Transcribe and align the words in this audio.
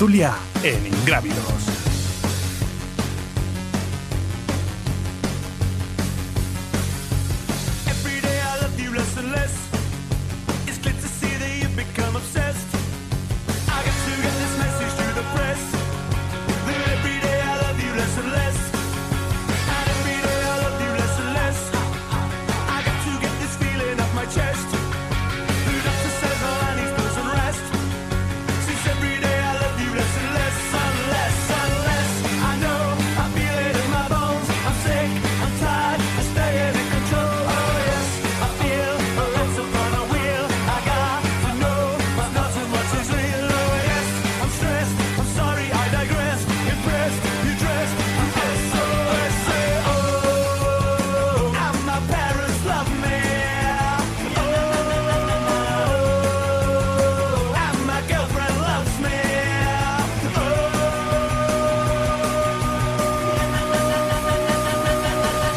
Tertulia 0.00 0.32
en 0.62 0.86
Ingrávidos. 0.86 1.69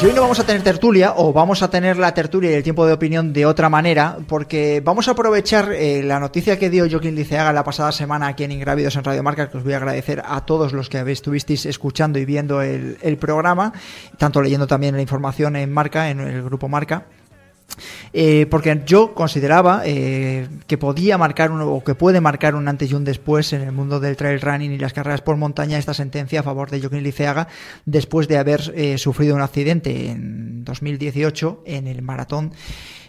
Hoy 0.03 0.11
no 0.11 0.19
vamos 0.19 0.37
a 0.41 0.43
tener 0.43 0.61
tertulia, 0.63 1.13
o 1.15 1.31
vamos 1.31 1.63
a 1.63 1.69
tener 1.69 1.95
la 1.95 2.13
tertulia 2.13 2.51
y 2.51 2.55
el 2.55 2.63
tiempo 2.63 2.85
de 2.85 2.91
opinión 2.91 3.31
de 3.31 3.45
otra 3.45 3.69
manera, 3.69 4.17
porque 4.27 4.81
vamos 4.83 5.07
a 5.07 5.11
aprovechar 5.11 5.71
eh, 5.71 6.03
la 6.03 6.19
noticia 6.19 6.59
que 6.59 6.69
dio 6.69 6.89
Joaquín 6.91 7.15
Liceaga 7.15 7.53
la 7.53 7.63
pasada 7.63 7.93
semana 7.93 8.27
aquí 8.27 8.43
en 8.43 8.51
Ingrávidos 8.51 8.97
en 8.97 9.05
Radio 9.05 9.23
Marca, 9.23 9.49
que 9.49 9.55
os 9.55 9.63
voy 9.63 9.71
a 9.71 9.77
agradecer 9.77 10.21
a 10.25 10.41
todos 10.41 10.73
los 10.73 10.89
que 10.89 11.09
estuvisteis 11.09 11.65
escuchando 11.65 12.19
y 12.19 12.25
viendo 12.25 12.61
el 12.61 13.17
programa, 13.17 13.71
tanto 14.17 14.41
leyendo 14.41 14.67
también 14.67 14.93
la 14.93 15.01
información 15.01 15.55
en 15.55 15.71
Marca, 15.71 16.09
en 16.09 16.19
el 16.19 16.43
grupo 16.43 16.67
Marca. 16.67 17.05
Eh, 18.13 18.45
porque 18.49 18.81
yo 18.85 19.13
consideraba 19.13 19.81
eh, 19.85 20.47
que 20.67 20.77
podía 20.77 21.17
marcar 21.17 21.51
un, 21.51 21.61
o 21.61 21.83
que 21.83 21.95
puede 21.95 22.21
marcar 22.21 22.55
un 22.55 22.67
antes 22.67 22.91
y 22.91 22.93
un 22.93 23.03
después 23.03 23.51
en 23.53 23.61
el 23.61 23.71
mundo 23.71 23.99
del 23.99 24.15
trail 24.15 24.39
running 24.41 24.71
y 24.71 24.77
las 24.77 24.93
carreras 24.93 25.21
por 25.21 25.37
montaña 25.37 25.77
esta 25.77 25.93
sentencia 25.93 26.41
a 26.41 26.43
favor 26.43 26.69
de 26.69 26.79
Joaquín 26.79 27.03
Liceaga 27.03 27.47
después 27.85 28.27
de 28.27 28.37
haber 28.37 28.73
eh, 28.75 28.97
sufrido 28.97 29.35
un 29.35 29.41
accidente 29.41 30.09
en 30.11 30.63
2018 30.63 31.63
en 31.65 31.87
el 31.87 32.01
maratón 32.01 32.53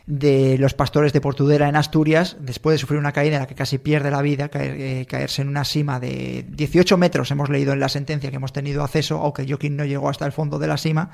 de 0.06 0.58
los 0.58 0.74
pastores 0.74 1.14
de 1.14 1.22
Portudera 1.22 1.66
en 1.68 1.76
Asturias, 1.76 2.36
después 2.38 2.74
de 2.74 2.78
sufrir 2.78 2.98
una 3.00 3.12
caída 3.12 3.36
en 3.36 3.40
la 3.40 3.46
que 3.46 3.54
casi 3.54 3.78
pierde 3.78 4.10
la 4.10 4.20
vida, 4.20 4.50
caer- 4.50 4.76
eh, 4.78 5.06
caerse 5.08 5.40
en 5.40 5.48
una 5.48 5.64
cima 5.64 5.98
de 5.98 6.44
18 6.50 6.98
metros, 6.98 7.30
hemos 7.30 7.48
leído 7.48 7.72
en 7.72 7.80
la 7.80 7.88
sentencia 7.88 8.28
que 8.30 8.36
hemos 8.36 8.52
tenido 8.52 8.82
acceso, 8.84 9.16
aunque 9.18 9.46
Joaquín 9.48 9.76
no 9.76 9.84
llegó 9.86 10.10
hasta 10.10 10.26
el 10.26 10.32
fondo 10.32 10.58
de 10.58 10.66
la 10.66 10.76
cima. 10.76 11.10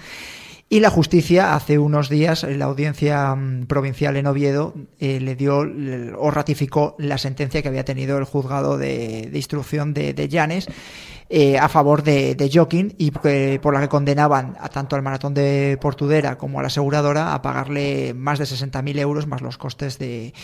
Y 0.72 0.78
la 0.78 0.90
justicia 0.90 1.56
hace 1.56 1.80
unos 1.80 2.08
días, 2.08 2.44
la 2.44 2.66
audiencia 2.66 3.34
mm, 3.34 3.66
provincial 3.66 4.16
en 4.16 4.28
Oviedo, 4.28 4.72
eh, 5.00 5.18
le 5.18 5.34
dio 5.34 5.66
o 6.16 6.30
ratificó 6.30 6.94
la 6.96 7.18
sentencia 7.18 7.60
que 7.60 7.66
había 7.66 7.84
tenido 7.84 8.16
el 8.18 8.24
juzgado 8.24 8.78
de, 8.78 9.28
de 9.32 9.36
instrucción 9.36 9.92
de, 9.94 10.14
de 10.14 10.28
Llanes 10.28 10.68
eh, 11.32 11.58
a 11.58 11.68
favor 11.68 12.02
de, 12.02 12.34
de 12.34 12.50
Joaquín 12.52 12.94
y 12.98 13.10
que- 13.12 13.60
por 13.62 13.72
la 13.72 13.80
que 13.80 13.88
condenaban 13.88 14.56
a 14.60 14.68
tanto 14.68 14.96
al 14.96 15.02
maratón 15.02 15.32
de 15.32 15.78
Portudera 15.80 16.36
como 16.36 16.58
a 16.58 16.62
la 16.62 16.66
aseguradora 16.66 17.32
a 17.34 17.40
pagarle 17.40 18.12
más 18.14 18.38
de 18.40 18.44
60.000 18.46 18.98
euros 18.98 19.26
más 19.28 19.40
los 19.40 19.56
costes 19.56 19.98
de, 19.98 20.34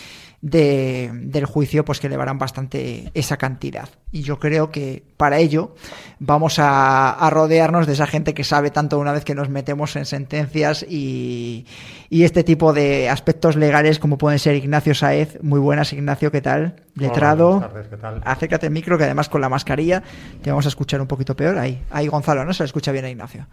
de, 0.41 1.09
del 1.13 1.45
juicio, 1.45 1.83
pues 1.83 1.99
que 1.99 2.07
elevarán 2.07 2.37
bastante 2.39 3.11
esa 3.13 3.35
cantidad. 3.37 3.89
Y 4.11 4.21
yo 4.21 4.39
creo 4.39 4.71
que 4.71 5.03
para 5.17 5.39
ello 5.39 5.75
vamos 6.19 6.57
a, 6.59 7.09
a 7.11 7.29
rodearnos 7.29 7.85
de 7.85 7.93
esa 7.93 8.07
gente 8.07 8.33
que 8.33 8.45
sabe 8.45 8.69
tanto 8.71 8.97
una 8.97 9.11
vez 9.11 9.25
que 9.25 9.35
nos 9.35 9.49
metemos 9.49 9.95
en 9.97 10.05
sentencias 10.05 10.85
y, 10.87 11.65
y 12.09 12.23
este 12.23 12.43
tipo 12.45 12.71
de 12.71 13.09
aspectos 13.09 13.57
legales 13.57 13.99
como 13.99 14.17
pueden 14.17 14.39
ser 14.39 14.55
Ignacio 14.55 14.95
Saez. 14.95 15.37
Muy 15.43 15.59
buenas, 15.59 15.91
Ignacio, 15.91 16.31
¿qué 16.31 16.39
tal? 16.41 16.83
Letrado. 16.95 17.49
Hola, 17.57 17.67
buenas 17.67 17.73
tardes, 17.73 17.87
¿qué 17.89 17.97
tal? 17.97 18.21
Acércate 18.25 18.65
al 18.67 18.71
micro, 18.71 18.97
que 18.97 19.03
además 19.03 19.27
con 19.29 19.41
la 19.41 19.49
mascarilla 19.49 20.01
te 20.41 20.49
vamos 20.49 20.65
a 20.65 20.69
escuchar 20.69 20.76
un 21.01 21.07
poquito 21.07 21.35
peor. 21.35 21.57
Ahí, 21.57 21.83
ahí 21.91 22.07
Gonzalo, 22.07 22.45
¿no? 22.45 22.53
Se 22.53 22.63
le 22.63 22.67
escucha 22.67 22.91
bien 22.91 23.05
a 23.05 23.09
Ignacio. 23.09 23.47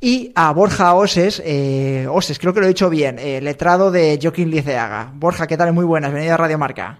Y 0.00 0.32
a 0.34 0.52
Borja 0.52 0.94
Oses, 0.94 1.42
eh, 1.44 2.06
Oses, 2.10 2.38
creo 2.38 2.52
que 2.52 2.60
lo 2.60 2.66
he 2.66 2.68
dicho 2.68 2.90
bien, 2.90 3.18
eh, 3.18 3.40
letrado 3.40 3.90
de 3.90 4.18
Joaquín 4.20 4.50
Liceaga. 4.50 5.10
Borja, 5.14 5.46
¿qué 5.46 5.56
tal? 5.56 5.72
Muy 5.72 5.84
buenas, 5.84 6.10
bienvenido 6.10 6.34
a 6.34 6.38
Radio 6.38 6.58
Marca. 6.58 6.98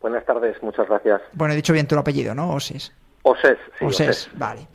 Buenas 0.00 0.24
tardes, 0.26 0.60
muchas 0.62 0.88
gracias. 0.88 1.20
Bueno, 1.32 1.52
he 1.52 1.56
dicho 1.56 1.72
bien 1.72 1.86
tu 1.86 1.96
apellido, 1.96 2.34
¿no? 2.34 2.52
Oses. 2.52 2.92
Oses, 3.22 3.56
sí, 3.78 3.84
Oses, 3.84 4.08
Oses. 4.08 4.30
vale. 4.34 4.66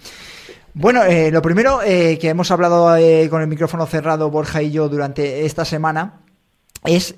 Bueno, 0.74 1.04
eh, 1.04 1.32
lo 1.32 1.42
primero 1.42 1.82
eh, 1.84 2.18
que 2.22 2.30
hemos 2.30 2.50
hablado 2.52 2.96
con 3.30 3.42
el 3.42 3.48
micrófono 3.48 3.86
cerrado, 3.88 4.30
Borja 4.30 4.62
y 4.62 4.72
yo, 4.72 4.88
durante 4.88 5.46
esta 5.46 5.66
semana, 5.66 6.22
es 6.86 7.16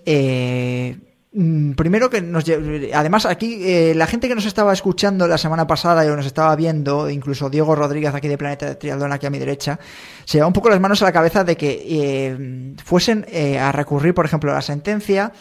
primero 1.32 2.10
que 2.10 2.22
nos 2.22 2.44
además 2.92 3.28
aquí 3.28 3.60
eh, 3.62 3.94
la 3.96 4.08
gente 4.08 4.28
que 4.28 4.34
nos 4.34 4.46
estaba 4.46 4.74
escuchando 4.74 5.28
la 5.28 5.38
semana 5.38 5.68
pasada 5.68 6.04
y 6.04 6.08
nos 6.08 6.26
estaba 6.26 6.56
viendo 6.56 7.08
incluso 7.08 7.52
Diego 7.52 7.76
Rodríguez 7.76 8.16
aquí 8.16 8.28
de 8.28 8.38
Planeta 8.38 8.66
de 8.66 8.76
Triatlón 8.76 9.14
aquí 9.14 9.28
a 9.28 9.30
mi 9.30 9.38
derecha 9.38 9.80
se 10.26 10.40
lleva 10.40 10.48
un 10.48 10.54
poco 10.54 10.72
las 10.72 10.80
manos 10.80 11.04
a 11.04 11.06
la 11.06 11.12
cabeza 11.12 11.44
de 11.44 11.56
que 11.56 11.86
eh, 11.88 12.74
fuesen 12.84 13.28
eh, 13.30 13.60
a 13.60 13.72
recurrir 13.72 14.16
por 14.16 14.26
ejemplo 14.26 14.50
a 14.50 14.56
la 14.56 14.62
sentencia 14.64 15.32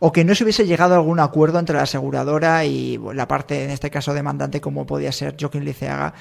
o 0.00 0.10
que 0.10 0.24
no 0.24 0.34
se 0.34 0.42
hubiese 0.42 0.66
llegado 0.66 0.94
a 0.94 0.96
algún 0.96 1.20
acuerdo 1.20 1.60
entre 1.60 1.76
la 1.76 1.84
aseguradora 1.84 2.64
y 2.64 3.00
la 3.14 3.26
parte, 3.26 3.64
en 3.64 3.70
este 3.70 3.88
caso, 3.88 4.12
demandante, 4.12 4.60
como 4.60 4.84
podía 4.84 5.10
ser 5.10 5.36
Joaquín 5.40 5.64
Liceaga 5.64 6.12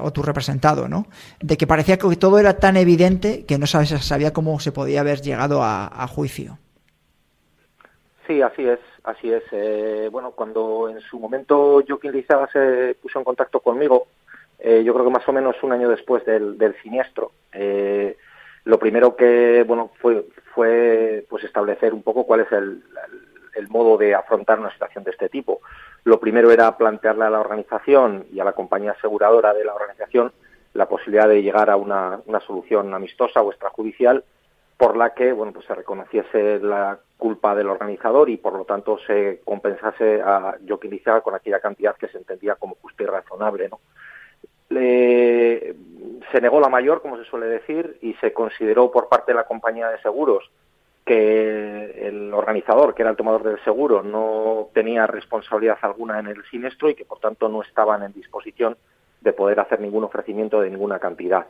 o 0.00 0.10
tu 0.10 0.22
representado, 0.22 0.88
¿no? 0.88 1.06
De 1.38 1.58
que 1.58 1.66
parecía 1.66 1.98
que 1.98 2.16
todo 2.16 2.38
era 2.38 2.54
tan 2.54 2.78
evidente 2.78 3.44
que 3.44 3.58
no 3.58 3.66
sabía 3.66 4.32
cómo 4.32 4.58
se 4.58 4.72
podía 4.72 5.00
haber 5.00 5.20
llegado 5.20 5.62
a 5.62 6.06
juicio. 6.08 6.58
Sí, 8.28 8.42
así 8.42 8.68
es, 8.68 8.78
así 9.04 9.32
es. 9.32 9.42
Eh, 9.52 10.10
bueno, 10.12 10.32
cuando 10.32 10.90
en 10.90 11.00
su 11.00 11.18
momento 11.18 11.82
Joaquín 11.88 12.12
Lizaga 12.12 12.46
se 12.52 12.94
puso 13.00 13.18
en 13.18 13.24
contacto 13.24 13.60
conmigo, 13.60 14.08
eh, 14.58 14.82
yo 14.84 14.92
creo 14.92 15.06
que 15.06 15.12
más 15.12 15.26
o 15.26 15.32
menos 15.32 15.56
un 15.62 15.72
año 15.72 15.88
después 15.88 16.26
del, 16.26 16.58
del 16.58 16.76
siniestro, 16.82 17.32
eh, 17.54 18.18
lo 18.64 18.78
primero 18.78 19.16
que 19.16 19.64
bueno 19.66 19.92
fue 19.98 20.26
fue 20.52 21.24
pues 21.30 21.42
establecer 21.44 21.94
un 21.94 22.02
poco 22.02 22.26
cuál 22.26 22.40
es 22.40 22.52
el, 22.52 22.82
modo 23.70 23.96
de 23.96 24.14
afrontar 24.14 24.60
una 24.60 24.72
situación 24.72 25.04
de 25.04 25.10
este 25.12 25.30
tipo. 25.30 25.60
Lo 26.04 26.20
primero 26.20 26.50
era 26.50 26.76
plantearle 26.76 27.24
a 27.24 27.30
la 27.30 27.40
organización 27.40 28.26
y 28.30 28.40
a 28.40 28.44
la 28.44 28.52
compañía 28.52 28.92
aseguradora 28.92 29.54
de 29.54 29.64
la 29.64 29.74
organización 29.74 30.32
la 30.74 30.86
posibilidad 30.86 31.28
de 31.28 31.42
llegar 31.42 31.70
a 31.70 31.76
una 31.76 32.40
solución 32.46 32.92
amistosa 32.92 33.40
o 33.40 33.50
extrajudicial 33.50 34.22
por 34.78 34.96
la 34.96 35.10
que 35.10 35.32
bueno 35.32 35.52
pues 35.52 35.66
se 35.66 35.74
reconociese 35.74 36.60
la 36.60 36.98
culpa 37.18 37.54
del 37.54 37.68
organizador 37.68 38.30
y 38.30 38.38
por 38.38 38.54
lo 38.54 38.64
tanto 38.64 38.98
se 39.06 39.40
compensase 39.44 40.22
a 40.22 40.56
Joaquín 40.66 41.00
con 41.22 41.34
aquella 41.34 41.60
cantidad 41.60 41.96
que 41.96 42.08
se 42.08 42.16
entendía 42.16 42.54
como 42.54 42.76
justa 42.80 43.02
y 43.02 43.06
razonable 43.06 43.68
¿no? 43.68 43.80
Se 44.70 46.40
negó 46.40 46.60
la 46.60 46.68
mayor 46.68 47.02
como 47.02 47.18
se 47.18 47.24
suele 47.24 47.46
decir 47.46 47.98
y 48.00 48.14
se 48.14 48.32
consideró 48.32 48.90
por 48.90 49.08
parte 49.08 49.32
de 49.32 49.36
la 49.36 49.44
compañía 49.44 49.88
de 49.88 50.00
seguros 50.00 50.48
que 51.08 52.06
el 52.06 52.34
organizador, 52.34 52.94
que 52.94 53.00
era 53.00 53.10
el 53.10 53.16
tomador 53.16 53.42
del 53.42 53.64
seguro, 53.64 54.02
no 54.02 54.68
tenía 54.74 55.06
responsabilidad 55.06 55.78
alguna 55.80 56.18
en 56.18 56.26
el 56.26 56.44
siniestro 56.50 56.90
y 56.90 56.94
que 56.94 57.06
por 57.06 57.18
tanto 57.18 57.48
no 57.48 57.62
estaban 57.62 58.02
en 58.02 58.12
disposición 58.12 58.76
de 59.22 59.32
poder 59.32 59.58
hacer 59.58 59.80
ningún 59.80 60.04
ofrecimiento 60.04 60.60
de 60.60 60.68
ninguna 60.68 60.98
cantidad. 60.98 61.46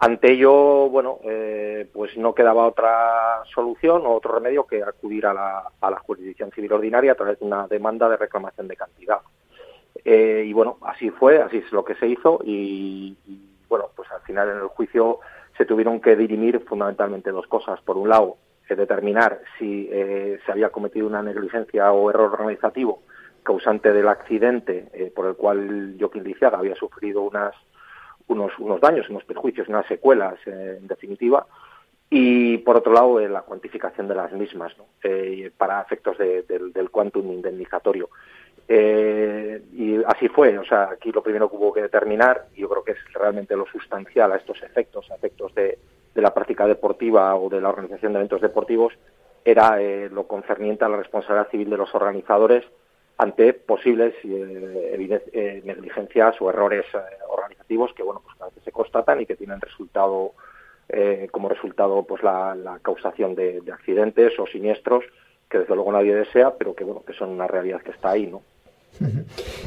Ante 0.00 0.32
ello, 0.32 0.88
bueno, 0.88 1.18
eh, 1.24 1.86
pues 1.92 2.16
no 2.16 2.34
quedaba 2.34 2.66
otra 2.66 3.42
solución 3.52 4.06
o 4.06 4.14
otro 4.14 4.34
remedio 4.34 4.66
que 4.66 4.82
acudir 4.82 5.26
a 5.26 5.34
la, 5.34 5.64
a 5.78 5.90
la 5.90 5.98
jurisdicción 5.98 6.50
civil 6.52 6.72
ordinaria 6.72 7.12
a 7.12 7.16
través 7.16 7.38
de 7.38 7.44
una 7.44 7.68
demanda 7.68 8.08
de 8.08 8.16
reclamación 8.16 8.66
de 8.66 8.76
cantidad. 8.76 9.20
Eh, 10.04 10.44
y 10.46 10.52
bueno, 10.52 10.78
así 10.82 11.10
fue, 11.10 11.42
así 11.42 11.58
es 11.58 11.72
lo 11.72 11.84
que 11.84 11.94
se 11.96 12.06
hizo 12.06 12.40
y, 12.44 13.16
bueno, 13.68 13.90
pues 13.94 14.10
al 14.10 14.22
final 14.22 14.48
en 14.48 14.56
el 14.56 14.68
juicio 14.68 15.20
se 15.56 15.66
tuvieron 15.66 16.00
que 16.00 16.16
dirimir 16.16 16.60
fundamentalmente 16.60 17.30
dos 17.30 17.46
cosas. 17.46 17.80
Por 17.82 17.96
un 17.96 18.08
lado, 18.08 18.36
eh, 18.68 18.76
determinar 18.76 19.40
si 19.58 19.88
eh, 19.92 20.38
se 20.44 20.52
había 20.52 20.70
cometido 20.70 21.06
una 21.06 21.22
negligencia 21.22 21.92
o 21.92 22.08
error 22.08 22.32
organizativo 22.32 23.02
causante 23.42 23.92
del 23.92 24.08
accidente 24.08 25.12
por 25.14 25.26
el 25.26 25.34
cual 25.34 25.96
Joaquín 25.98 26.24
Lisiaga 26.24 26.58
había 26.58 26.74
sufrido 26.74 27.22
unas, 27.22 27.54
unos, 28.30 28.80
daños, 28.80 29.08
unos 29.10 29.24
perjuicios, 29.24 29.68
unas 29.68 29.86
secuelas 29.86 30.34
eh, 30.46 30.78
en 30.78 30.86
definitiva, 30.86 31.46
y 32.08 32.58
por 32.58 32.76
otro 32.76 32.92
lado 32.92 33.20
eh, 33.20 33.28
la 33.28 33.42
cuantificación 33.42 34.08
de 34.08 34.14
las 34.14 34.32
mismas. 34.32 34.74
Eh, 35.02 35.50
para 35.56 35.80
efectos 35.80 36.18
de- 36.18 36.42
del, 36.42 36.90
quantum 36.90 37.32
indemnizatorio. 37.32 38.08
Y 38.68 40.02
así 40.06 40.28
fue, 40.28 40.56
o 40.58 40.64
sea, 40.64 40.90
aquí 40.92 41.10
lo 41.10 41.22
primero 41.22 41.50
que 41.50 41.56
hubo 41.56 41.72
que 41.72 41.82
determinar, 41.82 42.46
y 42.54 42.60
yo 42.60 42.68
creo 42.68 42.84
que 42.84 42.92
es 42.92 43.12
realmente 43.12 43.56
lo 43.56 43.66
sustancial 43.66 44.30
a 44.30 44.36
estos 44.36 44.62
efectos, 44.62 45.10
a 45.10 45.16
efectos 45.16 45.52
de, 45.54 45.78
la 46.14 46.32
práctica 46.32 46.66
deportiva 46.66 47.34
o 47.34 47.48
de 47.48 47.60
la 47.60 47.70
organización 47.70 48.12
de 48.12 48.18
eventos 48.18 48.40
deportivos, 48.40 48.92
era 49.44 49.78
lo 50.10 50.28
concerniente 50.28 50.84
a 50.84 50.88
la 50.88 50.98
responsabilidad 50.98 51.50
civil 51.50 51.70
de 51.70 51.78
los 51.78 51.92
organizadores 51.94 52.64
ante 53.20 53.52
posibles 53.52 54.14
eh, 54.24 55.20
eh, 55.32 55.62
negligencias 55.62 56.40
o 56.40 56.48
errores 56.48 56.86
eh, 56.94 56.98
organizativos 57.28 57.92
que 57.94 58.02
bueno 58.02 58.22
pues 58.24 58.40
a 58.40 58.46
veces 58.46 58.64
se 58.64 58.72
constatan 58.72 59.20
y 59.20 59.26
que 59.26 59.36
tienen 59.36 59.60
resultado 59.60 60.32
eh, 60.88 61.28
como 61.30 61.50
resultado 61.50 62.02
pues 62.04 62.22
la, 62.22 62.78
causación 62.80 63.34
de, 63.34 63.60
de 63.60 63.72
accidentes 63.72 64.32
o 64.38 64.46
siniestros 64.46 65.04
que 65.50 65.58
desde 65.58 65.74
luego 65.74 65.92
nadie 65.92 66.14
desea 66.14 66.54
pero 66.56 66.74
que 66.74 66.84
bueno 66.84 67.04
que 67.06 67.12
son 67.12 67.28
una 67.28 67.46
realidad 67.46 67.82
que 67.82 67.90
está 67.90 68.10
ahí 68.10 68.26
no 68.26 68.40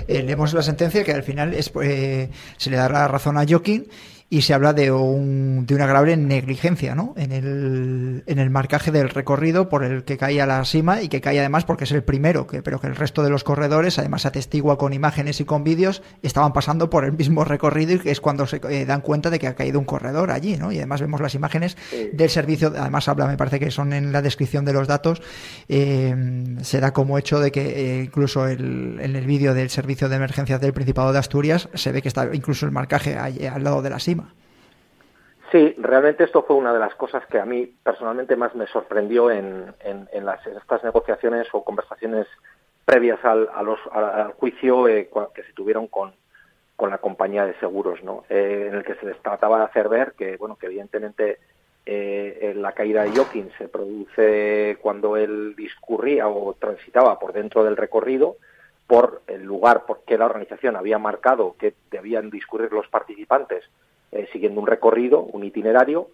Eh, 0.07 0.21
leemos 0.21 0.53
la 0.53 0.61
sentencia 0.61 1.03
que 1.03 1.13
al 1.13 1.23
final 1.23 1.53
es, 1.53 1.71
se 2.57 2.69
le 2.69 2.75
da 2.75 2.89
la 2.89 3.07
razón 3.07 3.38
a 3.38 3.45
Joaquín 3.47 3.88
y 4.33 4.41
se 4.41 4.56
habla 4.56 4.74
de, 4.74 4.89
un, 4.89 5.68
de 5.68 5.75
una 5.75 5.85
grave 5.85 6.18
negligencia 6.18 6.95
¿no? 6.95 7.13
en, 7.18 7.31
el, 7.31 8.24
en 8.25 8.39
el 8.39 8.50
marcaje 8.50 8.89
del 8.89 9.09
recorrido 9.09 9.69
por 9.69 9.83
el 9.83 10.06
que 10.06 10.18
caía 10.18 10.47
la 10.47 10.65
cima 10.65 11.03
y 11.03 11.07
que 11.07 11.21
cae 11.21 11.38
además 11.38 11.65
porque 11.65 11.83
es 11.83 11.91
el 11.91 12.03
primero, 12.03 12.47
que, 12.47 12.63
pero 12.63 12.81
que 12.81 12.88
el 12.88 12.95
resto 12.95 13.21
de 13.21 13.30
los 13.30 13.44
corredores, 13.44 14.00
además 14.00 14.25
atestigua 14.25 14.80
con 14.80 14.91
imágenes 14.91 15.39
y 15.39 15.45
con 15.45 15.63
vídeos, 15.63 16.01
estaban 16.24 16.51
pasando 16.51 16.89
por 16.89 17.06
el 17.06 17.12
mismo 17.12 17.45
recorrido 17.45 17.94
y 17.94 18.00
que 18.00 18.09
es 18.09 18.21
cuando 18.21 18.47
se 18.47 18.59
eh, 18.71 18.85
dan 18.85 19.01
cuenta 19.01 19.30
de 19.30 19.38
que 19.38 19.45
ha 19.45 19.53
caído 19.53 19.77
un 19.77 19.86
corredor 19.86 20.31
allí. 20.31 20.57
¿no? 20.57 20.72
Y 20.72 20.77
además 20.77 21.01
vemos 21.01 21.22
las 21.22 21.36
imágenes 21.36 21.77
del 22.12 22.31
servicio, 22.31 22.74
además 22.75 23.07
habla, 23.07 23.27
me 23.27 23.38
parece 23.38 23.60
que 23.60 23.69
son 23.69 23.93
en 23.93 24.12
la 24.12 24.24
descripción 24.24 24.65
de 24.65 24.74
los 24.74 24.88
datos, 24.88 25.22
eh, 25.69 26.55
se 26.63 26.79
da 26.79 26.91
como 26.91 27.19
hecho 27.19 27.39
de 27.39 27.51
que 27.51 28.00
eh, 28.00 28.03
incluso 28.05 28.48
el, 28.48 28.98
en 29.00 29.15
el 29.15 29.27
vídeo 29.27 29.53
del 29.53 29.69
servicio 29.69 30.10
de 30.10 30.15
emergencias 30.15 30.60
del 30.60 30.74
Principado 30.74 31.13
de 31.13 31.19
Asturias 31.19 31.69
se 31.75 31.91
ve 31.91 32.01
que 32.01 32.07
está 32.07 32.27
incluso 32.34 32.65
el 32.65 32.72
marcaje 32.72 33.15
ahí 33.15 33.46
al 33.46 33.63
lado 33.63 33.84
de 33.84 33.91
la 33.91 34.00
cima. 34.00 34.23
Sí, 35.53 35.75
realmente 35.77 36.24
esto 36.24 36.41
fue 36.41 36.55
una 36.55 36.74
de 36.74 36.79
las 36.79 36.95
cosas 36.95 37.24
que 37.27 37.39
a 37.39 37.45
mí 37.45 37.67
personalmente 37.83 38.36
más 38.36 38.55
me 38.55 38.65
sorprendió 38.65 39.29
en, 39.29 39.72
las, 40.24 40.48
estas 40.48 40.83
negociaciones 40.83 41.48
o 41.51 41.63
conversaciones 41.63 42.25
previas 42.86 43.24
al, 43.24 43.48
a 43.53 43.62
los- 43.62 43.79
al- 43.91 44.31
juicio 44.33 44.88
eh, 44.88 45.12
que 45.36 45.43
se 45.43 45.53
tuvieron 45.53 45.86
con, 45.88 46.15
la 46.89 46.98
compañía 46.98 47.45
de 47.45 47.53
seguros. 47.60 48.00
Eh, 48.29 48.65
en 48.69 48.75
el 48.75 48.83
que 48.83 48.95
se 48.95 49.05
les 49.05 49.22
trataba 49.22 49.60
de 49.60 49.65
hacer 49.65 49.89
ver 49.89 50.13
que, 50.17 50.38
bueno, 50.38 50.55
que 50.57 50.65
evidentemente 50.65 51.38
eh, 51.86 52.53
la 52.57 52.72
caída 52.72 53.03
de 53.03 53.15
Joaquín 53.15 53.51
se 53.60 53.67
produce 53.67 54.79
cuando 54.81 55.15
él 55.17 55.53
discurría 55.55 56.27
o 56.27 56.55
transitaba 56.55 57.19
por 57.19 57.31
dentro 57.31 57.63
del 57.63 57.77
recorrido, 57.77 58.38
por 58.88 59.22
el 59.27 59.43
lugar 59.43 59.86
por 59.86 60.01
que 60.03 60.17
la 60.17 60.25
organización 60.25 60.75
había 60.75 60.98
marcado 60.98 61.55
que 61.60 61.75
debían 61.91 62.31
discurrir 62.31 62.74
los 62.74 62.88
participantes 62.88 63.63
eh, 64.13 64.27
siguiendo 64.32 64.62
un 64.62 64.67
recorrido, 64.67 65.20
un 65.22 65.43
itinerario, 65.43 66.08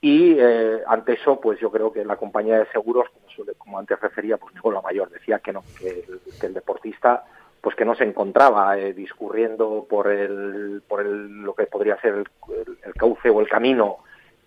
y 0.00 0.36
eh, 0.38 0.80
ante 0.86 1.12
eso, 1.12 1.40
pues 1.40 1.60
yo 1.60 1.70
creo 1.70 1.92
que 1.92 2.04
la 2.04 2.16
compañía 2.16 2.58
de 2.58 2.66
seguros, 2.72 3.06
como, 3.10 3.28
suele- 3.28 3.54
como 3.56 3.78
antes 3.78 4.00
refería, 4.00 4.36
pues 4.36 4.54
negó 4.54 4.72
la 4.72 4.80
mayor, 4.80 5.08
decía 5.10 5.38
que 5.38 5.52
no, 5.52 5.62
que 5.78 6.04
el, 6.46 6.54
deportista 6.54 7.24
pues 7.60 7.76
que 7.76 7.84
no 7.84 7.94
se 7.94 8.02
encontraba 8.02 8.76
eh, 8.76 8.92
discurriendo 8.92 9.86
por 9.88 10.10
el, 10.10 10.82
por 10.88 11.00
el, 11.00 11.42
lo 11.42 11.54
que 11.54 11.66
podría 11.66 11.96
ser 12.00 12.14
el- 12.14 12.78
el 12.84 12.94
cauce 12.94 13.30
o 13.30 13.40
el 13.40 13.48
camino 13.48 13.98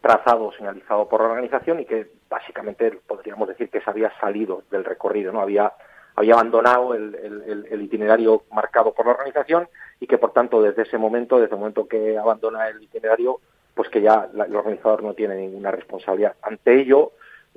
trazado, 0.01 0.51
señalizado 0.51 1.07
por 1.07 1.21
la 1.21 1.29
organización 1.29 1.79
y 1.79 1.85
que 1.85 2.07
básicamente 2.29 2.91
podríamos 3.07 3.47
decir 3.47 3.69
que 3.69 3.79
se 3.79 3.89
había 3.89 4.11
salido 4.19 4.63
del 4.69 4.83
recorrido, 4.83 5.31
no 5.31 5.39
había 5.39 5.71
había 6.15 6.33
abandonado 6.33 6.93
el, 6.93 7.81
itinerario 7.81 8.43
marcado 8.51 8.93
por 8.93 9.05
la 9.05 9.13
organización 9.13 9.67
y 9.99 10.07
que 10.07 10.17
por 10.17 10.31
tanto 10.31 10.61
desde 10.61 10.83
ese 10.83 10.97
momento, 10.97 11.39
desde 11.39 11.53
el 11.55 11.59
momento 11.59 11.87
que 11.87 12.17
abandona 12.17 12.67
el 12.69 12.81
itinerario, 12.81 13.39
pues 13.73 13.89
que 13.89 14.01
ya 14.01 14.29
la- 14.33 14.45
el 14.45 14.55
organizador 14.55 15.03
no 15.03 15.13
tiene 15.13 15.35
ninguna 15.35 15.71
responsabilidad. 15.71 16.35
Ante 16.41 16.79
ello, 16.79 17.11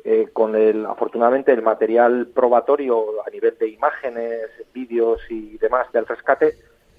eh, 0.04 0.28
con 0.32 0.54
el, 0.54 0.86
afortunadamente, 0.86 1.52
el 1.52 1.62
material 1.62 2.28
probatorio 2.34 3.24
a 3.26 3.30
nivel 3.30 3.56
de 3.58 3.68
imágenes, 3.68 4.48
vídeos 4.72 5.20
y 5.28 5.58
demás 5.58 5.90
del 5.92 6.06
rescate, 6.06 6.56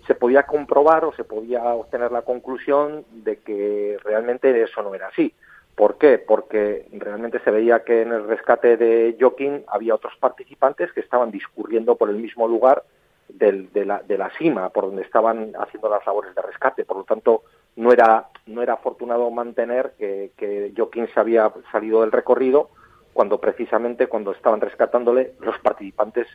se 0.08 0.16
podía 0.16 0.44
comprobar 0.44 1.06
o 1.06 1.14
se 1.14 1.24
podía 1.24 1.64
obtener 1.74 2.12
la 2.12 2.24
conclusión 2.24 3.06
de 3.12 3.38
que 3.38 3.98
realmente 4.04 4.62
eso 4.62 4.82
no 4.82 4.96
era 4.96 5.08
así. 5.08 5.34
¿Por 5.80 5.98
qué? 5.98 6.18
Porque 6.18 6.88
realmente 6.92 7.40
se 7.40 7.52
veía 7.52 7.86
que 7.86 8.02
en 8.02 8.12
el 8.12 8.28
rescate 8.28 8.76
de 8.76 9.16
Joaquín 9.18 9.64
había 9.66 9.96
otros 9.96 10.12
participantes 10.20 10.92
que 10.92 11.00
estaban 11.00 11.32
discurriendo 11.32 11.96
por 11.96 12.10
el 12.10 12.18
mismo 12.18 12.50
lugar 12.50 12.84
del, 13.30 13.72
de, 13.72 13.86
la, 13.86 14.02
de 14.02 14.22
cima, 14.38 14.72
por 14.72 14.88
donde 14.88 15.04
estaban 15.04 15.54
haciendo 15.58 15.88
las 15.88 16.06
labores 16.06 16.36
de 16.36 16.42
rescate. 16.42 16.84
Por 16.84 16.98
lo 16.98 17.04
tanto, 17.06 17.44
no 17.78 17.94
era, 17.94 18.28
no 18.46 18.62
era 18.62 18.74
afortunado 18.74 19.32
mantener 19.32 19.94
que, 19.98 20.32
que 20.36 20.74
Joaquín 20.76 21.08
se 21.14 21.18
había 21.18 21.50
salido 21.72 22.02
del 22.02 22.12
recorrido 22.12 22.72
cuando 23.14 23.40
precisamente 23.40 24.08
cuando 24.08 24.34
estaban 24.34 24.60
rescatándole 24.60 25.36
los 25.40 25.58
participantes 25.60 26.28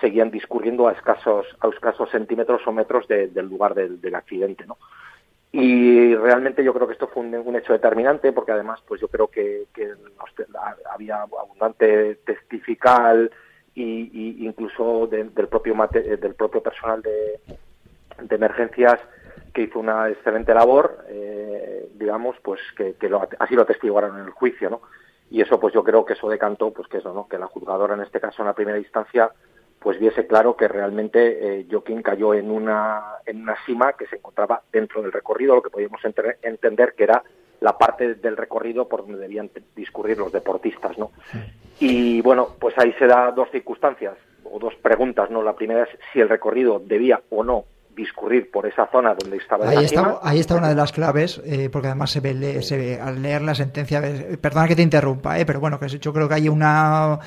seguían 0.00 0.32
discurriendo 0.32 0.88
a 0.88 0.92
escasos, 0.94 1.46
a 1.60 1.68
escasos 1.68 2.10
centímetros 2.10 2.66
o 2.66 2.72
metros 2.72 3.06
del 3.06 3.48
lugar 3.48 3.74
del, 3.74 4.14
accidente, 4.16 4.66
¿no? 4.66 4.78
Y 5.56 6.16
realmente 6.16 6.64
yo 6.64 6.74
creo 6.74 6.88
que 6.88 6.94
esto 6.94 7.06
fue 7.06 7.22
un, 7.22 7.54
hecho 7.54 7.72
determinante 7.72 8.32
porque 8.32 8.50
además 8.50 8.80
pues 8.88 9.00
yo 9.00 9.06
creo 9.06 9.28
que, 9.28 9.68
había 10.92 11.22
abundante 11.22 12.16
testifical 12.26 13.30
y, 13.72 14.44
incluso 14.44 15.06
del 15.06 15.30
propio 15.30 15.76
del 15.92 16.34
propio 16.34 16.60
personal 16.60 17.02
de, 17.02 18.34
emergencias 18.34 18.98
que 19.52 19.62
hizo 19.62 19.78
una 19.78 20.08
excelente 20.08 20.52
labor, 20.52 21.04
eh, 21.06 21.88
digamos, 21.94 22.34
pues 22.42 22.60
que, 22.76 22.96
así 23.38 23.54
lo 23.54 23.62
atestiguaron 23.62 24.18
en 24.18 24.24
el 24.24 24.30
juicio, 24.30 24.68
¿no? 24.70 24.80
Y 25.30 25.40
eso, 25.40 25.60
pues 25.60 25.72
yo 25.72 25.84
creo 25.84 26.04
que 26.04 26.14
eso 26.14 26.28
decantó, 26.28 26.72
pues 26.72 26.88
que 26.88 26.98
eso, 26.98 27.14
¿no? 27.14 27.28
Que 27.28 27.38
la 27.38 27.46
juzgadora 27.46 27.94
en 27.94 28.00
este 28.00 28.18
caso 28.18 28.42
en 28.42 28.48
la 28.48 28.54
primera 28.54 28.78
instancia 28.78 29.30
pues 29.84 30.00
viese 30.00 30.26
claro 30.26 30.56
que 30.56 30.66
realmente 30.66 31.60
eh, 31.60 31.66
Joaquín 31.70 32.00
cayó 32.00 32.32
en 32.32 32.50
una, 32.50 33.02
en 33.26 33.42
una 33.42 33.54
cima 33.66 33.92
que 33.92 34.06
se 34.06 34.16
encontraba 34.16 34.62
dentro 34.72 35.02
del 35.02 35.12
recorrido, 35.12 35.56
lo 35.56 35.62
que 35.62 35.68
podíamos 35.68 36.00
entender 36.42 36.94
que 36.96 37.04
era 37.04 37.22
la 37.60 37.76
parte 37.76 38.14
del 38.14 38.38
recorrido 38.38 38.88
por 38.88 39.02
donde 39.02 39.18
debían 39.18 39.50
discurrir 39.76 40.16
los 40.16 40.32
deportistas, 40.32 40.96
¿no? 40.96 41.10
Y 41.80 42.22
bueno, 42.22 42.48
pues 42.58 42.76
ahí 42.78 42.94
se 42.94 43.06
da 43.06 43.30
dos 43.30 43.50
circunstancias 43.50 44.14
o 44.44 44.58
dos 44.58 44.74
preguntas, 44.76 45.28
¿no? 45.28 45.42
La 45.42 45.54
primera 45.54 45.82
es 45.82 45.90
si 46.14 46.20
el 46.20 46.30
recorrido 46.30 46.78
debía 46.78 47.20
o 47.28 47.44
no 47.44 47.66
discurrir 47.94 48.50
por 48.50 48.66
esa 48.66 48.86
zona 48.86 49.14
donde 49.14 49.36
estaba 49.36 49.68
ahí 49.68 49.84
está 49.84 50.18
ahí 50.22 50.40
está 50.40 50.56
una 50.56 50.68
de 50.68 50.74
las 50.74 50.92
claves 50.92 51.40
eh, 51.44 51.68
porque 51.70 51.88
además 51.88 52.10
se 52.10 52.20
ve, 52.20 52.62
se 52.62 52.76
ve, 52.76 53.00
al 53.00 53.22
leer 53.22 53.42
la 53.42 53.54
sentencia 53.54 54.02
perdona 54.40 54.68
que 54.68 54.76
te 54.76 54.82
interrumpa 54.82 55.38
eh, 55.38 55.46
pero 55.46 55.60
bueno 55.60 55.78
que 55.78 55.88
yo 55.88 56.12
creo 56.12 56.28
que 56.28 56.34
hay 56.34 56.48
una 56.48 57.18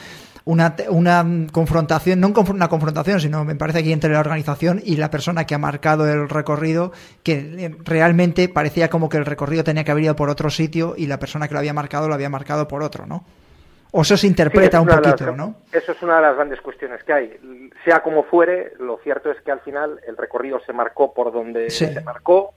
una, 0.48 0.76
una 0.90 1.26
confrontación, 1.52 2.22
no 2.22 2.30
una 2.30 2.70
confrontación, 2.70 3.20
sino 3.20 3.44
me 3.44 3.56
parece 3.56 3.80
aquí 3.80 3.92
entre 3.92 4.14
la 4.14 4.22
organización 4.22 4.82
y 4.84 4.96
la 4.96 5.12
persona 5.12 5.46
que 5.46 5.54
ha 5.54 5.58
marcado 5.58 6.08
el 6.08 6.30
recorrido, 6.30 6.94
que 7.22 7.34
eh, 7.34 7.76
realmente 7.84 8.48
parecía 8.48 8.90
como 8.90 9.10
que 9.10 9.18
el 9.18 9.26
recorrido 9.26 9.66
tenía 9.66 9.84
que 9.84 9.92
haber 9.92 10.06
ido 10.06 10.16
por 10.16 10.30
otro 10.30 10.50
sitio 10.50 10.96
y 10.98 11.08
la 11.08 11.20
persona 11.20 11.50
que 11.50 11.54
lo 11.54 11.60
había 11.60 11.74
marcado 11.74 12.08
lo 12.08 12.14
había 12.14 12.30
marcado 12.30 12.66
por 12.66 12.82
otro, 12.82 13.06
¿no? 13.06 13.26
O 13.98 14.02
eso 14.02 14.16
se 14.16 14.28
interpreta 14.28 14.80
un 14.80 14.88
poquito, 14.88 15.36
¿no? 15.36 15.56
Eso 15.72 15.92
es 15.92 16.02
una 16.04 16.18
de 16.18 16.22
las 16.22 16.36
grandes 16.36 16.62
cuestiones 16.62 17.04
que 17.04 17.14
hay. 17.14 17.72
Sea 17.84 18.04
como 18.04 18.26
fuere, 18.26 18.74
lo 18.78 19.00
cierto 19.00 19.32
es 19.32 19.42
que 19.42 19.50
al 19.50 19.62
final 19.62 20.00
el 20.06 20.16
recorrido 20.16 20.60
se 20.68 20.72
marcó 20.72 21.16
por 21.16 21.32
donde 21.34 21.72
se 21.72 22.00
marcó. 22.02 22.54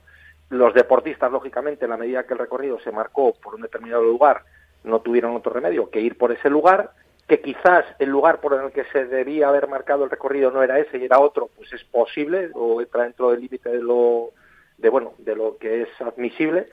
Los 0.49 0.75
deportistas, 0.75 1.31
lógicamente, 1.31 1.85
en 1.85 1.89
la 1.89 1.97
medida 1.97 2.27
que 2.27 2.33
el 2.33 2.39
recorrido 2.39 2.79
se 2.81 2.91
marcó 2.91 3.33
por 3.33 3.55
un 3.55 3.61
determinado 3.61 4.03
lugar, 4.03 4.43
no 4.83 4.99
tuvieron 4.99 5.35
otro 5.35 5.51
remedio 5.51 5.89
que 5.89 5.99
ir 5.99 6.15
por 6.15 6.31
ese 6.31 6.47
lugar 6.47 6.91
que 7.27 7.41
quizás 7.41 7.85
el 7.97 8.09
lugar 8.09 8.39
por 8.39 8.53
el 8.53 8.71
que 8.71 8.83
se 8.91 9.05
debía 9.05 9.47
haber 9.47 9.67
marcado 9.67 10.03
el 10.03 10.11
recorrido 10.11 10.51
no 10.51 10.61
era 10.61 10.77
ese 10.77 10.99
y 10.99 11.05
era 11.05 11.19
otro, 11.19 11.49
pues 11.55 11.73
es 11.73 11.83
posible 11.85 12.51
o 12.53 12.81
entra 12.81 13.03
dentro 13.03 13.31
del 13.31 13.39
límite 13.39 13.69
de 13.69 13.81
lo 13.81 14.31
de 14.77 14.89
bueno 14.89 15.13
de 15.17 15.35
lo 15.35 15.57
que 15.57 15.83
es 15.83 15.89
admisible, 16.01 16.67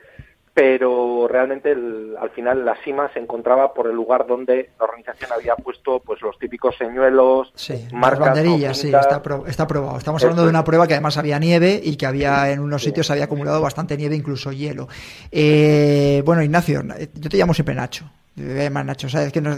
pero 0.53 1.27
realmente 1.27 1.71
al 1.71 2.29
final 2.31 2.65
la 2.65 2.75
cima 2.83 3.11
se 3.13 3.19
encontraba 3.19 3.73
por 3.73 3.87
el 3.87 3.95
lugar 3.95 4.27
donde 4.27 4.71
la 4.79 4.85
organización 4.85 5.31
había 5.31 5.55
puesto 5.55 5.99
pues 5.99 6.21
los 6.21 6.37
típicos 6.37 6.75
señuelos, 6.77 7.51
sí, 7.55 7.87
marcas, 7.93 8.19
banderillas, 8.19 8.77
sí, 8.77 8.87
está, 8.87 9.21
está 9.47 9.67
probado. 9.67 9.97
Estamos 9.97 10.23
hablando 10.23 10.43
de 10.43 10.49
una 10.49 10.63
prueba 10.63 10.87
que 10.87 10.93
además 10.93 11.17
había 11.17 11.39
nieve 11.39 11.79
y 11.83 11.95
que 11.95 12.05
había 12.05 12.51
en 12.51 12.59
unos 12.59 12.83
sitios 12.83 13.09
había 13.11 13.25
acumulado 13.25 13.61
bastante 13.61 13.95
nieve, 13.97 14.15
incluso 14.15 14.51
hielo. 14.51 14.87
Eh, 15.31 16.21
bueno, 16.25 16.41
Ignacio, 16.41 16.81
yo 17.13 17.29
te 17.29 17.37
llamo 17.37 17.53
siempre 17.53 17.75
Nacho. 17.75 18.05
Nacho, 18.39 19.09
¿sabes? 19.09 19.31
Que 19.31 19.41
nos, 19.41 19.57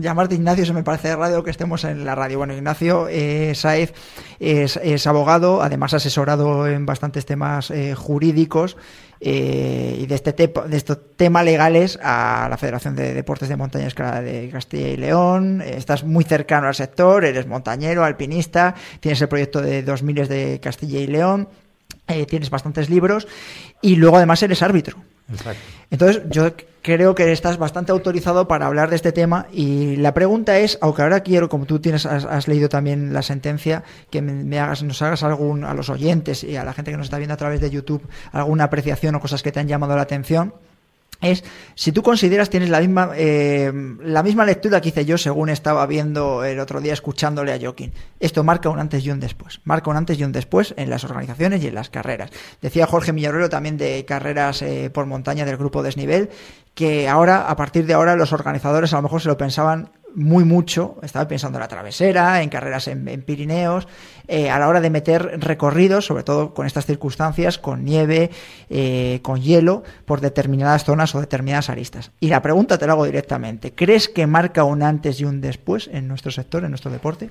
llamarte 0.00 0.34
Ignacio 0.34 0.64
se 0.64 0.72
me 0.72 0.82
parece 0.82 1.14
raro 1.16 1.42
que 1.42 1.50
estemos 1.50 1.84
en 1.84 2.04
la 2.04 2.14
radio. 2.14 2.38
Bueno, 2.38 2.54
Ignacio 2.54 3.08
eh, 3.08 3.54
Saez 3.54 3.92
es, 4.38 5.06
abogado, 5.06 5.62
además 5.62 5.94
asesorado 5.94 6.66
en 6.66 6.86
bastantes 6.86 7.26
temas 7.26 7.70
eh, 7.70 7.94
jurídicos 7.94 8.76
eh, 9.20 9.98
y 10.00 10.06
de 10.06 10.14
este 10.14 10.32
de 10.32 10.76
estos 10.76 10.98
temas 11.16 11.44
legales 11.44 11.98
a 12.02 12.46
la 12.48 12.56
Federación 12.56 12.94
de 12.94 13.14
Deportes 13.14 13.48
de 13.48 13.56
Montaña 13.56 13.88
Escalada 13.88 14.22
de 14.22 14.48
Castilla 14.50 14.88
y 14.88 14.96
León. 14.96 15.60
estás 15.60 16.04
muy 16.04 16.24
cercano 16.24 16.68
al 16.68 16.74
sector, 16.74 17.24
eres 17.24 17.46
montañero, 17.46 18.04
alpinista, 18.04 18.74
tienes 19.00 19.20
el 19.20 19.28
proyecto 19.28 19.60
de 19.60 19.82
2000 19.82 20.28
de 20.28 20.60
Castilla 20.62 21.00
y 21.00 21.06
León. 21.08 21.48
tienes 22.28 22.50
bastantes 22.50 22.88
libros 22.88 23.26
y 23.82 23.96
luego 23.96 24.16
además 24.16 24.42
eres 24.42 24.62
árbitro. 24.62 24.98
Entonces, 25.90 26.22
yo 26.30 26.54
creo 26.82 27.14
que 27.14 27.30
estás 27.32 27.58
bastante 27.58 27.92
autorizado 27.92 28.48
para 28.48 28.66
hablar 28.66 28.88
de 28.88 28.96
este 28.96 29.12
tema 29.12 29.46
y 29.52 29.96
la 29.96 30.14
pregunta 30.14 30.58
es, 30.58 30.78
aunque 30.80 31.02
ahora 31.02 31.20
quiero, 31.20 31.48
como 31.48 31.66
tú 31.66 31.80
tienes, 31.80 32.06
has, 32.06 32.48
leído 32.48 32.68
también 32.68 33.12
la 33.12 33.22
sentencia, 33.22 33.84
que 34.10 34.22
me, 34.22 34.58
hagas, 34.58 34.82
nos 34.82 35.02
hagas 35.02 35.22
algún, 35.22 35.64
a 35.64 35.74
los 35.74 35.90
oyentes 35.90 36.44
y 36.44 36.56
a 36.56 36.64
la 36.64 36.72
gente 36.72 36.90
que 36.90 36.96
nos 36.96 37.06
está 37.06 37.18
viendo 37.18 37.34
a 37.34 37.38
través 37.38 37.60
de 37.60 37.70
YouTube, 37.70 38.02
alguna 38.32 38.64
apreciación 38.64 39.14
o 39.16 39.20
cosas 39.20 39.42
que 39.42 39.52
te 39.52 39.60
han 39.60 39.68
llamado 39.68 39.96
la 39.96 40.02
atención 40.02 40.54
es 41.20 41.42
si 41.74 41.92
tú 41.92 42.02
consideras 42.02 42.48
tienes 42.48 42.70
la 42.70 42.80
misma 42.80 43.10
eh, 43.14 43.72
la 44.02 44.22
misma 44.22 44.44
lectura 44.44 44.80
que 44.80 44.90
hice 44.90 45.04
yo 45.04 45.18
según 45.18 45.48
estaba 45.48 45.84
viendo 45.86 46.44
el 46.44 46.60
otro 46.60 46.80
día 46.80 46.92
escuchándole 46.92 47.52
a 47.52 47.58
Joaquín. 47.60 47.92
Esto 48.20 48.44
marca 48.44 48.68
un 48.68 48.78
antes 48.78 49.04
y 49.04 49.10
un 49.10 49.20
después. 49.20 49.60
Marca 49.64 49.90
un 49.90 49.96
antes 49.96 50.18
y 50.18 50.24
un 50.24 50.32
después 50.32 50.74
en 50.76 50.90
las 50.90 51.04
organizaciones 51.04 51.62
y 51.62 51.68
en 51.68 51.74
las 51.74 51.90
carreras. 51.90 52.30
Decía 52.62 52.86
Jorge 52.86 53.12
Millarero 53.12 53.48
también 53.48 53.76
de 53.76 54.04
carreras 54.04 54.62
eh, 54.62 54.90
por 54.90 55.06
montaña 55.06 55.44
del 55.44 55.56
grupo 55.56 55.82
Desnivel 55.82 56.30
que 56.78 57.08
ahora, 57.08 57.48
a 57.48 57.56
partir 57.56 57.86
de 57.86 57.94
ahora, 57.94 58.14
los 58.14 58.32
organizadores 58.32 58.92
a 58.92 58.96
lo 58.98 59.02
mejor 59.02 59.20
se 59.20 59.26
lo 59.26 59.36
pensaban 59.36 59.90
muy 60.14 60.44
mucho, 60.44 60.96
estaba 61.02 61.28
pensando 61.28 61.58
en 61.58 61.60
la 61.60 61.68
travesera, 61.68 62.42
en 62.42 62.48
carreras 62.48 62.88
en, 62.88 63.22
Pirineos, 63.22 63.86
eh, 64.26 64.50
a 64.50 64.58
la 64.58 64.68
hora 64.68 64.80
de 64.80 64.90
meter 64.90 65.40
recorridos, 65.40 66.06
sobre 66.06 66.22
todo 66.22 66.54
con 66.54 66.66
estas 66.66 66.86
circunstancias, 66.86 67.58
con 67.58 67.84
nieve, 67.84 68.30
eh, 68.70 69.20
con 69.22 69.40
hielo, 69.40 69.82
por 70.04 70.20
determinadas 70.20 70.84
zonas 70.84 71.14
o 71.14 71.20
determinadas 71.20 71.70
aristas. 71.70 72.10
Y 72.20 72.28
la 72.28 72.42
pregunta 72.42 72.78
te 72.78 72.86
la 72.86 72.92
hago 72.92 73.04
directamente, 73.04 73.72
¿crees 73.74 74.08
que 74.08 74.26
marca 74.26 74.64
un 74.64 74.82
antes 74.82 75.20
y 75.20 75.24
un 75.24 75.40
después 75.40 75.88
en 75.92 76.08
nuestro 76.08 76.30
sector, 76.30 76.64
en 76.64 76.70
nuestro 76.70 76.90
deporte? 76.90 77.30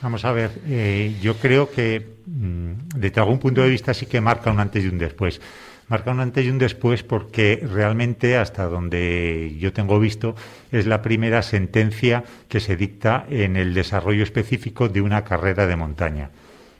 Vamos 0.00 0.24
a 0.24 0.32
ver, 0.32 0.52
eh, 0.66 1.16
yo 1.20 1.36
creo 1.38 1.70
que 1.70 2.18
mm, 2.26 2.72
desde 2.94 3.20
algún 3.20 3.40
punto 3.40 3.62
de 3.62 3.68
vista 3.68 3.92
sí 3.94 4.06
que 4.06 4.20
marca 4.20 4.50
un 4.50 4.60
antes 4.60 4.84
y 4.84 4.88
un 4.88 4.98
después 4.98 5.40
marca 5.88 6.10
un 6.10 6.20
antes 6.20 6.44
y 6.44 6.50
un 6.50 6.58
después 6.58 7.02
porque 7.02 7.66
realmente, 7.70 8.36
hasta 8.36 8.66
donde 8.66 9.56
yo 9.58 9.72
tengo 9.72 9.98
visto, 9.98 10.34
es 10.70 10.86
la 10.86 11.02
primera 11.02 11.42
sentencia 11.42 12.24
que 12.48 12.60
se 12.60 12.76
dicta 12.76 13.26
en 13.28 13.56
el 13.56 13.74
desarrollo 13.74 14.22
específico 14.22 14.88
de 14.88 15.00
una 15.00 15.24
carrera 15.24 15.66
de 15.66 15.76
montaña. 15.76 16.30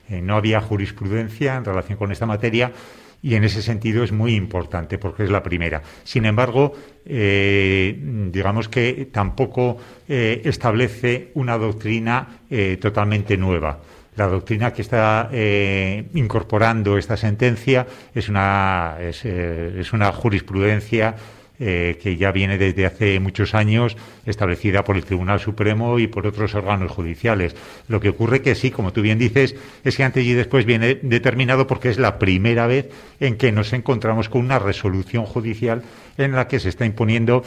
Eh, 0.08 0.20
no 0.22 0.36
había 0.36 0.60
jurisprudencia 0.60 1.56
en 1.56 1.64
relación 1.64 1.98
con 1.98 2.12
esta 2.12 2.26
materia 2.26 2.72
y 3.20 3.34
en 3.34 3.44
ese 3.44 3.62
sentido 3.62 4.04
es 4.04 4.12
muy 4.12 4.34
importante 4.34 4.96
porque 4.96 5.24
es 5.24 5.30
la 5.30 5.42
primera. 5.42 5.82
Sin 6.04 6.24
embargo, 6.24 6.72
eh, 7.04 7.98
digamos 8.30 8.68
que 8.68 9.08
tampoco 9.10 9.76
eh, 10.08 10.42
establece 10.44 11.30
una 11.34 11.58
doctrina 11.58 12.40
totalmente 12.80 13.36
nueva. 13.36 13.78
La 14.18 14.26
doctrina 14.26 14.72
que 14.72 14.82
está 14.82 15.28
eh, 15.30 16.08
incorporando 16.14 16.98
esta 16.98 17.16
sentencia 17.16 17.87
es 18.12 18.28
una, 18.28 18.96
eh, 18.98 19.84
jurisprudencia 20.12 21.14
eh, 21.60 21.96
que 22.02 22.16
ya 22.16 22.32
viene 22.32 22.58
desde 22.58 22.84
hace 22.84 23.20
muchos 23.20 23.54
años 23.54 23.96
establecida 24.26 24.82
por 24.82 24.96
el 24.96 25.04
Tribunal 25.04 25.38
Supremo 25.38 26.00
y 26.00 26.08
por 26.08 26.26
otros 26.26 26.52
órganos 26.56 26.90
judiciales. 26.90 27.54
Lo 27.87 28.00
que 28.00 28.08
ocurre 28.08 28.42
que 28.42 28.56
sí, 28.56 28.72
como 28.72 28.92
tú 28.92 29.02
bien 29.02 29.20
dices, 29.20 29.54
es 29.84 29.96
que 29.96 30.02
antes 30.02 30.25
y 30.25 30.34
después 30.34 30.64
viene 30.66 30.96
determinado 30.96 31.68
porque 31.68 31.88
es 31.88 31.98
la 32.00 32.18
primera 32.18 32.66
vez 32.66 32.90
en 33.20 33.37
que 33.37 33.52
nos 33.52 33.72
encontramos 33.72 34.28
con 34.28 34.40
una 34.40 34.58
resolución 34.58 35.26
judicial 35.26 35.84
en 36.16 36.32
la 36.32 36.48
que 36.48 36.58
se 36.58 36.70
está 36.70 36.84
imponiendo 36.84 37.44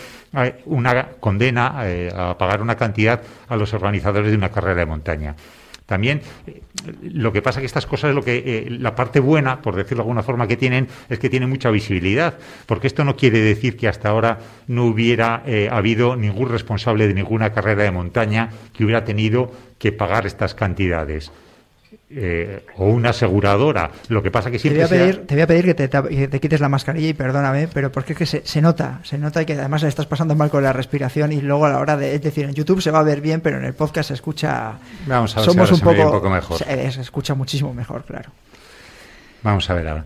una 0.63 1.07
condena 1.19 1.81
a 2.15 2.37
pagar 2.37 2.61
una 2.61 2.77
cantidad 2.77 3.21
a 3.49 3.57
los 3.57 3.73
organizadores 3.73 4.31
de 4.31 4.37
una 4.37 4.51
carrera 4.51 4.79
de 4.79 4.85
montaña. 4.85 5.35
También 5.91 6.21
lo 7.03 7.33
que 7.33 7.41
pasa 7.41 7.59
que 7.59 7.65
estas 7.65 7.85
cosas, 7.85 8.15
lo 8.15 8.23
que 8.23 8.37
eh, 8.45 8.67
la 8.69 8.95
parte 8.95 9.19
buena, 9.19 9.61
por 9.61 9.75
decirlo 9.75 9.97
de 9.97 10.03
alguna 10.03 10.23
forma, 10.23 10.47
que 10.47 10.55
tienen 10.55 10.87
es 11.09 11.19
que 11.19 11.29
tienen 11.29 11.49
mucha 11.49 11.69
visibilidad, 11.69 12.37
porque 12.65 12.87
esto 12.87 13.03
no 13.03 13.17
quiere 13.17 13.41
decir 13.41 13.75
que 13.75 13.89
hasta 13.89 14.07
ahora 14.07 14.39
no 14.67 14.85
hubiera 14.85 15.43
eh, 15.45 15.67
habido 15.69 16.15
ningún 16.15 16.47
responsable 16.47 17.09
de 17.09 17.13
ninguna 17.13 17.51
carrera 17.51 17.83
de 17.83 17.91
montaña 17.91 18.51
que 18.71 18.85
hubiera 18.85 19.03
tenido 19.03 19.51
que 19.77 19.91
pagar 19.91 20.25
estas 20.25 20.55
cantidades. 20.55 21.29
Eh, 22.13 22.65
o 22.75 22.87
una 22.87 23.11
aseguradora. 23.11 23.89
Lo 24.09 24.21
que 24.21 24.31
pasa 24.31 24.51
que 24.51 24.57
Te 24.57 24.63
siempre 24.63 24.85
voy, 24.85 24.97
a 24.97 24.99
pedir, 24.99 25.27
te 25.27 25.35
voy 25.35 25.41
a 25.43 25.47
pedir 25.47 25.63
que 25.63 25.73
te, 25.73 25.87
te 26.27 26.39
quites 26.41 26.59
la 26.59 26.67
mascarilla 26.67 27.07
y 27.07 27.13
perdóname, 27.13 27.69
pero 27.73 27.89
porque 27.89 28.13
es 28.13 28.19
que 28.19 28.25
se, 28.25 28.45
se 28.45 28.61
nota, 28.61 28.99
se 29.03 29.17
nota 29.17 29.45
que 29.45 29.53
además 29.53 29.81
le 29.83 29.87
estás 29.89 30.07
pasando 30.07 30.35
mal 30.35 30.49
con 30.49 30.61
la 30.61 30.73
respiración 30.73 31.31
y 31.31 31.39
luego 31.39 31.67
a 31.67 31.69
la 31.69 31.79
hora 31.79 31.95
de, 31.95 32.13
es 32.15 32.21
decir, 32.21 32.45
en 32.45 32.53
YouTube 32.53 32.81
se 32.81 32.91
va 32.91 32.99
a 32.99 33.03
ver 33.03 33.21
bien, 33.21 33.39
pero 33.39 33.57
en 33.57 33.63
el 33.63 33.73
podcast 33.73 34.09
se 34.09 34.15
escucha, 34.15 34.73
Vamos 35.07 35.37
a 35.37 35.39
ver 35.39 35.49
si 35.49 35.51
somos 35.53 35.71
ahora 35.71 35.73
un 35.73 35.79
se 35.79 35.85
me 35.85 35.91
poco, 35.91 36.07
un 36.07 36.17
poco 36.17 36.29
mejor. 36.29 36.57
Se, 36.57 36.91
se 36.91 37.01
escucha 37.01 37.33
muchísimo 37.33 37.73
mejor, 37.73 38.03
claro. 38.03 38.29
Vamos 39.43 39.69
a 39.69 39.73
ver 39.73 39.87
ahora. 39.87 40.05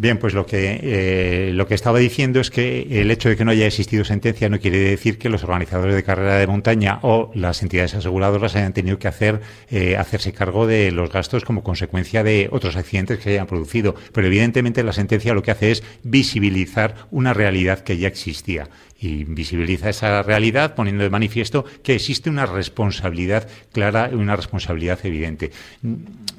Bien, 0.00 0.16
pues 0.16 0.32
lo 0.32 0.46
que, 0.46 0.78
eh, 0.80 1.50
lo 1.54 1.66
que 1.66 1.74
estaba 1.74 1.98
diciendo 1.98 2.38
es 2.38 2.52
que 2.52 3.00
el 3.00 3.10
hecho 3.10 3.30
de 3.30 3.36
que 3.36 3.44
no 3.44 3.50
haya 3.50 3.66
existido 3.66 4.04
sentencia 4.04 4.48
no 4.48 4.60
quiere 4.60 4.78
decir 4.78 5.18
que 5.18 5.28
los 5.28 5.42
organizadores 5.42 5.96
de 5.96 6.04
carrera 6.04 6.36
de 6.36 6.46
montaña 6.46 7.00
o 7.02 7.32
las 7.34 7.64
entidades 7.64 7.94
aseguradoras 7.94 8.54
hayan 8.54 8.72
tenido 8.72 9.00
que 9.00 9.08
hacer, 9.08 9.40
eh, 9.72 9.96
hacerse 9.96 10.32
cargo 10.32 10.68
de 10.68 10.92
los 10.92 11.10
gastos 11.10 11.44
como 11.44 11.64
consecuencia 11.64 12.22
de 12.22 12.48
otros 12.52 12.76
accidentes 12.76 13.16
que 13.16 13.24
se 13.24 13.30
hayan 13.30 13.48
producido. 13.48 13.96
Pero 14.12 14.28
evidentemente 14.28 14.84
la 14.84 14.92
sentencia 14.92 15.34
lo 15.34 15.42
que 15.42 15.50
hace 15.50 15.72
es 15.72 15.82
visibilizar 16.04 16.94
una 17.10 17.34
realidad 17.34 17.80
que 17.80 17.98
ya 17.98 18.06
existía 18.06 18.68
y 19.00 19.24
visibiliza 19.24 19.90
esa 19.90 20.22
realidad 20.22 20.74
poniendo 20.74 21.04
de 21.04 21.10
manifiesto 21.10 21.64
que 21.82 21.94
existe 21.94 22.30
una 22.30 22.46
responsabilidad 22.46 23.48
clara 23.72 24.10
y 24.12 24.16
una 24.16 24.34
responsabilidad 24.34 24.98
evidente. 25.04 25.52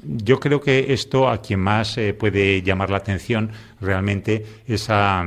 Yo 0.02 0.40
creo 0.40 0.60
que 0.60 0.92
esto 0.92 1.28
a 1.28 1.40
quien 1.40 1.60
más 1.60 1.96
eh, 1.96 2.12
puede 2.12 2.62
llamar 2.62 2.90
la 2.90 2.98
atención 2.98 3.50
realmente 3.80 4.44
es 4.66 4.90
a, 4.90 5.24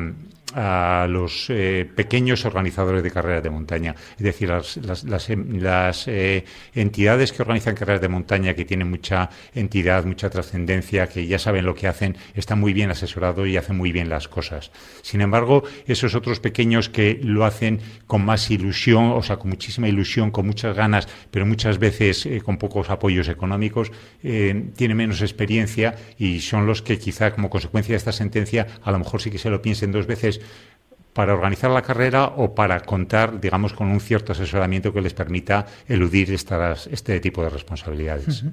a 0.55 1.07
los 1.09 1.49
eh, 1.49 1.89
pequeños 1.95 2.45
organizadores 2.45 3.03
de 3.03 3.11
carreras 3.11 3.43
de 3.43 3.49
montaña, 3.49 3.95
es 4.17 4.23
decir, 4.23 4.49
las, 4.49 5.29
em, 5.29 5.59
eh, 6.07 6.45
entidades 6.73 7.31
que 7.31 7.41
organizan 7.41 7.75
carreras 7.75 8.01
de 8.01 8.09
montaña, 8.09 8.53
que 8.53 8.65
tienen 8.65 8.89
mucha 8.89 9.29
entidad, 9.53 10.05
mucha 10.05 10.29
trascendencia, 10.29 11.07
que 11.07 11.25
ya 11.27 11.39
saben 11.39 11.65
lo 11.65 11.75
que 11.75 11.87
hacen, 11.87 12.15
están 12.35 12.59
muy 12.59 12.73
bien 12.73 12.91
asesorados 12.91 13.47
y 13.47 13.57
hacen 13.57 13.77
muy 13.77 13.91
bien 13.91 14.09
las 14.09 14.27
cosas. 14.27 14.71
Sin 15.01 15.21
embargo, 15.21 15.63
esos 15.87 16.15
otros 16.15 16.39
pequeños 16.39 16.89
que 16.89 17.19
lo 17.21 17.45
hacen 17.45 17.79
con 18.07 18.23
más 18.23 18.51
ilusión, 18.51 19.11
o 19.11 19.21
sea, 19.23 19.37
con 19.37 19.49
muchísima 19.49 19.87
ilusión, 19.87 20.31
con 20.31 20.45
muchas 20.45 20.75
ganas, 20.75 21.07
pero 21.31 21.45
muchas 21.45 21.79
veces 21.79 22.25
eh, 22.25 22.41
con 22.41 22.57
pocos 22.57 22.89
apoyos 22.89 23.27
económicos, 23.27 23.91
tienen 24.21 24.97
menos 24.97 25.21
experiencia 25.21 25.95
y 26.17 26.39
son 26.39 26.65
los 26.65 26.81
que 26.81 26.97
quizá 26.97 27.31
como 27.31 27.49
consecuencia 27.49 27.93
de 27.93 27.97
esta 27.97 28.11
sentencia 28.11 28.67
a 28.83 28.91
lo 28.91 28.99
mejor 28.99 29.21
sí 29.21 29.31
que 29.31 29.37
se 29.37 29.49
lo 29.49 29.61
piensen 29.61 29.91
dos 29.91 30.07
veces 30.07 30.41
para 31.13 31.33
organizar 31.33 31.69
la 31.71 31.81
carrera 31.81 32.25
o 32.37 32.53
para 32.53 32.79
contar, 32.81 33.39
digamos, 33.39 33.73
con 33.73 33.87
un 33.87 33.99
cierto 33.99 34.31
asesoramiento 34.31 34.91
que 34.91 35.01
les 35.01 35.13
permita 35.13 35.65
eludir 35.87 36.33
estas, 36.33 36.87
este 36.87 37.19
tipo 37.19 37.43
de 37.43 37.49
responsabilidades. 37.49 38.43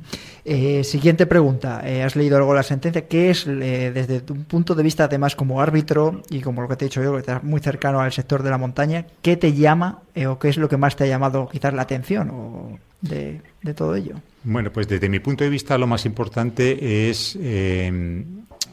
Eh, 0.44 0.84
siguiente 0.84 1.26
pregunta. 1.26 1.80
Eh, 1.84 2.02
has 2.02 2.16
leído 2.16 2.36
algo 2.36 2.54
la 2.54 2.62
sentencia. 2.62 3.08
¿Qué 3.08 3.30
es, 3.30 3.46
eh, 3.46 3.90
desde 3.92 4.20
tu 4.20 4.36
punto 4.44 4.74
de 4.74 4.82
vista, 4.82 5.04
además 5.04 5.34
como 5.34 5.60
árbitro 5.60 6.22
y 6.28 6.40
como 6.40 6.60
lo 6.62 6.68
que 6.68 6.76
te 6.76 6.84
he 6.84 6.88
dicho 6.88 7.02
yo, 7.02 7.14
que 7.14 7.20
estás 7.20 7.42
muy 7.42 7.60
cercano 7.60 8.00
al 8.00 8.12
sector 8.12 8.42
de 8.42 8.50
la 8.50 8.58
montaña, 8.58 9.06
qué 9.22 9.36
te 9.36 9.54
llama 9.54 10.00
o 10.26 10.38
qué 10.38 10.50
es 10.50 10.58
lo 10.58 10.68
que 10.68 10.76
más 10.76 10.96
te 10.96 11.04
ha 11.04 11.06
llamado 11.06 11.48
quizás 11.48 11.72
la 11.72 11.82
atención 11.82 12.30
o 12.30 12.78
de, 13.00 13.40
de 13.62 13.74
todo 13.74 13.94
ello? 13.94 14.16
Bueno, 14.44 14.70
pues 14.70 14.86
desde 14.86 15.08
mi 15.08 15.20
punto 15.20 15.44
de 15.44 15.50
vista 15.50 15.78
lo 15.78 15.86
más 15.86 16.04
importante 16.04 17.08
es, 17.08 17.38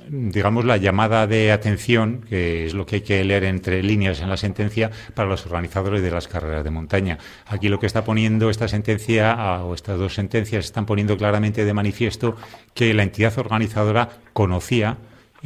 digamos, 0.10 0.66
la 0.66 0.78
llamada 0.78 1.28
de 1.28 1.52
atención, 1.52 2.22
que 2.28 2.66
es 2.66 2.74
lo 2.74 2.86
que 2.86 2.98
hay 2.98 3.02
que 3.02 3.24
leer 3.24 3.44
entre 3.44 3.84
líneas 3.84 4.22
en 4.22 4.30
la 4.30 4.38
sentencia 4.38 4.92
para 5.14 5.30
los 5.30 5.46
organizadores 5.46 6.02
de 6.02 6.12
las 6.12 6.28
carreras 6.28 6.64
de 6.64 6.72
montaña. 6.72 7.18
Aquí 7.46 7.70
lo 7.70 7.80
que 7.80 7.86
está 7.86 8.04
poniendo 8.04 8.50
esta 8.50 8.68
sentencia, 8.68 9.64
o 9.64 9.74
estas 9.74 9.98
dos 9.98 10.14
sentencias, 10.14 10.66
están 10.66 10.86
poniendo 10.86 11.18
claramente 11.18 11.66
de 11.66 11.74
manifiesto 11.74 12.36
que 12.74 12.94
la 12.94 13.04
entidad 13.04 13.38
organizadora 13.38 14.10
conocía 14.34 14.98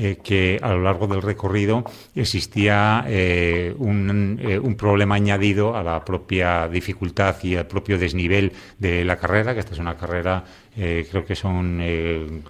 eh, 0.03 0.17
que 0.23 0.59
a 0.61 0.69
lo 0.73 0.81
largo 0.81 1.05
del 1.05 1.21
recorrido 1.21 1.85
existía 2.15 3.05
eh, 3.07 3.73
un, 3.77 4.39
eh, 4.41 4.57
un 4.57 4.75
problema 4.75 5.15
añadido 5.15 5.75
a 5.75 5.83
la 5.83 6.03
propia 6.03 6.67
dificultad 6.67 7.35
y 7.43 7.55
al 7.55 7.67
propio 7.67 7.97
desnivel 7.99 8.51
de 8.79 9.05
la 9.05 9.17
carrera, 9.17 9.53
que 9.53 9.59
esta 9.59 9.73
es 9.73 9.79
una 9.79 9.95
carrera, 9.97 10.43
creo 10.73 11.25
que 11.25 11.35
son 11.35 11.81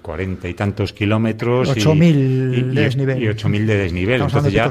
cuarenta 0.01 0.47
y 0.47 0.53
tantos 0.53 0.93
kilómetros. 0.93 1.75
y- 1.75 1.81
8.000 1.81 2.53
y- 2.71 2.75
de 2.75 2.81
desnivel. 2.83 3.21
Y 3.23 3.27
8.000 3.27 3.65
de 3.65 3.77
desnivel. 3.77 4.15
Estamos 4.21 4.33
Entonces 4.33 4.53
ya, 4.53 4.65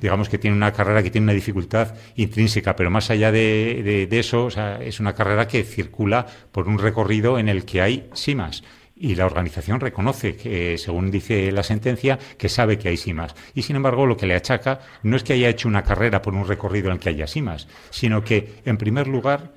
digamos 0.00 0.28
que 0.28 0.38
tiene 0.38 0.56
una 0.56 0.72
carrera 0.72 1.02
que 1.02 1.10
tiene 1.10 1.24
una 1.24 1.32
dificultad 1.34 1.94
intrínseca, 2.16 2.76
pero 2.76 2.90
más 2.90 3.10
allá 3.10 3.32
de, 3.32 3.82
de- 3.84 4.06
de 4.06 4.18
eso, 4.20 4.44
o 4.46 4.50
sea, 4.50 4.80
es 4.82 5.00
una 5.00 5.14
carrera 5.14 5.46
que 5.48 5.64
circula 5.64 6.26
por 6.52 6.68
un 6.68 6.78
recorrido 6.78 7.38
en 7.38 7.48
el 7.48 7.64
que 7.64 7.80
hay 7.82 8.08
simas. 8.14 8.62
Y 9.02 9.16
la 9.16 9.26
organización 9.26 9.80
reconoce, 9.80 10.36
que, 10.36 10.78
según 10.78 11.10
dice 11.10 11.50
la 11.50 11.64
sentencia, 11.64 12.20
que 12.38 12.48
sabe 12.48 12.78
que 12.78 12.88
hay 12.88 12.96
simas. 12.96 13.34
Y 13.52 13.62
sin 13.62 13.74
embargo, 13.74 14.06
lo 14.06 14.16
que 14.16 14.26
le 14.26 14.36
achaca 14.36 14.78
no 15.02 15.16
es 15.16 15.24
que 15.24 15.32
haya 15.32 15.48
hecho 15.48 15.66
una 15.66 15.82
carrera 15.82 16.22
por 16.22 16.34
un 16.34 16.46
recorrido 16.46 16.86
en 16.86 16.92
el 16.92 16.98
que 17.00 17.08
haya 17.08 17.26
simas, 17.26 17.66
sino 17.90 18.22
que, 18.22 18.60
en 18.64 18.76
primer 18.76 19.08
lugar, 19.08 19.54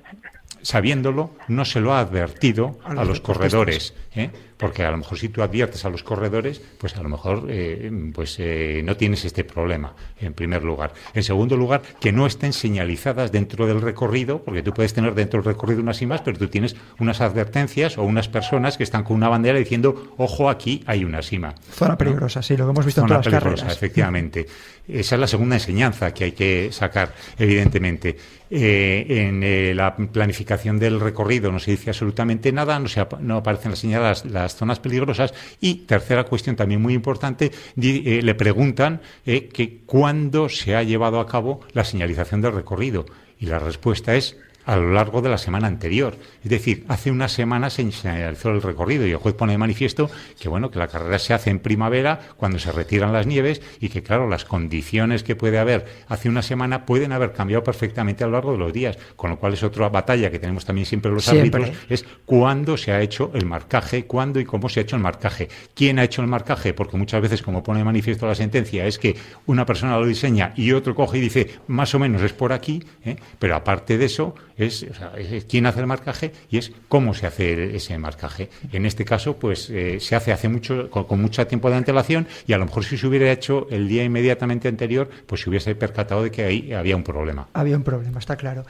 sabiéndolo, 0.62 1.30
no 1.46 1.64
se 1.64 1.78
lo 1.80 1.94
ha 1.94 2.00
advertido 2.00 2.80
A 2.82 3.00
a, 3.00 3.04
los 3.04 3.20
corredores. 3.20 3.94
¿eh? 4.16 4.30
Porque 4.56 4.84
a 4.84 4.90
lo 4.90 4.96
mejor 4.96 5.18
si 5.18 5.28
tú 5.28 5.42
adviertes 5.42 5.84
a 5.84 5.90
los 5.90 6.02
corredores, 6.02 6.62
pues 6.78 6.96
a 6.96 7.02
lo 7.02 7.10
mejor 7.10 7.44
eh, 7.48 7.90
pues 8.14 8.36
eh, 8.38 8.80
no 8.84 8.96
tienes 8.96 9.24
este 9.26 9.44
problema, 9.44 9.94
en 10.18 10.32
primer 10.32 10.62
lugar. 10.64 10.94
En 11.12 11.22
segundo 11.22 11.56
lugar, 11.58 11.82
que 12.00 12.10
no 12.10 12.26
estén 12.26 12.54
señalizadas 12.54 13.32
dentro 13.32 13.66
del 13.66 13.82
recorrido, 13.82 14.42
porque 14.42 14.62
tú 14.62 14.72
puedes 14.72 14.94
tener 14.94 15.14
dentro 15.14 15.42
del 15.42 15.52
recorrido 15.52 15.82
unas 15.82 15.98
cimas, 15.98 16.22
pero 16.22 16.38
tú 16.38 16.48
tienes 16.48 16.74
unas 16.98 17.20
advertencias 17.20 17.98
o 17.98 18.02
unas 18.04 18.28
personas 18.28 18.78
que 18.78 18.82
están 18.84 19.04
con 19.04 19.16
una 19.16 19.28
bandera 19.28 19.58
diciendo, 19.58 20.14
ojo, 20.16 20.48
aquí 20.48 20.82
hay 20.86 21.04
una 21.04 21.20
cima. 21.22 21.54
Zona 21.72 21.98
peligrosa, 21.98 22.42
sí, 22.42 22.56
lo 22.56 22.64
que 22.64 22.70
hemos 22.70 22.86
visto 22.86 23.02
en 23.02 23.08
Zona 23.08 23.20
todas 23.20 23.26
las 23.32 23.40
peligrosa, 23.42 23.62
carreras. 23.64 23.76
efectivamente. 23.76 24.46
Esa 24.88 25.16
es 25.16 25.20
la 25.20 25.26
segunda 25.26 25.56
enseñanza 25.56 26.14
que 26.14 26.24
hay 26.24 26.32
que 26.32 26.68
sacar, 26.72 27.12
evidentemente. 27.38 28.16
Eh, 28.48 29.04
en 29.08 29.76
la 29.76 29.96
planificación 29.96 30.78
del 30.78 31.00
recorrido 31.00 31.50
no 31.50 31.58
se 31.58 31.72
dice 31.72 31.90
absolutamente 31.90 32.52
nada, 32.52 32.78
no, 32.78 32.86
se 32.86 33.00
ap- 33.00 33.18
no 33.18 33.38
aparecen 33.38 33.72
las 33.72 33.80
señaladas 33.80 34.24
las 34.24 34.45
zonas 34.54 34.80
peligrosas. 34.80 35.34
Y 35.60 35.86
tercera 35.86 36.24
cuestión 36.24 36.56
también 36.56 36.80
muy 36.80 36.94
importante, 36.94 37.50
eh, 37.76 38.20
le 38.22 38.34
preguntan 38.34 39.00
eh, 39.24 39.48
que 39.48 39.78
cuándo 39.84 40.48
se 40.48 40.76
ha 40.76 40.82
llevado 40.82 41.20
a 41.20 41.26
cabo 41.26 41.60
la 41.72 41.84
señalización 41.84 42.40
del 42.40 42.52
recorrido. 42.52 43.06
Y 43.38 43.46
la 43.46 43.58
respuesta 43.58 44.14
es 44.14 44.36
a 44.66 44.76
lo 44.76 44.92
largo 44.92 45.22
de 45.22 45.30
la 45.30 45.38
semana 45.38 45.66
anterior. 45.68 46.16
Es 46.44 46.50
decir, 46.50 46.84
hace 46.88 47.10
una 47.10 47.28
semana 47.28 47.70
se 47.70 47.90
señalizó 47.90 48.50
el 48.50 48.60
recorrido 48.60 49.06
y 49.06 49.12
el 49.12 49.16
juez 49.16 49.34
pone 49.34 49.52
de 49.52 49.58
manifiesto 49.58 50.10
que 50.38 50.48
bueno, 50.48 50.70
que 50.70 50.78
la 50.78 50.88
carrera 50.88 51.18
se 51.18 51.32
hace 51.32 51.50
en 51.50 51.60
primavera 51.60 52.20
cuando 52.36 52.58
se 52.58 52.72
retiran 52.72 53.12
las 53.12 53.26
nieves 53.26 53.62
y 53.80 53.88
que 53.88 54.02
claro, 54.02 54.28
las 54.28 54.44
condiciones 54.44 55.22
que 55.22 55.36
puede 55.36 55.58
haber 55.58 55.86
hace 56.08 56.28
una 56.28 56.42
semana 56.42 56.84
pueden 56.84 57.12
haber 57.12 57.32
cambiado 57.32 57.62
perfectamente 57.62 58.24
a 58.24 58.26
lo 58.26 58.34
largo 58.34 58.52
de 58.52 58.58
los 58.58 58.72
días, 58.72 58.98
con 59.16 59.30
lo 59.30 59.38
cual 59.38 59.54
es 59.54 59.62
otra 59.62 59.88
batalla 59.88 60.30
que 60.30 60.38
tenemos 60.38 60.64
también 60.64 60.86
siempre 60.86 61.10
los 61.12 61.24
Siempre. 61.24 61.64
árbitros, 61.64 61.84
es 61.88 62.04
cuándo 62.24 62.76
se 62.76 62.92
ha 62.92 63.00
hecho 63.00 63.30
el 63.34 63.46
marcaje, 63.46 64.04
cuándo 64.06 64.40
y 64.40 64.44
cómo 64.44 64.68
se 64.68 64.80
ha 64.80 64.82
hecho 64.82 64.96
el 64.96 65.02
marcaje. 65.02 65.48
¿Quién 65.74 65.98
ha 65.98 66.04
hecho 66.04 66.22
el 66.22 66.28
marcaje? 66.28 66.74
Porque 66.74 66.96
muchas 66.96 67.22
veces, 67.22 67.42
como 67.42 67.62
pone 67.62 67.80
de 67.80 67.84
manifiesto 67.84 68.26
la 68.26 68.34
sentencia, 68.34 68.86
es 68.86 68.98
que 68.98 69.16
una 69.46 69.64
persona 69.64 69.98
lo 69.98 70.06
diseña 70.06 70.52
y 70.56 70.72
otro 70.72 70.94
coge 70.94 71.18
y 71.18 71.20
dice, 71.20 71.50
más 71.68 71.94
o 71.94 71.98
menos 71.98 72.22
es 72.22 72.32
por 72.32 72.52
aquí, 72.52 72.82
¿eh? 73.04 73.16
pero 73.38 73.54
aparte 73.54 73.98
de 73.98 74.06
eso, 74.06 74.34
es, 74.56 74.86
o 74.90 74.94
sea, 74.94 75.12
es 75.16 75.44
quién 75.44 75.66
hace 75.66 75.80
el 75.80 75.86
marcaje 75.86 76.32
y 76.50 76.58
es 76.58 76.72
cómo 76.88 77.14
se 77.14 77.26
hace 77.26 77.76
ese 77.76 77.96
marcaje. 77.98 78.50
En 78.72 78.86
este 78.86 79.04
caso, 79.04 79.36
pues 79.36 79.70
eh, 79.70 79.98
se 80.00 80.16
hace 80.16 80.32
hace 80.32 80.48
mucho, 80.48 80.90
con, 80.90 81.04
con 81.04 81.20
mucho 81.20 81.46
tiempo 81.46 81.70
de 81.70 81.76
antelación 81.76 82.26
y 82.46 82.52
a 82.52 82.58
lo 82.58 82.66
mejor 82.66 82.84
si 82.84 82.96
se 82.96 83.06
hubiera 83.06 83.30
hecho 83.30 83.66
el 83.70 83.88
día 83.88 84.04
inmediatamente 84.04 84.68
anterior, 84.68 85.08
pues 85.26 85.42
se 85.42 85.50
hubiese 85.50 85.74
percatado 85.74 86.22
de 86.22 86.30
que 86.30 86.44
ahí 86.44 86.72
había 86.72 86.96
un 86.96 87.02
problema. 87.02 87.48
Había 87.52 87.76
un 87.76 87.82
problema, 87.82 88.18
está 88.18 88.36
claro. 88.36 88.64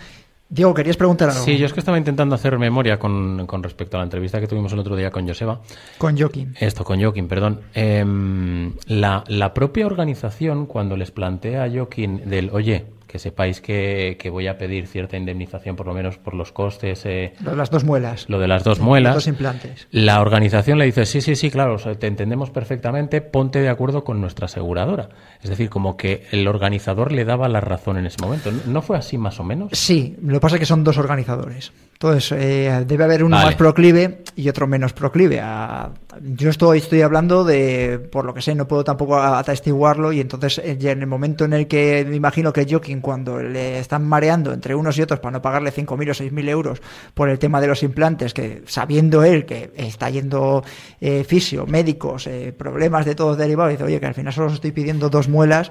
Diego, 0.49 0.75
¿querías 0.75 0.97
preguntar 0.97 1.31
algo? 1.31 1.45
Sí, 1.45 1.59
yo 1.59 1.67
es 1.67 1.73
que 1.73 1.81
estaba 1.81 1.99
intentando 1.99 2.37
hacer 2.37 2.57
memoria 2.57 3.01
con, 3.01 3.47
con 3.47 3.65
respecto 3.65 3.97
a 3.97 4.01
la 4.01 4.05
entrevista 4.05 4.41
que 4.41 4.47
tuvimos 4.47 4.73
el 4.73 4.79
otro 4.79 4.95
día 4.95 5.11
con 5.11 5.27
Joseba. 5.27 5.61
Con 5.99 6.17
Joaquín. 6.17 6.55
Esto, 6.61 6.85
con 6.85 7.01
Joaquín, 7.01 7.27
perdón. 7.27 7.63
Em, 7.75 8.73
la, 8.87 9.25
la 9.27 9.53
propia 9.53 9.87
organización, 9.87 10.67
cuando 10.67 10.97
les 10.97 11.11
plantea 11.11 11.65
a 11.65 11.71
Joaquín 11.71 12.23
del, 12.27 12.51
oye, 12.51 12.87
que 13.17 13.21
sepáis 13.21 13.63
que, 13.63 14.19
que 14.21 14.29
voy 14.29 14.47
a 14.47 14.59
pedir 14.59 14.87
cierta 14.87 15.17
indemnización, 15.17 15.75
por 15.75 15.87
lo 15.87 15.95
menos 15.95 16.19
por 16.19 16.35
los 16.35 16.53
costes, 16.53 17.01
eh, 17.07 17.33
Lo 17.43 17.53
de 17.53 17.57
las 17.57 17.71
dos 17.71 17.83
muelas. 17.83 18.29
lo 18.29 18.39
de 18.39 18.47
las 18.47 18.63
dos 18.63 18.77
Los 18.79 18.87
muelas. 18.87 19.15
dos 19.15 19.27
implantes. 19.27 19.89
La 19.91 20.21
organización 20.21 20.79
le 20.79 20.85
dice, 20.85 21.07
sí, 21.07 21.23
sí, 21.23 21.35
sí, 21.35 21.51
claro, 21.51 21.77
te 21.79 22.07
entendemos 22.07 22.51
perfectamente, 22.51 23.23
ponte 23.23 23.61
de 23.61 23.71
acuerdo 23.71 24.05
con 24.05 24.21
nuestra 24.21 24.45
aseguradora. 24.45 25.09
Es 25.43 25.49
decir, 25.49 25.71
como 25.71 25.97
que 25.97 26.27
el 26.31 26.47
organizador 26.47 27.11
le 27.11 27.25
daba 27.25 27.49
la 27.49 27.63
razón 27.63 27.97
en 27.97 28.05
ese 28.05 28.19
momento. 28.21 28.53
¿No- 28.53 28.61
¿No 28.67 28.83
fue 28.83 28.99
así 28.99 29.17
más 29.17 29.41
o 29.41 29.45
menos? 29.45 29.71
Sí, 29.73 30.15
lo 30.23 30.35
que 30.35 30.41
pasa 30.41 30.57
es 30.57 30.61
que 30.61 30.67
son 30.67 30.85
dos 30.85 30.99
organizadores. 30.99 31.73
Entonces, 31.97 32.31
eh, 32.33 32.85
debe 32.87 33.05
haber 33.05 33.25
uno 33.25 33.37
Vale. 33.37 33.47
más 33.47 33.55
proclive 33.55 34.19
y 34.37 34.51
otro 34.51 34.67
menos 34.67 34.93
proclive. 34.93 35.41
A- 35.41 35.93
yo 36.23 36.51
estoy, 36.51 36.79
estoy 36.79 37.01
hablando 37.01 37.43
de, 37.45 37.99
por 38.13 38.27
lo 38.27 38.35
que 38.35 38.43
sé, 38.43 38.55
no 38.55 38.69
puedo 38.69 38.85
tampoco 38.85 39.19
atestiguarlo 39.19 40.13
y 40.13 40.21
entonces 40.21 40.59
eh, 40.59 40.77
en 40.81 41.01
el 41.01 41.07
momento 41.07 41.45
en 41.47 41.55
el 41.55 41.67
que 41.67 42.05
me 42.09 42.17
imagino 42.17 42.53
que 42.53 42.67
Joking, 42.71 43.01
cuando 43.01 43.39
le 43.43 43.79
están 43.79 44.07
mareando 44.07 44.53
entre 44.53 44.75
unos 44.75 44.99
y 44.99 45.03
otros 45.03 45.21
para 45.21 45.33
no 45.33 45.43
pagarle 45.43 45.73
5.000 45.73 46.11
o 46.11 46.15
6.000 46.15 46.49
euros 46.51 46.83
por 47.15 47.31
el 47.31 47.39
tema 47.39 47.61
de 47.63 47.67
los 47.69 47.83
implantes, 47.83 48.35
que 48.35 48.63
sabiendo 48.67 49.25
él 49.25 49.47
que 49.47 49.73
está 49.77 50.11
yendo 50.11 50.65
eh, 51.01 51.25
fisio, 51.25 51.67
médicos, 51.67 52.27
eh, 52.27 52.55
problemas 52.57 53.07
de 53.07 53.15
todos 53.15 53.39
derivados, 53.39 53.73
dice, 53.73 53.85
oye, 53.85 54.01
que 54.01 54.07
al 54.07 54.15
final 54.15 54.33
solo 54.35 54.49
os 54.49 54.55
estoy 54.55 54.73
pidiendo 54.73 55.09
dos 55.09 55.29
muelas, 55.29 55.71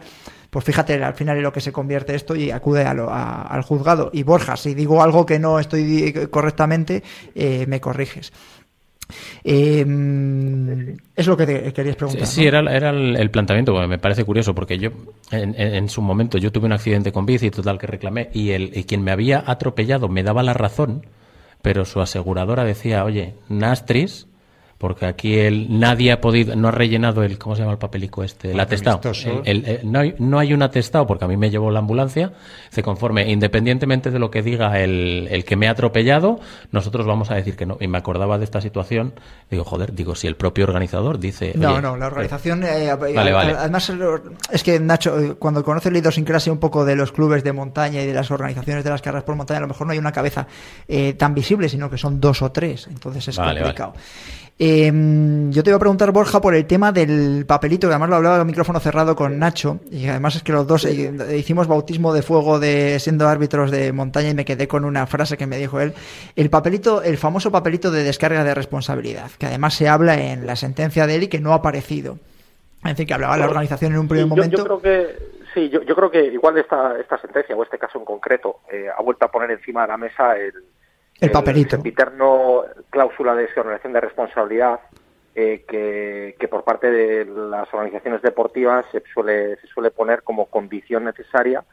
pues 0.56 0.64
fíjate 0.64 1.04
al 1.04 1.16
final 1.16 1.36
en 1.36 1.44
lo 1.44 1.52
que 1.52 1.60
se 1.60 1.74
convierte 1.74 2.16
esto 2.16 2.34
y 2.34 2.50
acude 2.50 2.86
a 2.86 2.94
lo- 2.94 3.10
a- 3.10 3.42
al 3.42 3.62
juzgado. 3.64 4.10
Y 4.14 4.24
Borja, 4.24 4.56
si 4.56 4.74
digo 4.74 5.04
algo 5.04 5.26
que 5.26 5.38
no 5.38 5.60
estoy 5.60 6.14
correctamente, 6.32 7.04
eh, 7.36 7.66
me 7.68 7.82
corriges. 7.82 8.32
Eh, 9.44 9.86
es 11.14 11.28
lo 11.28 11.36
que 11.36 11.46
te 11.46 11.74
querías 11.74 11.98
preguntar. 11.98 12.26
Sí, 12.26 12.42
¿no? 12.44 12.48
era, 12.48 12.74
era 12.74 12.90
el, 12.92 13.18
el 13.18 13.30
planteamiento, 13.32 13.74
me 13.86 14.00
parece 14.00 14.24
curioso, 14.24 14.56
porque 14.56 14.78
yo, 14.80 14.92
en, 15.32 15.54
en- 15.60 15.76
en 15.76 15.90
su 15.90 16.02
momento, 16.02 16.38
yo 16.38 16.54
tuve 16.54 16.68
un 16.68 16.72
accidente 16.72 17.12
con 17.12 17.26
bici, 17.26 17.52
total, 17.52 17.78
que 17.78 17.88
reclamé, 17.88 18.30
y, 18.34 18.52
el, 18.52 18.72
y 18.78 18.86
quien 18.86 19.04
me 19.04 19.12
había 19.12 19.44
atropellado 19.46 20.08
me 20.08 20.24
daba 20.24 20.42
la 20.42 20.54
razón, 20.54 21.06
pero 21.62 21.84
su 21.84 22.00
aseguradora 22.00 22.64
decía, 22.64 23.04
oye, 23.04 23.34
Nastris, 23.50 24.28
porque 24.78 25.06
aquí 25.06 25.40
el, 25.40 25.80
nadie 25.80 26.12
ha 26.12 26.20
podido, 26.20 26.56
no 26.56 26.68
ha 26.68 26.72
rellenado 26.72 27.24
el, 27.24 27.38
¿cómo 27.38 27.56
se 27.56 27.62
llama 27.62 27.72
el 27.72 27.78
papelico 27.78 28.24
este? 28.24 28.52
El 28.52 28.60
atestado. 28.60 29.00
El- 29.46 29.80
no, 29.84 30.00
hay, 30.00 30.16
no 30.20 30.38
hay 30.38 30.54
un 30.54 30.62
atestado, 30.62 31.08
porque 31.08 31.24
a 31.26 31.28
mí 31.30 31.38
me 31.38 31.50
llevó 31.50 31.72
la 31.72 31.80
ambulancia, 31.80 32.34
se 32.70 32.84
conforme, 32.84 33.30
independientemente 33.32 34.12
de 34.12 34.20
lo 34.20 34.30
que 34.30 34.42
diga 34.42 34.80
el, 34.82 35.28
el 35.32 35.46
que 35.46 35.56
me 35.56 35.68
ha 35.68 35.72
atropellado, 35.72 36.40
nosotros 36.72 37.06
vamos 37.06 37.32
a 37.32 37.36
decir 37.36 37.56
que 37.56 37.66
no. 37.66 37.78
Y 37.80 37.88
me 37.88 37.98
acordaba 37.98 38.38
de 38.38 38.44
esta 38.44 38.60
situación, 38.60 39.14
digo, 39.50 39.64
joder, 39.64 39.94
digo, 39.94 40.14
si 40.16 40.28
el 40.28 40.36
propio 40.36 40.66
organizador 40.66 41.20
dice... 41.20 41.54
No, 41.56 41.80
no, 41.82 41.96
la 41.96 42.08
organización. 42.08 42.64
eh, 42.64 42.94
Vale, 42.94 43.32
vale. 43.32 43.54
Además, 43.58 43.92
es 44.52 44.62
que 44.64 44.80
Nacho, 44.80 45.20
eh, 45.20 45.36
cuando 45.36 45.64
conoce 45.64 45.90
la 45.90 46.00
idiosincrasia 46.00 46.52
un 46.52 46.60
poco 46.60 46.84
de 46.84 46.96
los 46.98 47.12
clubes 47.14 47.44
de 47.44 47.54
montaña 47.54 48.02
y 48.02 48.06
de 48.08 48.14
las 48.14 48.30
organizaciones 48.30 48.84
de 48.84 48.90
las 48.90 49.02
carreras 49.02 49.24
por 49.24 49.36
montaña, 49.36 49.60
a 49.60 49.62
lo 49.62 49.68
mejor 49.68 49.88
no 49.88 49.94
hay 49.94 50.00
una 50.00 50.12
cabeza 50.12 50.48
eh, 50.88 51.14
tan 51.14 51.34
visible, 51.34 51.70
sino 51.70 51.90
que 51.90 51.98
son 51.98 52.20
dos 52.20 52.42
o 52.42 52.52
tres. 52.52 52.88
Entonces 52.88 53.28
es 53.30 53.38
Vale, 53.38 53.62
complicado. 53.62 53.94
Eh, 54.58 54.90
yo 55.50 55.64
te 55.64 55.70
iba 55.70 55.76
a 55.76 55.80
preguntar, 55.80 56.12
Borja, 56.12 56.40
por 56.40 56.56
el 56.56 56.66
tema 56.66 56.94
del 56.94 57.46
papelito, 57.46 57.88
que 57.88 57.94
además 57.94 58.10
lo 58.10 58.16
hablaba 58.16 58.40
a 58.40 58.46
micrófono 58.46 58.80
cerrado 58.80 59.14
con 59.16 59.38
Nacho, 59.38 59.80
y 59.92 60.08
además 60.08 60.36
es 60.38 60.44
que 60.44 60.54
los 60.54 60.66
dos 60.66 60.86
eh, 60.86 61.12
hicimos 61.38 61.68
bautismo 61.68 62.14
de 62.14 62.22
fuego 62.22 62.58
de 62.60 62.98
siendo 63.00 63.28
árbitros 63.28 63.70
de 63.70 63.92
montaña 63.92 64.30
y 64.30 64.34
me 64.34 64.46
quedé 64.46 64.68
con 64.70 64.86
una 64.86 65.08
frase 65.08 65.36
que 65.36 65.46
me 65.46 65.58
dijo 65.58 65.82
él. 65.82 65.94
El 66.38 66.50
papelito, 66.50 67.02
el 67.02 67.18
famoso 67.18 67.52
papelito 67.52 67.92
de 67.92 68.04
descarga 68.04 68.46
de 68.46 68.56
responsabilidad, 68.56 69.30
que 69.38 69.46
además 69.48 69.74
se 69.74 69.90
habla 69.90 70.16
en 70.22 70.46
la 70.46 70.56
sentencia 70.56 71.06
de 71.06 71.16
él 71.16 71.24
y 71.24 71.28
que 71.28 71.40
no 71.42 71.52
ha 71.52 71.56
aparecido. 71.56 72.18
En 72.86 72.96
fin, 72.96 73.06
que 73.08 73.14
hablaba 73.14 73.36
la 73.36 73.46
organización 73.48 73.92
en 73.94 74.00
un 74.00 74.08
primer 74.08 74.26
yo- 74.26 74.30
momento. 74.36 74.58
Yo, 74.58 74.64
creo 74.64 74.82
que 74.82 75.16
sí, 75.54 75.68
yo, 75.70 75.82
yo 75.82 75.96
creo 75.96 76.10
que 76.10 76.24
igual 76.28 76.58
esta 76.58 76.98
esta 76.98 77.20
sentencia 77.20 77.56
o 77.56 77.64
este 77.64 77.78
caso 77.78 77.98
en 78.00 78.06
concreto 78.06 78.60
eh, 78.72 78.86
ha 78.96 79.02
vuelto 79.02 79.26
a 79.26 79.32
poner 79.32 79.52
encima 79.52 79.82
de 79.82 79.88
la 79.90 79.98
mesa 79.98 80.38
el 80.38 80.54
El 81.20 81.32
papelito. 81.32 81.72
sempiterno 81.72 82.64
cláusula 82.90 83.36
de 83.36 83.46
exoneración 83.46 83.94
de 83.94 84.02
responsabilidad 84.02 84.80
eh, 85.34 85.64
que, 85.68 86.36
que 86.40 86.48
por 86.48 86.64
parte 86.64 86.92
de 86.92 87.26
las 87.26 87.74
organizaciones 87.74 88.22
deportivas 88.22 88.86
se 88.92 89.02
suele 89.14 89.58
se 89.58 89.68
suele 89.68 89.92
poner 89.92 90.24
como 90.24 90.48
condición 90.48 91.06
necesaria 91.06 91.64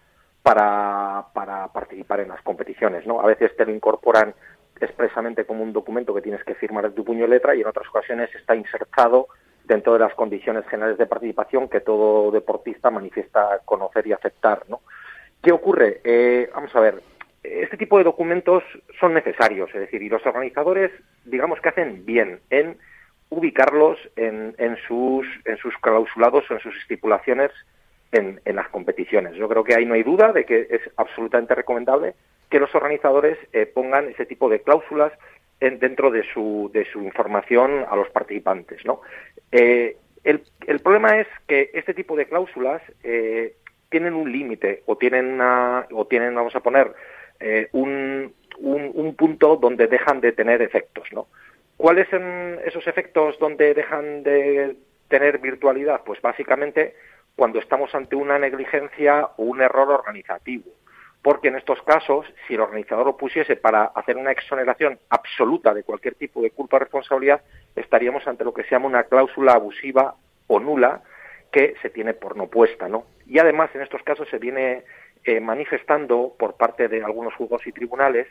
para, 0.43 1.27
para 1.33 1.69
participar 1.69 2.21
en 2.21 2.29
las 2.29 2.43
competiciones, 2.43 3.07
¿no? 3.07 3.21
A 3.21 3.27
veces 3.27 3.57
te 3.57 3.65
lo 3.65 3.73
incorporan 3.73 4.35
expresamente 4.81 5.45
como 5.45 5.63
un 5.63 5.73
documento 5.73 6.15
que 6.15 6.23
tienes 6.23 6.43
que 6.45 6.55
firmar 6.55 6.89
de 6.89 6.97
tu 6.97 7.05
puño 7.05 7.25
y 7.25 7.29
letra 7.29 7.55
y 7.55 7.61
en 7.61 7.69
otras 7.69 7.89
ocasiones 7.89 8.35
está 8.35 8.57
insertado 8.57 9.29
dentro 9.65 9.93
de 9.93 10.01
las 10.01 10.15
condiciones 10.15 10.67
generales 10.67 10.99
de 10.99 11.07
participación 11.07 11.69
que 11.69 11.81
todo 11.81 12.31
deportista 12.33 12.91
manifiesta 12.91 13.61
conocer 13.65 14.07
y 14.07 14.13
aceptar, 14.13 14.65
¿no? 14.69 14.81
¿Qué 15.41 15.53
ocurre? 15.53 16.01
Eh, 16.05 16.51
vamos 16.55 16.75
a 16.75 16.81
ver, 16.81 17.03
este 17.43 17.77
tipo 17.77 17.99
de 17.99 18.05
documentos 18.05 18.63
son 19.01 19.15
necesarios, 19.15 19.69
es 19.75 19.81
decir, 19.81 20.03
y 20.03 20.09
los 20.09 20.25
organizadores, 20.27 20.91
digamos 21.25 21.61
que 21.61 21.69
hacen 21.71 22.05
bien 22.07 22.41
en 22.51 22.77
ubicarlos 23.31 23.99
en, 24.17 24.55
en 24.59 24.77
sus, 24.87 25.27
en 25.45 25.57
sus 25.57 25.77
clausulados 25.79 26.49
o 26.51 26.55
en 26.55 26.61
sus 26.61 26.77
estipulaciones 26.79 27.51
en, 28.13 28.41
en 28.45 28.57
las 28.57 28.69
competiciones. 28.69 29.35
Yo 29.35 29.49
creo 29.49 29.65
que 29.65 29.75
ahí 29.75 29.87
no 29.87 29.95
hay 29.95 30.03
duda 30.03 30.33
de 30.33 30.45
que 30.45 30.67
es 30.71 30.83
absolutamente 30.97 31.55
recomendable 31.55 32.15
que 32.51 32.61
los 32.61 32.75
organizadores 32.75 33.39
eh, 33.53 33.65
pongan 33.67 34.09
ese 34.11 34.27
tipo 34.27 34.51
de 34.51 34.61
cláusulas 34.61 35.13
en- 35.61 35.79
dentro 35.79 36.11
de 36.11 36.23
su, 36.35 36.71
de 36.75 36.85
su 36.93 37.01
información 37.03 37.87
a 37.89 37.97
los 37.97 38.11
participantes. 38.11 38.85
¿no? 38.85 39.01
Eh, 39.51 39.97
el, 40.25 40.81
problema 40.81 41.19
es 41.19 41.27
que 41.49 41.71
este 41.73 41.95
tipo 41.95 42.17
de 42.17 42.27
cláusulas 42.27 42.83
eh, 43.03 43.55
tienen 43.89 44.15
un 44.15 44.31
límite 44.31 44.83
o 44.87 44.97
tienen 44.97 45.27
una, 45.27 45.87
o 45.91 46.07
tienen, 46.07 46.35
vamos 46.35 46.55
a 46.55 46.61
poner, 46.61 46.93
eh, 47.41 47.69
un, 47.73 48.33
un, 48.59 48.91
un 48.95 49.15
punto 49.15 49.57
donde 49.57 49.87
dejan 49.87 50.21
de 50.21 50.33
tener 50.33 50.63
efectos. 50.63 51.09
¿no? 51.13 51.27
¿Cuáles 51.77 52.09
son 52.09 52.59
esos 52.65 52.87
efectos 52.87 53.39
donde 53.39 53.75
dejan 53.75 54.23
de 54.23 54.77
tener 55.09 55.39
virtualidad? 55.39 56.03
Pues 56.05 56.21
básicamente 56.23 56.95
cuando 57.35 57.59
estamos 57.59 57.95
ante 57.95 58.15
una 58.15 58.39
negligencia 58.39 59.31
o 59.37 59.45
un 59.45 59.61
error 59.63 59.91
organizativo. 59.91 60.71
Porque 61.23 61.49
en 61.49 61.57
estos 61.57 61.81
casos, 61.83 62.27
si 62.47 62.55
el 62.55 62.61
organizador 62.61 63.07
lo 63.07 63.17
para 63.57 63.85
hacer 63.85 64.17
una 64.17 64.33
exoneración 64.33 64.99
absoluta 65.09 65.73
de 65.73 65.85
cualquier 65.85 66.17
tipo 66.17 66.43
de 66.43 66.51
culpa 66.51 66.77
o 66.77 66.81
responsabilidad, 66.81 67.43
estaríamos 67.77 68.27
ante 68.27 68.45
lo 68.45 68.53
que 68.53 68.65
se 68.65 68.71
llama 68.71 68.87
una 68.87 69.05
cláusula 69.05 69.53
abusiva 69.53 70.17
o 70.49 70.59
nula 70.59 71.03
que 71.53 71.75
se 71.81 71.91
tiene 71.91 72.15
por 72.15 72.37
no 72.37 72.49
puesta, 72.49 72.89
¿no? 72.89 73.05
Y 73.27 73.39
además 73.39 73.71
en 73.75 73.83
estos 73.83 74.03
casos 74.03 74.29
se 74.31 74.39
viene 74.39 74.83
eh, 75.25 75.41
manifestando 75.41 76.35
por 76.39 76.55
parte 76.55 76.89
de 76.89 77.03
algunos 77.03 77.35
juzgados 77.35 77.67
y 77.67 77.73
tribunales 77.73 78.27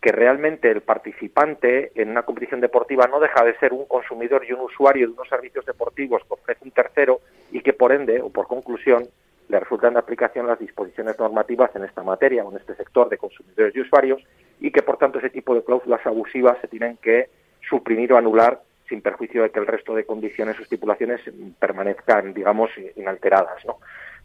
que 0.00 0.12
realmente 0.12 0.70
el 0.70 0.82
participante 0.82 1.90
en 1.94 2.10
una 2.10 2.24
competición 2.24 2.60
deportiva 2.60 3.06
no 3.06 3.20
deja 3.20 3.42
de 3.42 3.56
ser 3.58 3.72
un 3.72 3.86
consumidor 3.86 4.44
y 4.46 4.52
un 4.52 4.60
usuario 4.60 5.06
de 5.06 5.14
unos 5.14 5.28
servicios 5.28 5.64
deportivos 5.64 6.22
que 6.28 6.34
ofrece 6.34 6.64
un 6.64 6.72
tercero 6.72 7.20
y 7.50 7.60
que 7.62 7.72
por 7.72 7.92
ende 7.92 8.20
o 8.20 8.28
por 8.28 8.46
conclusión 8.46 9.04
le 9.48 9.60
resultan 9.60 9.94
de 9.94 10.00
aplicación 10.00 10.46
las 10.46 10.58
disposiciones 10.58 11.18
normativas 11.18 11.74
en 11.74 11.84
esta 11.84 12.02
materia 12.02 12.44
o 12.44 12.50
en 12.50 12.58
este 12.58 12.74
sector 12.74 13.08
de 13.08 13.16
consumidores 13.16 13.74
y 13.74 13.80
usuarios 13.80 14.22
y 14.60 14.70
que 14.70 14.82
por 14.82 14.98
tanto 14.98 15.18
ese 15.18 15.30
tipo 15.30 15.54
de 15.54 15.64
cláusulas 15.64 16.06
abusivas 16.06 16.58
se 16.60 16.68
tienen 16.68 16.98
que 16.98 17.30
suprimir 17.66 18.12
o 18.12 18.18
anular 18.18 18.60
sin 18.88 19.00
perjuicio 19.00 19.42
de 19.42 19.50
que 19.50 19.60
el 19.60 19.66
resto 19.66 19.94
de 19.94 20.04
condiciones 20.04 20.58
o 20.58 20.62
estipulaciones 20.62 21.22
permanezcan, 21.58 22.34
digamos, 22.34 22.70
inalteradas, 22.96 23.64
¿no? 23.64 23.78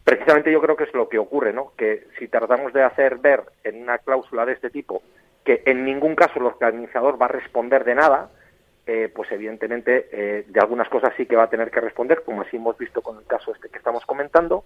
Precisamente 0.04 0.50
yo 0.50 0.60
creo 0.60 0.76
que 0.76 0.84
es 0.84 0.94
lo 0.94 1.08
que 1.08 1.18
ocurre, 1.18 1.52
¿no? 1.52 1.72
Que 1.76 2.08
si 2.18 2.28
tratamos 2.28 2.72
de 2.72 2.82
hacer 2.82 3.18
ver 3.18 3.42
en 3.64 3.82
una 3.82 3.98
cláusula 3.98 4.46
de 4.46 4.52
este 4.54 4.70
tipo 4.70 5.02
que 5.44 5.62
en 5.66 5.84
ningún 5.84 6.14
caso 6.14 6.38
el 6.38 6.46
organizador 6.46 7.20
va 7.20 7.26
a 7.26 7.30
responder 7.30 7.84
de 7.84 7.94
nada, 7.94 8.30
eh, 8.86 9.10
pues 9.14 9.30
evidentemente 9.32 10.08
eh, 10.12 10.44
de 10.46 10.60
algunas 10.60 10.88
cosas 10.88 11.12
sí 11.16 11.26
que 11.26 11.36
va 11.36 11.44
a 11.44 11.50
tener 11.50 11.70
que 11.70 11.80
responder, 11.80 12.22
como 12.24 12.42
así 12.42 12.56
hemos 12.56 12.76
visto 12.76 13.02
con 13.02 13.18
el 13.18 13.24
caso 13.24 13.52
este 13.54 13.68
que 13.68 13.78
estamos 13.78 14.04
comentando. 14.04 14.64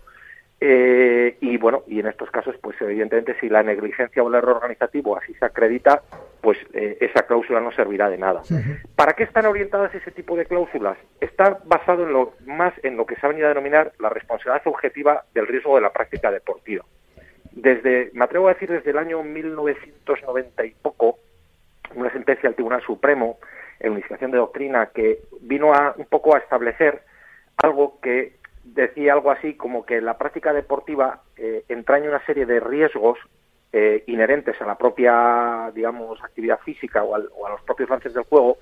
Eh, 0.61 1.37
y 1.41 1.57
bueno, 1.59 1.83
y 1.87 2.01
en 2.01 2.07
estos 2.07 2.31
casos, 2.31 2.57
pues 2.63 2.81
evidentemente 2.81 3.37
si 3.41 3.49
la 3.49 3.63
negligencia 3.63 4.23
o 4.23 4.29
el 4.29 4.35
error 4.35 4.57
organizativo 4.57 5.17
así 5.17 5.35
se 5.35 5.45
acredita, 5.45 6.03
pues 6.41 6.59
eh, 6.73 6.97
esa 7.01 7.27
cláusula 7.27 7.61
no 7.61 7.73
servirá 7.73 8.09
de 8.09 8.19
nada. 8.19 8.43
¿Para 8.97 9.15
qué 9.15 9.25
están 9.25 9.47
orientadas 9.47 9.95
ese 9.95 10.11
tipo 10.11 10.37
de 10.37 10.47
cláusulas? 10.47 10.97
Está 11.21 11.59
basado 11.65 12.05
en 12.05 12.13
lo 12.13 12.35
más 12.47 12.73
en 12.83 12.97
lo 12.97 13.05
que 13.05 13.17
se 13.17 13.27
ha 13.27 13.29
venido 13.29 13.47
a 13.47 13.51
denominar 13.51 13.93
la 13.99 14.09
responsabilidad 14.09 14.63
objetiva 14.67 15.25
del 15.35 15.47
riesgo 15.47 15.75
de 15.75 15.83
la 15.83 15.93
práctica 15.93 16.31
deportiva. 16.31 16.85
Desde, 17.53 18.11
me 18.15 18.25
atrevo 18.25 18.49
a 18.49 18.55
decir, 18.55 18.71
desde 18.71 18.91
el 18.91 18.99
año 18.99 19.23
1990 19.23 20.65
y 20.65 20.71
poco, 20.71 21.19
una 21.95 22.11
sentencia 22.13 22.49
del 22.49 22.55
Tribunal 22.55 22.83
Supremo 22.83 23.39
en 23.81 23.93
unificación 23.93 24.31
de 24.31 24.39
doctrina 24.39 24.91
que 24.95 25.21
vino 25.41 25.73
a 25.75 25.95
un 25.97 26.07
poco 26.07 26.35
a 26.35 26.39
establecer 26.39 27.03
algo 27.59 28.01
que 28.01 28.37
decía 28.65 29.13
algo 29.13 29.31
así 29.31 29.55
como 29.55 29.85
que 29.85 30.01
la 30.01 30.17
práctica 30.19 30.53
deportiva 30.53 31.23
eh, 31.37 31.65
entraña 31.69 32.09
una 32.09 32.25
serie 32.25 32.47
de 32.47 32.61
riesgos 32.61 33.19
eh, 33.73 34.05
inherentes 34.07 34.61
a 34.61 34.67
la 34.67 34.77
propia, 34.79 35.71
digamos, 35.75 36.23
actividad 36.23 36.61
física 36.61 37.03
o, 37.03 37.15
al- 37.15 37.29
o 37.37 37.47
a 37.47 37.51
los 37.51 37.61
propios 37.63 37.91
lances 37.91 38.15
del 38.15 38.25
juego 38.25 38.59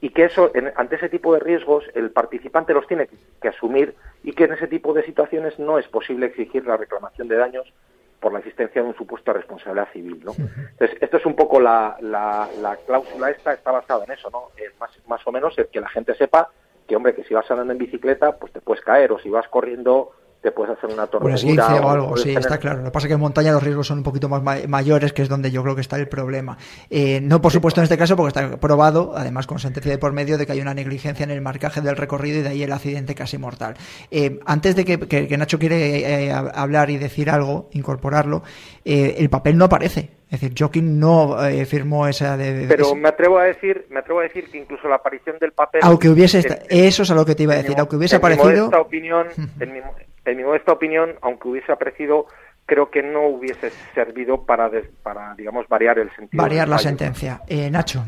y 0.00 0.10
que 0.10 0.24
eso, 0.24 0.50
en- 0.54 0.72
ante 0.76 0.96
ese 0.96 1.08
tipo 1.08 1.32
de 1.32 1.40
riesgos, 1.40 1.84
el 1.94 2.10
participante 2.10 2.74
los 2.74 2.86
tiene 2.86 3.06
que, 3.06 3.16
que 3.40 3.48
asumir 3.48 3.94
y 4.22 4.32
que 4.32 4.44
en 4.44 4.52
ese 4.52 4.66
tipo 4.66 4.92
de 4.92 5.04
situaciones 5.04 5.58
no 5.58 5.78
es 5.78 5.86
posible 5.88 6.26
exigir 6.26 6.66
la 6.66 6.76
reclamación 6.76 7.28
de 7.28 7.36
daños 7.36 7.72
por 8.20 8.32
la 8.32 8.40
existencia 8.40 8.82
de 8.82 8.88
un 8.88 8.96
supuesto 8.96 9.30
de 9.32 9.38
responsabilidad 9.38 9.88
civil, 9.92 10.20
¿no? 10.24 10.34
Entonces, 10.72 10.96
esto 11.00 11.16
es 11.18 11.26
un 11.26 11.36
poco 11.36 11.60
la, 11.60 11.96
la, 12.00 12.48
la 12.58 12.76
cláusula 12.78 13.30
esta, 13.30 13.52
está 13.52 13.70
basada 13.70 14.04
en 14.04 14.12
eso, 14.12 14.30
¿no? 14.30 14.48
En 14.56 14.72
más, 14.80 14.90
más 15.06 15.26
o 15.26 15.32
menos 15.32 15.56
el 15.58 15.68
que 15.68 15.80
la 15.80 15.88
gente 15.90 16.14
sepa 16.14 16.50
que, 16.86 16.96
hombre, 16.96 17.14
que 17.14 17.24
si 17.24 17.34
vas 17.34 17.50
andando 17.50 17.72
en 17.72 17.78
bicicleta, 17.78 18.36
pues 18.36 18.52
te 18.52 18.60
puedes 18.60 18.84
caer, 18.84 19.12
o 19.12 19.18
si 19.18 19.28
vas 19.28 19.46
corriendo, 19.48 20.10
te 20.42 20.52
puedes 20.52 20.76
hacer 20.76 20.90
una 20.92 21.04
Un 21.04 21.08
torcedura. 21.10 21.34
esguince 21.34 21.62
o 21.84 21.90
algo, 21.90 22.16
sí, 22.16 22.24
tener- 22.24 22.38
está 22.38 22.58
claro. 22.58 22.78
Lo 22.78 22.84
que 22.84 22.90
pasa 22.92 23.06
es 23.06 23.08
que 23.08 23.14
en 23.14 23.20
montaña 23.20 23.50
los 23.52 23.62
riesgos 23.62 23.88
son 23.88 23.98
un 23.98 24.04
poquito 24.04 24.28
más 24.28 24.42
ma- 24.42 24.58
mayores, 24.68 25.12
que 25.12 25.22
es 25.22 25.28
donde 25.28 25.50
yo 25.50 25.62
creo 25.64 25.74
que 25.74 25.80
está 25.80 25.96
el 25.96 26.06
problema. 26.08 26.56
Eh, 26.88 27.20
no, 27.20 27.40
por 27.40 27.50
supuesto, 27.50 27.80
en 27.80 27.84
este 27.84 27.98
caso, 27.98 28.14
porque 28.14 28.28
está 28.38 28.56
probado, 28.58 29.14
además 29.16 29.48
con 29.48 29.58
sentencia 29.58 29.90
de 29.90 29.98
por 29.98 30.12
medio, 30.12 30.38
de 30.38 30.46
que 30.46 30.52
hay 30.52 30.60
una 30.60 30.74
negligencia 30.74 31.24
en 31.24 31.30
el 31.32 31.40
marcaje 31.40 31.80
del 31.80 31.96
recorrido 31.96 32.38
y 32.38 32.42
de 32.42 32.48
ahí 32.50 32.62
el 32.62 32.70
accidente 32.72 33.16
casi 33.16 33.38
mortal. 33.38 33.74
Eh, 34.12 34.38
antes 34.46 34.76
de 34.76 34.84
que, 34.84 35.00
que- 35.00 35.26
que 35.26 35.36
Nacho 35.36 35.58
quiere 35.58 36.26
eh, 36.26 36.30
hab- 36.32 36.52
hablar 36.54 36.90
y 36.90 36.98
decir 36.98 37.28
algo, 37.30 37.68
incorporarlo, 37.72 38.42
eh, 38.84 39.16
el 39.18 39.28
papel 39.30 39.56
no 39.58 39.64
aparece. 39.64 40.10
Es 40.28 40.40
decir, 40.40 40.54
Joaquín 40.58 40.98
no 40.98 41.40
eh, 41.46 41.64
firmó 41.66 42.08
esa 42.08 42.36
de... 42.36 42.66
Pero 42.68 42.86
ese- 42.86 42.94
me 42.96 43.08
atrevo 43.08 43.38
a 43.38 43.44
decir, 43.44 43.86
me 43.90 44.00
atrevo 44.00 44.20
a 44.20 44.22
decir 44.24 44.50
que 44.50 44.58
incluso 44.58 44.88
la 44.88 44.96
aparición 44.96 45.36
del 45.38 45.52
papel. 45.52 45.80
aunque 45.84 46.08
hubiese... 46.08 46.40
esta- 46.40 46.54
en- 46.68 46.84
eso 46.86 47.04
es 47.04 47.10
a 47.10 47.14
lo 47.14 47.24
que 47.24 47.34
te 47.36 47.44
iba 47.44 47.52
a 47.54 47.56
decir. 47.58 47.74
mi- 47.76 47.80
Aunque 47.80 47.94
hubiese 47.96 48.16
en 48.16 48.20
aparecido... 48.20 48.46
modesta 48.66 48.80
opinión, 48.80 49.26
en 49.60 49.72
mi, 49.72 49.78
en 50.24 50.36
mi 50.36 50.42
modesta 50.42 50.72
opinión, 50.72 51.14
aunque 51.22 51.46
hubiese 51.48 51.70
aparecido, 51.70 52.26
creo 52.66 52.90
que 52.90 53.02
no 53.04 53.28
hubiese 53.28 53.70
servido 53.94 54.44
para, 54.44 54.68
des- 54.68 54.88
para 55.04 55.34
digamos, 55.36 55.68
variar 55.68 55.98
el 56.00 56.10
sentido. 56.16 56.42
variar 56.42 56.68
la 56.68 56.78
sentencia. 56.78 57.42
Eh, 57.46 57.70
Nacho. 57.70 58.04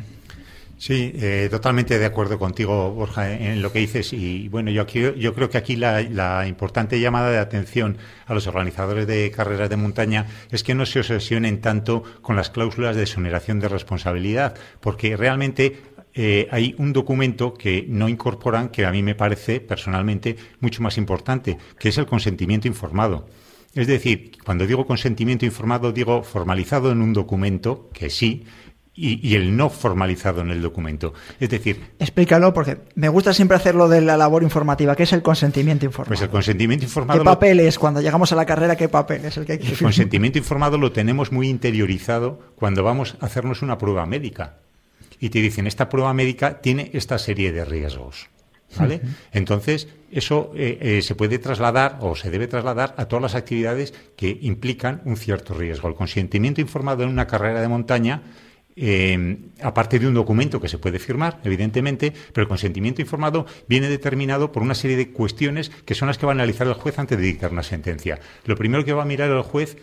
Sí, 0.79 1.13
eh, 1.17 1.49
totalmente 1.51 1.99
de 1.99 2.05
acuerdo 2.07 2.39
contigo, 2.39 2.93
Borja, 2.93 3.33
en, 3.33 3.61
lo 3.61 3.73
que 3.73 3.81
dices. 3.81 4.13
Y 4.13 4.49
bueno, 4.49 4.71
yo, 4.71 4.83
aquí, 4.83 5.03
yo 5.19 5.35
creo 5.35 5.51
que 5.51 5.59
aquí 5.59 5.75
la, 5.75 6.01
la 6.03 6.47
importante 6.47 7.01
llamada 7.01 7.31
de 7.31 7.39
atención 7.39 7.99
a 8.27 8.33
los 8.33 8.47
organizadores 8.47 9.09
de 9.09 9.33
carreras 9.33 9.69
de 9.71 9.77
montaña 9.77 10.27
es 10.53 10.63
que 10.63 10.77
no 10.77 10.87
se 10.87 11.01
obsesionen 11.01 11.61
tanto 11.61 12.05
con 12.23 12.37
las 12.37 12.51
cláusulas 12.51 12.95
de 12.95 13.03
exoneración 13.03 13.59
de 13.59 13.69
responsabilidad, 13.69 14.55
porque 14.81 15.17
realmente 15.17 15.83
eh, 16.15 16.49
hay 16.51 16.75
un 16.79 16.93
documento 16.93 17.55
que 17.55 17.85
no 17.89 18.09
incorporan 18.09 18.71
que 18.71 18.87
a 18.87 18.91
mí 18.91 19.03
me 19.03 19.15
parece 19.15 19.61
personalmente 19.61 20.37
mucho 20.61 20.83
más 20.83 20.97
importante, 20.97 21.59
que 21.79 21.91
es 21.91 21.99
el 21.99 22.07
consentimiento 22.07 22.69
informado. 22.69 23.27
Es 23.75 23.87
decir, 23.87 24.33
cuando 24.45 24.67
digo 24.67 24.87
consentimiento 24.87 25.45
informado, 25.45 25.93
digo 25.93 26.23
formalizado 26.23 26.91
en 26.91 27.03
un 27.03 27.13
documento, 27.13 27.91
que 27.93 28.11
sí, 28.11 28.45
y, 28.99 29.27
y 29.27 29.37
el 29.37 29.57
no 29.57 29.71
formalizado 29.71 30.41
en 30.41 30.51
el 30.51 30.61
documento. 30.61 31.15
Es 31.39 31.51
decir, 31.51 31.81
Explícalo 31.99 32.53
porque 32.53 32.79
me 32.97 33.09
gusta 33.09 33.33
siempre 33.33 33.57
hacerlo 33.57 33.89
de 33.89 34.01
la 34.01 34.17
labor 34.17 34.43
informativa, 34.43 34.97
que 34.97 35.05
es 35.05 35.13
el 35.13 35.23
consentimiento 35.23 35.87
informado. 35.87 36.09
pues 36.09 36.23
el 36.23 36.31
consentimiento 36.31 36.85
informado. 36.85 37.21
¿Qué 37.21 37.25
papel 37.25 37.61
es 37.61 37.79
cuando 37.79 38.01
llegamos 38.01 38.33
a 38.33 38.37
la 38.37 38.45
carrera? 38.45 38.77
¿Qué 38.77 38.89
papel 38.89 39.25
es 39.25 39.37
el 39.37 39.47
que 39.47 39.53
hay 39.53 39.59
que 39.59 39.69
el 39.69 39.79
consentimiento 39.79 40.39
informado 40.39 40.79
lo 40.79 40.93
tenemos 40.93 41.31
muy 41.31 41.49
interiorizado 41.49 42.41
cuando 42.57 42.83
vamos 42.83 43.17
a 43.21 43.27
hacernos 43.27 43.63
una 43.63 43.79
prueba 43.79 44.05
médica. 44.07 44.57
Y 45.21 45.31
te 45.31 45.41
dicen, 45.41 45.67
esta 45.67 45.89
prueba 45.89 46.13
médica 46.15 46.61
tiene 46.61 46.91
esta 46.93 47.19
serie 47.19 47.53
de 47.53 47.65
riesgos. 47.65 48.29
¿Vale? 48.77 49.01
Entonces, 49.33 49.89
eso 50.13 50.53
eh, 50.55 50.79
eh, 50.81 51.03
se 51.03 51.15
puede 51.15 51.39
trasladar 51.39 51.99
o 52.03 52.15
se 52.15 52.31
debe 52.31 52.47
trasladar 52.47 52.95
a 52.99 53.07
todas 53.07 53.23
las 53.23 53.35
actividades 53.35 53.95
que 54.15 54.39
implican 54.43 55.01
un 55.07 55.17
cierto 55.17 55.55
riesgo. 55.55 55.89
El 55.89 55.95
consentimiento 55.95 56.61
informado 56.61 57.03
en 57.03 57.09
una 57.09 57.27
carrera 57.27 57.63
de 57.63 57.69
montaña 57.69 58.23
eh, 58.81 59.39
aparte 59.63 59.99
de 59.99 60.07
un 60.07 60.15
documento 60.15 60.61
que 60.61 60.69
se 60.69 60.79
puede 60.79 60.99
firmar, 60.99 61.41
evidentemente, 61.45 62.13
pero 62.33 62.43
el 62.43 62.49
consentimiento 62.49 63.03
informado 63.03 63.47
viene 63.69 63.89
determinado 63.89 64.53
por 64.53 64.63
una 64.63 64.75
serie 64.75 64.97
de 64.97 65.11
cuestiones 65.11 65.71
que 65.85 65.95
son 65.95 66.09
las 66.09 66.19
que 66.19 66.27
va 66.27 66.33
a 66.33 66.35
analizar 66.35 66.67
el 66.67 66.75
juez 66.75 66.99
antes 66.99 67.19
de 67.19 67.25
dictar 67.25 67.51
una 67.51 67.63
sentencia. 67.63 68.21
Lo 68.45 68.57
primero 68.57 68.85
que 68.85 68.93
va 68.93 69.03
a 69.03 69.07
mirar 69.07 69.31
el 69.31 69.43
juez 69.43 69.77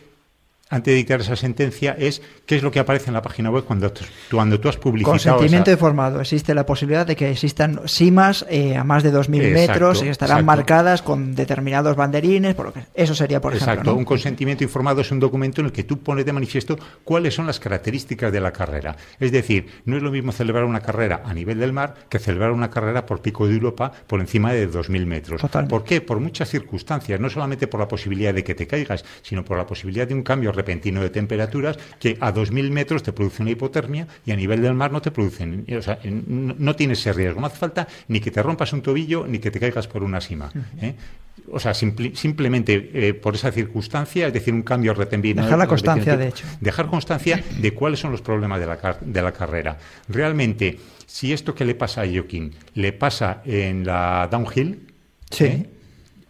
antes 0.70 0.92
de 0.92 0.96
dictar 0.96 1.22
esa 1.22 1.36
sentencia 1.36 1.96
es 1.98 2.22
qué 2.46 2.56
es 2.56 2.64
lo 2.64 2.72
que 2.72 2.80
aparece 2.80 3.10
en 3.10 3.14
la 3.14 3.22
página 3.22 3.52
web 3.52 3.64
cuando 3.66 3.92
tú, 3.92 4.04
cuando 4.32 4.60
tú 4.60 4.68
has 4.68 4.78
publicado 4.78 5.12
Consentimiento 5.14 5.70
esa- 5.70 5.78
informado. 5.78 6.20
Existe 6.22 6.56
la 6.56 6.66
posibilidad 6.66 7.06
de 7.06 7.16
que 7.16 7.30
existan 7.30 7.82
simas 7.86 8.46
eh, 8.50 8.76
a 8.76 8.84
más 8.84 9.04
de 9.04 9.12
2.000 9.14 9.42
Exacto, 9.44 9.72
metros 9.72 10.04
y 10.04 10.08
estarán 10.08 10.38
exacto. 10.40 10.46
marcadas 10.46 11.02
con 11.04 11.36
determinados 11.36 11.96
banderines. 11.96 12.56
Por 12.56 12.66
lo 12.68 12.74
que, 12.74 12.82
eso 12.96 13.14
sería, 13.14 13.40
por 13.40 13.54
Exacto, 13.54 13.74
ejemplo. 13.74 13.92
¿no? 13.94 13.98
un 14.00 14.06
consentimiento 14.06 14.64
informado 14.64 15.02
es 15.02 15.12
un 15.12 15.20
documento 15.20 15.62
en 15.62 15.68
el 15.68 15.72
que 15.72 15.84
tú 15.84 16.00
pones 16.00 16.26
de 16.26 16.34
manifiesto 16.34 16.78
cuáles 17.04 17.36
son 17.36 17.46
las 17.46 17.60
características 17.60 18.32
de 18.34 18.40
la 18.42 18.52
carrera. 18.52 18.96
Es 19.20 19.32
decir, 19.32 19.68
no 19.86 19.98
es 19.98 20.02
lo 20.04 20.10
mismo 20.12 20.32
celebrar 20.32 20.64
una 20.66 20.80
carrera 20.82 21.22
a 21.26 21.34
nivel 21.34 21.60
del 21.60 21.74
mar 21.74 21.94
que 22.10 22.18
celebrar 22.18 22.52
una 22.52 22.70
carrera 22.72 23.06
por 23.06 23.22
pico 23.22 23.48
de 23.48 23.54
Europa 23.54 23.92
por 24.08 24.20
encima 24.20 24.52
de 24.52 24.68
2.000 24.70 25.06
metros. 25.06 25.42
Totalmente. 25.42 25.70
¿Por 25.70 25.84
qué? 25.84 26.02
Por 26.02 26.20
muchas 26.20 26.50
circunstancias, 26.50 27.20
no 27.20 27.30
solamente 27.30 27.68
por 27.68 27.80
la 27.80 27.88
posibilidad 27.88 28.34
de 28.34 28.44
que 28.44 28.56
te 28.56 28.66
caigas, 28.66 29.06
sino 29.22 29.46
por 29.46 29.58
la 29.58 29.68
posibilidad 29.68 30.08
de 30.08 30.14
un 30.16 30.24
cambio 30.24 30.55
repentino 30.56 31.02
de 31.02 31.10
temperaturas 31.10 31.78
que 32.00 32.18
a 32.20 32.34
2.000 32.34 32.70
metros 32.72 33.04
te 33.04 33.14
produce 33.14 33.42
una 33.42 33.52
hipotermia 33.52 34.08
y 34.26 34.32
a 34.32 34.36
nivel 34.36 34.62
del 34.62 34.74
mar 34.74 34.92
no 34.92 35.02
te 35.02 35.12
producen. 35.12 35.66
O 35.78 35.82
sea, 35.82 36.00
no, 36.04 36.56
no 36.58 36.76
tienes 36.76 37.00
ese 37.00 37.14
riesgo. 37.14 37.40
No 37.42 37.48
hace 37.48 37.58
falta 37.58 37.88
ni 38.08 38.20
que 38.20 38.32
te 38.32 38.42
rompas 38.42 38.74
un 38.74 38.82
tobillo 38.82 39.26
ni 39.28 39.40
que 39.40 39.52
te 39.52 39.60
caigas 39.60 39.88
por 39.88 40.04
una 40.04 40.22
cima. 40.22 40.52
¿eh? 40.82 40.96
O 41.52 41.60
sea, 41.60 41.74
simple- 41.74 42.16
simplemente 42.16 42.90
eh, 42.94 43.14
por 43.14 43.36
esa 43.36 43.52
circunstancia, 43.52 44.28
es 44.28 44.34
decir, 44.34 44.54
un 44.54 44.64
cambio 44.64 44.94
repentino. 44.94 45.44
Dejar 45.44 45.58
la 45.60 45.68
constancia, 45.68 46.18
de 46.18 46.30
hecho. 46.30 46.46
Dejar 46.62 46.88
constancia 46.88 47.44
de 47.60 47.72
cuáles 47.74 48.00
son 48.00 48.12
los 48.12 48.22
problemas 48.22 48.60
de 48.60 48.66
la, 48.66 48.78
car- 48.78 49.00
de 49.02 49.22
la 49.22 49.32
carrera. 49.32 49.78
Realmente, 50.10 50.80
si 51.06 51.34
esto 51.34 51.54
que 51.54 51.66
le 51.66 51.76
pasa 51.76 52.02
a 52.02 52.06
Joaquín 52.08 52.52
le 52.74 52.94
pasa 52.94 53.42
en 53.46 53.86
la 53.86 54.28
downhill, 54.32 54.80
Sí. 55.30 55.44
¿eh? 55.46 55.70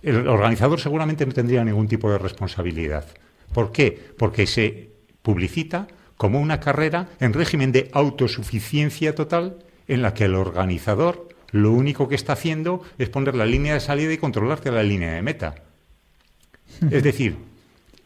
el 0.04 0.28
organizador 0.28 0.80
seguramente 0.80 1.26
no 1.26 1.32
tendría 1.34 1.64
ningún 1.64 1.88
tipo 1.88 2.12
de 2.12 2.18
responsabilidad. 2.18 3.06
¿Por 3.56 3.72
qué? 3.72 3.98
Porque 4.18 4.48
se 4.48 4.90
publicita 5.22 5.88
como 6.18 6.42
una 6.42 6.60
carrera 6.60 7.08
en 7.22 7.32
régimen 7.32 7.72
de 7.72 7.90
autosuficiencia 7.94 9.16
total 9.16 9.60
en 9.88 10.02
la 10.02 10.14
que 10.14 10.26
el 10.26 10.36
organizador 10.36 11.30
lo 11.52 11.72
único 11.72 12.10
que 12.10 12.16
está 12.16 12.34
haciendo 12.34 12.82
es 12.98 13.08
poner 13.08 13.34
la 13.34 13.46
línea 13.46 13.76
de 13.76 13.80
salida 13.80 14.12
y 14.12 14.18
controlarte 14.18 14.72
la 14.72 14.84
línea 14.84 15.14
de 15.14 15.22
meta. 15.22 15.56
Es 16.92 17.02
decir, 17.02 17.38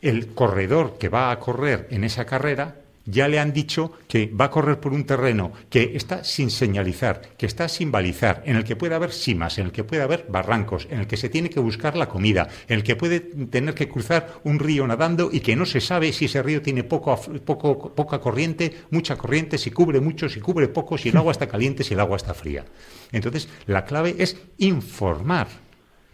el 0.04 0.36
corredor 0.36 1.00
que 1.00 1.10
va 1.10 1.32
a 1.32 1.40
correr 1.40 1.88
en 1.90 2.04
esa 2.04 2.26
carrera 2.28 2.79
ya 3.10 3.28
le 3.28 3.40
han 3.40 3.54
dicho 3.54 3.92
que 4.08 4.28
va 4.28 4.46
a 4.46 4.52
correr 4.52 4.80
por 4.80 4.94
un 4.94 5.06
terreno 5.06 5.52
que 5.70 5.92
está 5.96 6.24
sin 6.24 6.50
señalizar, 6.50 7.22
que 7.38 7.46
está 7.46 7.68
sin 7.68 7.92
balizar, 7.92 8.44
en 8.46 8.56
el 8.56 8.64
que 8.64 8.76
puede 8.76 8.96
haber 8.96 9.12
simas, 9.12 9.58
en 9.58 9.68
el 9.68 9.72
que 9.72 9.84
puede 9.84 10.02
haber 10.02 10.26
barrancos, 10.30 10.88
en 10.90 11.00
el 11.00 11.08
que 11.08 11.18
se 11.18 11.30
tiene 11.30 11.50
que 11.50 11.60
buscar 11.60 11.96
la 11.96 12.10
comida, 12.10 12.48
en 12.68 12.78
el 12.78 12.84
que 12.84 12.96
puede 12.96 13.20
tener 13.20 13.74
que 13.74 13.90
cruzar 13.90 14.40
un 14.44 14.60
río 14.60 14.86
nadando 14.88 15.30
y 15.32 15.40
que 15.40 15.56
no 15.56 15.66
se 15.66 15.82
sabe 15.82 16.14
si 16.14 16.26
ese 16.26 16.44
río 16.44 16.62
tiene 16.62 16.84
poco, 16.84 17.20
poco, 17.46 17.94
poca 17.94 18.20
corriente, 18.20 18.74
mucha 18.92 19.16
corriente, 19.16 19.58
si 19.58 19.72
cubre 19.72 20.00
mucho, 20.00 20.30
si 20.30 20.40
cubre 20.40 20.68
poco, 20.68 20.98
si 20.98 21.10
el 21.10 21.18
agua 21.18 21.32
está 21.32 21.48
caliente, 21.48 21.84
si 21.84 21.94
el 21.94 22.00
agua 22.00 22.18
está 22.18 22.34
fría. 22.34 22.66
Entonces, 23.12 23.50
la 23.66 23.86
clave 23.86 24.16
es 24.20 24.38
informar 24.58 25.48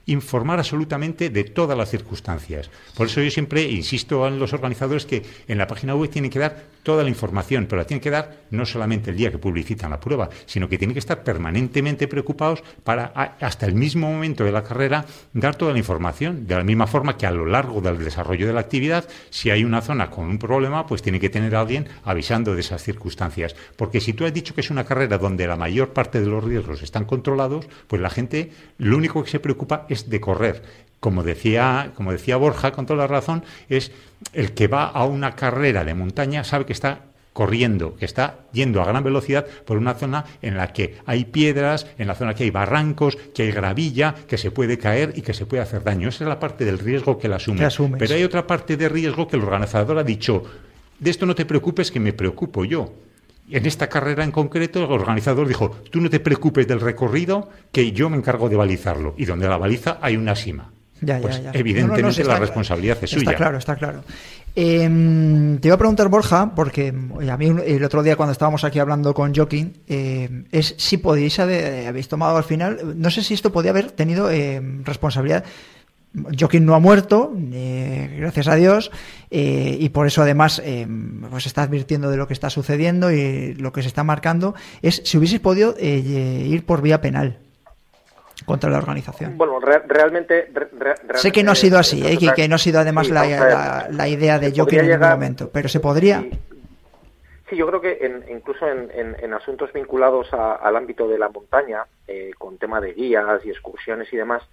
informar 0.08 0.60
absolutamente 0.60 1.30
de 1.30 1.44
todas 1.46 1.78
las 1.78 1.90
circunstancias. 1.90 2.70
Por 2.96 3.08
eso 3.08 3.22
yo 3.22 3.32
siempre 3.32 3.64
insisto 3.64 4.28
en 4.28 4.40
los 4.40 4.54
organizadores 4.54 5.06
que 5.06 5.24
en 5.48 5.58
la 5.58 5.68
página 5.68 5.96
web 5.96 6.10
tienen 6.10 6.32
que 6.32 6.40
dar 6.40 6.75
toda 6.86 7.04
la 7.04 7.10
información, 7.10 7.66
pero 7.66 7.82
la 7.82 7.88
tienen 7.88 8.02
que 8.02 8.12
dar 8.12 8.46
no 8.52 8.64
solamente 8.64 9.10
el 9.10 9.18
día 9.18 9.32
que 9.32 9.40
publicitan 9.40 9.90
la 9.90 10.00
prueba, 10.00 10.30
sino 10.46 10.70
que 10.70 10.78
tienen 10.78 10.94
que 10.94 11.00
estar 11.00 11.24
permanentemente 11.24 12.08
preocupados 12.08 12.64
para 12.84 13.06
hasta 13.42 13.66
el 13.66 13.74
mismo 13.74 14.08
momento 14.08 14.44
de 14.44 14.52
la 14.52 14.64
carrera 14.64 15.04
dar 15.34 15.56
toda 15.56 15.74
la 15.74 15.80
información, 15.80 16.46
de 16.46 16.56
la 16.56 16.64
misma 16.64 16.86
forma 16.86 17.18
que 17.18 17.26
a 17.26 17.32
lo 17.32 17.48
largo 17.48 17.82
del 17.82 17.98
desarrollo 17.98 18.46
de 18.46 18.54
la 18.54 18.60
actividad, 18.60 19.10
si 19.32 19.50
hay 19.50 19.64
una 19.64 19.82
zona 19.82 20.12
con 20.12 20.26
un 20.26 20.38
problema, 20.38 20.86
pues 20.86 21.02
tiene 21.02 21.20
que 21.20 21.30
tener 21.30 21.56
a 21.56 21.62
alguien 21.62 21.90
avisando 22.04 22.54
de 22.54 22.62
esas 22.62 22.84
circunstancias. 22.84 23.56
Porque 23.76 24.00
si 24.00 24.14
tú 24.14 24.24
has 24.24 24.34
dicho 24.34 24.54
que 24.54 24.62
es 24.62 24.70
una 24.70 24.86
carrera 24.86 25.18
donde 25.18 25.48
la 25.48 25.56
mayor 25.56 25.90
parte 25.90 26.22
de 26.22 26.28
los 26.28 26.44
riesgos 26.44 26.84
están 26.84 27.06
controlados, 27.06 27.68
pues 27.88 28.00
la 28.00 28.12
gente 28.12 28.52
lo 28.78 28.96
único 28.96 29.24
que 29.24 29.32
se 29.32 29.40
preocupa 29.40 29.88
es 29.90 30.08
de 30.08 30.22
correr. 30.22 30.62
Como 31.00 31.24
decía, 31.24 31.92
como 31.96 32.12
decía 32.12 32.38
Borja, 32.38 32.72
con 32.72 32.86
toda 32.86 33.00
la 33.00 33.08
razón, 33.08 33.44
es 33.70 33.92
el 34.34 34.54
que 34.54 34.68
va 34.68 34.86
a 34.86 35.06
una 35.06 35.36
carrera 35.36 35.84
de 35.84 35.94
montaña 35.94 36.44
sabe 36.44 36.66
que 36.66 36.74
está 36.74 37.02
corriendo, 37.36 37.98
que 37.98 38.06
está 38.06 38.46
yendo 38.54 38.82
a 38.82 38.86
gran 38.86 39.04
velocidad 39.04 39.46
por 39.66 39.78
una 39.78 39.96
zona 39.96 40.24
en 40.42 40.56
la 40.56 40.72
que 40.72 40.96
hay 41.06 41.26
piedras, 41.26 41.86
en 41.98 42.08
la 42.08 42.16
zona 42.16 42.34
que 42.34 42.46
hay 42.46 42.50
barrancos, 42.50 43.18
que 43.36 43.44
hay 43.44 43.52
gravilla, 43.52 44.16
que 44.26 44.38
se 44.38 44.52
puede 44.52 44.78
caer 44.78 45.12
y 45.18 45.22
que 45.22 45.34
se 45.34 45.46
puede 45.46 45.62
hacer 45.62 45.84
daño. 45.84 46.08
Esa 46.08 46.24
es 46.24 46.30
la 46.30 46.40
parte 46.40 46.64
del 46.64 46.80
riesgo 46.80 47.20
que 47.20 47.28
la 47.28 47.36
asume. 47.36 47.60
Pero 47.98 48.16
hay 48.16 48.24
otra 48.24 48.48
parte 48.48 48.78
de 48.78 48.88
riesgo 48.88 49.28
que 49.28 49.36
el 49.36 49.44
organizador 49.44 49.98
ha 50.00 50.04
dicho, 50.04 50.44
de 50.98 51.10
esto 51.12 51.26
no 51.26 51.36
te 51.36 51.46
preocupes 51.46 51.92
que 51.92 52.00
me 52.00 52.14
preocupo 52.14 52.64
yo. 52.64 52.94
En 53.50 53.66
esta 53.66 53.90
carrera 53.90 54.24
en 54.24 54.32
concreto, 54.32 54.86
el 54.86 54.92
organizador 54.92 55.46
dijo, 55.46 55.72
tú 55.92 56.00
no 56.00 56.10
te 56.10 56.22
preocupes 56.22 56.66
del 56.70 56.80
recorrido, 56.80 57.50
que 57.74 57.92
yo 57.92 58.10
me 58.10 58.16
encargo 58.16 58.48
de 58.48 58.56
balizarlo. 58.56 59.14
Y 59.18 59.26
donde 59.26 59.50
la 59.50 59.58
baliza 59.58 60.00
hay 60.02 60.16
una 60.16 60.36
cima. 60.36 60.72
Ya, 61.02 61.18
ya, 61.18 61.22
Pues, 61.22 61.44
ya. 61.44 61.52
evidentemente 61.54 62.02
No, 62.02 62.08
no, 62.08 62.08
no, 62.08 62.14
sí, 62.14 62.22
la 62.24 62.34
está- 62.34 62.40
responsabilidad 62.40 62.98
es 63.02 63.12
Está 63.14 63.20
suya. 63.20 63.36
claro, 63.38 63.58
está 63.58 63.76
claro. 63.76 64.04
Eh, 64.56 65.58
te 65.60 65.68
iba 65.68 65.76
a 65.76 65.78
preguntar, 65.78 66.08
Borja, 66.08 66.54
porque 66.56 66.94
eh, 67.22 67.30
a 67.30 67.36
mí 67.38 67.52
el 67.66 67.84
otro 67.84 68.02
día 68.04 68.16
cuando 68.16 68.32
estábamos 68.32 68.64
aquí 68.64 68.80
hablando 68.80 69.14
con 69.14 69.36
Joaquín, 69.36 69.74
eh, 69.88 70.46
es 70.52 70.76
si 70.78 70.98
podéis 70.98 71.38
haber, 71.40 71.88
habéis 71.88 72.08
tomado 72.08 72.38
al 72.38 72.46
final, 72.46 72.94
no 72.98 73.10
sé 73.10 73.22
si 73.22 73.34
esto 73.34 73.52
podía 73.52 73.72
haber 73.72 73.92
tenido 73.92 74.32
eh, 74.32 74.62
responsabilidad. 74.86 75.44
Joaquín 76.40 76.66
no 76.66 76.74
ha 76.76 76.80
muerto, 76.80 77.34
eh, 77.52 78.16
gracias 78.18 78.48
a 78.48 78.56
Dios, 78.56 78.90
eh, 79.30 79.76
y 79.78 79.90
por 79.90 80.08
eso 80.08 80.22
además 80.22 80.62
eh, 80.64 80.88
pues 81.30 81.46
está 81.46 81.64
advirtiendo 81.64 82.10
de 82.10 82.16
lo 82.16 82.26
que 82.26 82.34
está 82.34 82.50
sucediendo 82.50 83.12
y 83.12 83.54
lo 83.56 83.74
que 83.74 83.82
se 83.82 83.90
está 83.90 84.06
marcando, 84.06 84.56
es 84.82 85.02
si 85.04 85.18
hubieseis 85.18 85.42
podido 85.42 85.76
eh, 85.78 86.46
ir 86.50 86.66
por 86.66 86.82
vía 86.82 87.02
penal. 87.02 87.40
Contra 88.44 88.70
la 88.70 88.80
organización. 88.80 89.38
Bueno, 89.38 89.60
re 89.60 89.80
realmente, 89.88 90.50
re 90.54 90.68
realmente, 90.78 91.18
Sé 91.18 91.32
que 91.32 91.44
no 91.44 91.52
ha 91.52 91.56
sido 91.56 91.78
así, 91.78 92.06
¿eh? 92.06 92.18
que, 92.18 92.34
que, 92.34 92.48
no 92.48 92.56
ha 92.56 92.60
sido 92.60 92.80
además 92.80 93.08
sí, 93.08 93.14
la, 93.14 93.26
la, 93.26 93.88
la, 93.90 94.08
idea 94.08 94.40
de 94.40 94.52
Joking 94.56 94.80
en 94.80 94.90
ningún 94.90 95.10
momento, 95.10 95.50
pero 95.52 95.70
se 95.70 95.80
podría. 95.80 96.22
Sí, 96.22 96.32
sí 97.50 97.56
yo 97.56 97.68
creo 97.68 97.82
que 97.82 97.98
en, 98.02 98.26
incluso 98.30 98.68
en, 98.68 98.92
en, 98.92 99.16
en, 99.20 99.34
asuntos 99.34 99.72
vinculados 99.72 100.34
a, 100.34 100.56
al 100.56 100.76
ámbito 100.76 101.08
de 101.08 101.18
la 101.18 101.30
montaña, 101.30 101.86
eh, 102.08 102.32
con 102.38 102.58
tema 102.58 102.82
de 102.82 102.94
guías 102.94 103.46
y 103.46 103.50
excursiones 103.50 104.12
y 104.12 104.18
demás, 104.18 104.44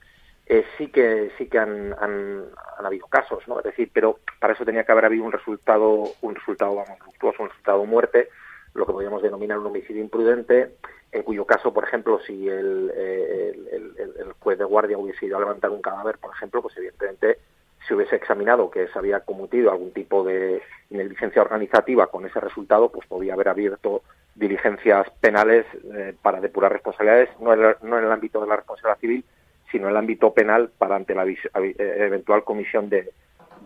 eh, 0.46 0.64
sí 0.76 0.88
que 0.88 1.30
sí 1.38 1.46
que 1.46 1.58
han, 1.58 1.94
han, 2.00 2.44
han, 2.78 2.86
habido 2.86 3.06
casos, 3.06 3.46
¿no? 3.46 3.58
Es 3.58 3.64
decir, 3.64 3.90
pero 3.92 4.18
para 4.40 4.54
eso 4.54 4.64
tenía 4.64 4.84
que 4.84 4.92
haber 4.92 5.04
habido 5.04 5.24
un 5.24 5.32
resultado, 5.32 6.04
un 6.20 6.34
resultado, 6.34 6.74
vamos, 6.74 6.98
luctuoso, 7.06 7.42
un 7.42 7.48
resultado 7.48 7.84
muerte, 7.84 8.28
lo 8.74 8.86
que 8.86 8.92
podríamos 8.92 9.22
denominar 9.22 9.58
un 9.58 9.66
homicidio 9.66 10.02
imprudente, 10.02 10.74
en 11.12 11.22
cuyo 11.22 11.44
caso, 11.44 11.72
por 11.72 11.84
ejemplo, 11.84 12.20
si 12.26 12.48
el, 12.48 12.90
el, 12.90 14.32
juez 14.38 14.58
de 14.58 14.64
guardia 14.64 14.98
hubiese 14.98 15.26
ido 15.26 15.36
a 15.36 15.40
levantar 15.40 15.70
un 15.70 15.82
cadáver, 15.82 16.18
por 16.18 16.32
ejemplo, 16.32 16.62
pues 16.62 16.76
evidentemente 16.76 17.38
se 17.86 17.94
hubiese 17.94 18.16
examinado 18.16 18.70
que 18.70 18.88
se 18.88 18.98
había 18.98 19.20
cometido 19.20 19.70
algún 19.70 19.92
tipo 19.92 20.24
de 20.24 20.62
negligencia 20.90 21.42
organizativa 21.42 22.08
con 22.08 22.26
ese 22.26 22.40
resultado, 22.40 22.90
pues 22.90 23.06
podía 23.06 23.34
haber 23.34 23.48
abierto 23.48 24.02
diligencias 24.34 25.08
penales 25.20 25.66
eh, 25.94 26.14
para 26.22 26.40
depurar 26.40 26.72
responsabilidades, 26.72 27.28
no 27.40 27.54
no 27.54 27.98
en 27.98 28.04
el 28.04 28.12
ámbito 28.12 28.40
de 28.40 28.46
la 28.46 28.56
responsabilidad 28.56 28.98
civil, 28.98 29.24
sino 29.72 29.84
en 29.86 29.90
el 29.90 29.96
ámbito 29.96 30.32
penal 30.32 30.70
para 30.78 30.96
ante 30.96 31.14
la 31.14 31.24
eventual 31.24 32.44
comisión 32.44 32.88
de, 32.88 33.10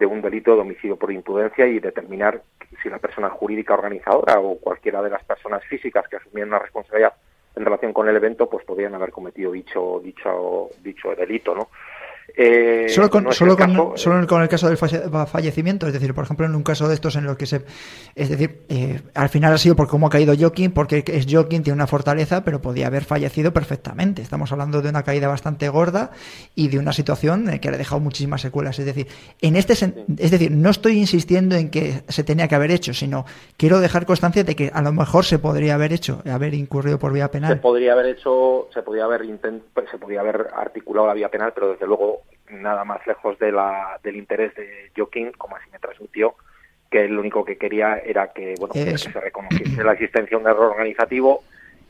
un 0.07 0.23
delito 0.23 0.55
de 0.55 0.61
homicidio 0.61 0.97
por 0.97 1.13
imprudencia 1.13 1.67
y 1.67 1.81
determinar 1.81 2.43
si 2.83 2.89
la 2.89 2.99
persona 2.99 3.29
jurídica 3.31 3.75
organizadora 3.75 4.39
o 4.39 4.59
cualquiera 4.59 5.03
de 5.03 5.11
las 5.11 5.25
personas 5.25 5.65
físicas 5.65 6.07
que 6.09 6.17
asumían 6.17 6.49
una 6.49 6.59
responsabilidad 6.59 7.15
en 7.57 7.65
relación 7.65 7.93
con 7.93 8.09
el 8.09 8.17
evento, 8.17 8.49
pues 8.49 8.65
podrían 8.65 8.95
haber 8.95 9.11
cometido 9.11 9.53
dicho 9.53 10.01
dicho 10.03 10.69
dicho 10.83 11.15
delito, 11.17 11.55
¿no? 11.55 11.69
Eh, 12.35 12.87
solo 12.89 13.09
con, 13.09 13.33
solo, 13.33 13.57
con, 13.57 13.71
caso, 13.71 13.93
solo 13.97 14.27
con 14.27 14.43
el 14.43 14.49
caso 14.49 14.69
del 14.69 14.77
fallecimiento, 14.77 15.87
es 15.87 15.93
decir, 15.93 16.13
por 16.13 16.25
ejemplo, 16.25 16.45
en 16.45 16.55
un 16.55 16.63
caso 16.63 16.89
de 16.89 16.95
estos 16.95 17.17
en 17.17 17.25
los 17.25 17.37
que 17.37 17.47
se. 17.47 17.63
Es 18.15 18.29
decir, 18.29 18.63
eh, 18.69 19.01
al 19.15 19.29
final 19.29 19.55
ha 19.55 19.59
sido 19.59 19.75
por 19.75 19.89
cómo 19.89 20.09
ha 20.09 20.11
caído 20.11 20.35
Joaquín, 20.39 20.73
porque 20.73 21.03
es 21.07 21.27
Joaquín, 21.31 21.63
tiene 21.63 21.75
una 21.75 21.87
fortaleza, 21.87 22.45
pero 22.45 22.61
podía 22.61 22.89
haber 22.89 23.05
fallecido 23.05 23.53
perfectamente. 23.53 24.23
Estamos 24.23 24.53
hablando 24.53 24.83
de 24.83 24.91
una 24.91 25.03
caída 25.03 25.29
bastante 25.29 25.69
gorda 25.69 26.11
y 26.55 26.69
de 26.69 26.79
una 26.79 26.93
situación 26.93 27.59
que 27.59 27.71
le 27.71 27.77
ha 27.77 27.79
dejado 27.79 28.01
muchísimas 28.01 28.43
secuelas. 28.43 28.79
Es 28.79 28.87
decir, 28.87 29.07
en 29.41 29.57
este 29.57 29.73
es 29.73 30.31
decir, 30.31 30.51
no 30.51 30.71
estoy 30.71 30.99
insistiendo 30.99 31.57
en 31.57 31.71
que 31.71 32.03
se 32.09 32.25
tenía 32.25 32.49
que 32.49 32.55
haber 32.55 32.71
hecho, 32.71 32.93
sino 32.93 33.25
quiero 33.57 33.81
dejar 33.81 34.05
constancia 34.05 34.45
de 34.45 34.55
que 34.55 34.71
a 34.75 34.83
lo 34.83 34.93
mejor 34.93 35.25
se 35.25 35.39
podría 35.39 35.75
haber 35.75 35.93
hecho, 35.93 36.23
haber 36.31 36.55
incurrido 36.55 36.99
por 36.99 37.13
vía 37.13 37.31
penal. 37.31 37.55
Se 37.55 37.61
podría 37.61 37.93
haber 37.93 38.07
hecho, 38.07 38.69
se 38.75 38.83
podría 38.83 39.05
haber 39.05 39.23
se 39.91 39.99
podría 39.99 40.21
haber 40.21 40.49
articulado 40.55 41.07
la 41.07 41.15
vía 41.15 41.31
penal, 41.31 41.53
pero 41.55 41.73
desde 41.73 41.87
luego 41.87 42.26
nada 42.51 42.85
más 42.85 43.07
lejos 43.07 43.39
de 43.39 43.53
la, 43.53 43.99
del 44.03 44.17
interés 44.17 44.55
de 44.55 44.91
Joaquín, 44.97 45.33
como 45.33 45.57
así 45.57 45.69
me 45.71 45.79
transmitió, 45.79 46.35
que 46.91 47.09
lo 47.09 47.21
único 47.21 47.45
que 47.45 47.59
quería 47.59 47.99
era 47.99 48.33
que, 48.33 48.55
bueno, 48.59 48.75
que 48.75 48.99
se 48.99 49.21
reconociese 49.21 49.83
la 49.83 49.93
existencia 49.93 50.37
de 50.37 50.43
un 50.43 50.49
error 50.49 50.71
organizativo 50.71 51.43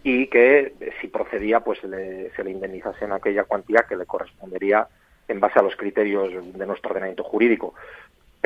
y 0.03 0.29
que 0.29 0.73
si 1.01 1.09
procedía 1.09 1.61
pues 1.61 1.83
le, 1.85 2.31
se 2.31 2.45
le 2.45 2.51
indemnizase 2.51 3.05
en 3.05 3.13
aquella 3.13 3.45
cuantía 3.45 3.85
que 3.89 3.97
le 3.97 4.07
correspondería 4.07 4.87
en 5.29 5.41
base 5.41 5.59
a 5.59 5.63
los 5.63 5.75
criterios 5.77 6.33
de 6.57 6.67
nuestro 6.67 6.91
ordenamiento 6.91 7.25
jurídico 7.25 7.75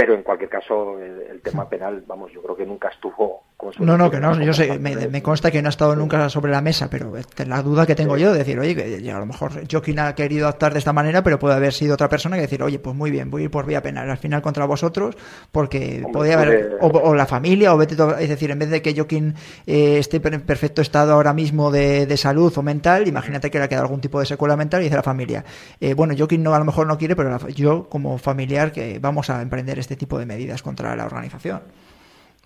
pero 0.01 0.15
en 0.15 0.23
cualquier 0.23 0.49
caso 0.49 0.99
el, 0.99 1.21
el, 1.31 1.41
tema 1.43 1.69
penal, 1.69 2.03
vamos, 2.07 2.33
yo 2.33 2.41
creo 2.41 2.57
que 2.57 2.65
nunca 2.65 2.89
estuvo 2.89 3.43
con 3.55 3.71
No, 3.81 3.99
no, 3.99 4.11
que 4.11 4.19
no, 4.19 4.41
yo 4.41 4.55
sé, 4.55 4.79
me, 4.79 4.97
me, 4.97 5.23
consta 5.23 5.51
que 5.51 5.61
no 5.61 5.69
ha 5.69 5.77
estado 5.77 5.95
nunca 5.95 6.31
sobre 6.31 6.51
la 6.51 6.63
mesa, 6.63 6.89
pero 6.89 7.13
la 7.47 7.63
duda 7.63 7.85
que 7.85 7.95
tengo 7.95 8.17
sí. 8.17 8.23
yo 8.23 8.33
de 8.33 8.39
decir, 8.39 8.59
oye, 8.59 8.75
que 8.75 9.11
a 9.11 9.19
lo 9.19 9.27
mejor 9.27 9.53
Joaquín 9.71 9.99
ha 9.99 10.15
querido 10.15 10.49
actuar 10.49 10.73
de 10.73 10.79
esta 10.79 10.95
manera, 10.95 11.23
pero 11.23 11.39
puede 11.39 11.55
haber 11.55 11.75
sido 11.75 11.93
otra 11.93 12.09
persona 12.09 12.37
que 12.37 12.43
decir, 12.43 12.63
oye, 12.63 12.79
pues 12.79 12.97
muy 12.97 13.11
bien, 13.11 13.31
voy 13.31 13.43
a 13.43 13.45
ir 13.45 13.51
por 13.51 13.67
vía 13.67 13.83
penal, 13.83 14.09
al 14.09 14.17
final 14.17 14.41
contra 14.41 14.65
vosotros, 14.65 15.19
porque 15.53 15.97
Hombre, 15.97 16.13
podía 16.13 16.41
haber, 16.41 16.79
o, 16.81 16.87
o, 16.87 17.15
la 17.15 17.27
familia, 17.27 17.75
o 17.75 17.77
vete, 17.77 17.95
es 18.21 18.29
decir, 18.31 18.51
en 18.51 18.59
vez 18.59 18.71
de 18.71 18.81
que 18.81 18.95
Joaquín 18.95 19.35
eh, 19.67 19.99
esté 19.99 20.23
en 20.25 20.41
perfecto 20.41 20.81
estado 20.81 21.13
ahora 21.13 21.35
mismo 21.35 21.71
de, 21.71 22.07
de, 22.07 22.17
salud 22.17 22.57
o 22.57 22.63
mental, 22.63 23.07
imagínate 23.07 23.51
que 23.51 23.59
le 23.59 23.65
ha 23.65 23.69
quedado 23.69 23.85
algún 23.85 24.01
tipo 24.01 24.19
de 24.19 24.25
secuela 24.25 24.57
mental 24.57 24.81
y 24.81 24.85
dice 24.85 24.97
la 24.97 25.03
familia, 25.03 25.45
eh, 25.79 25.93
bueno, 25.93 26.15
Joaquín 26.17 26.43
no, 26.43 26.55
a 26.55 26.59
lo 26.59 26.65
mejor 26.65 26.87
no 26.87 26.97
quiere, 26.97 27.15
pero 27.15 27.29
la, 27.29 27.39
yo 27.51 27.87
como 27.91 28.17
familiar 28.17 28.73
que 28.73 28.99
vamos 28.99 29.29
a 29.29 29.43
emprender 29.43 29.79
este 29.79 29.90
tipo 29.97 30.19
de 30.19 30.27
medidas 30.27 30.63
contra 30.63 30.95
la 30.97 31.07
organización. 31.07 31.63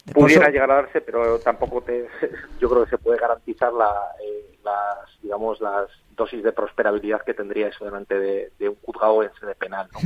De 0.04 0.12
Pudiera 0.12 0.50
llegar 0.50 0.70
a 0.70 0.74
darse, 0.74 1.00
pero 1.00 1.38
tampoco 1.38 1.82
te, 1.82 2.06
yo 2.60 2.68
creo 2.68 2.84
que 2.84 2.90
se 2.90 2.98
puede 2.98 3.18
garantizar 3.18 3.72
la, 3.72 3.90
eh, 4.22 4.58
las, 4.62 5.20
digamos, 5.22 5.60
las 5.60 5.88
dosis 6.14 6.42
de 6.42 6.52
prosperabilidad 6.52 7.22
que 7.22 7.34
tendría 7.34 7.68
eso 7.68 7.84
delante 7.84 8.18
de, 8.18 8.52
de 8.58 8.68
un 8.68 8.76
juzgado 8.76 9.22
en 9.22 9.30
sede 9.40 9.54
penal. 9.54 9.88
¿no? 9.92 10.00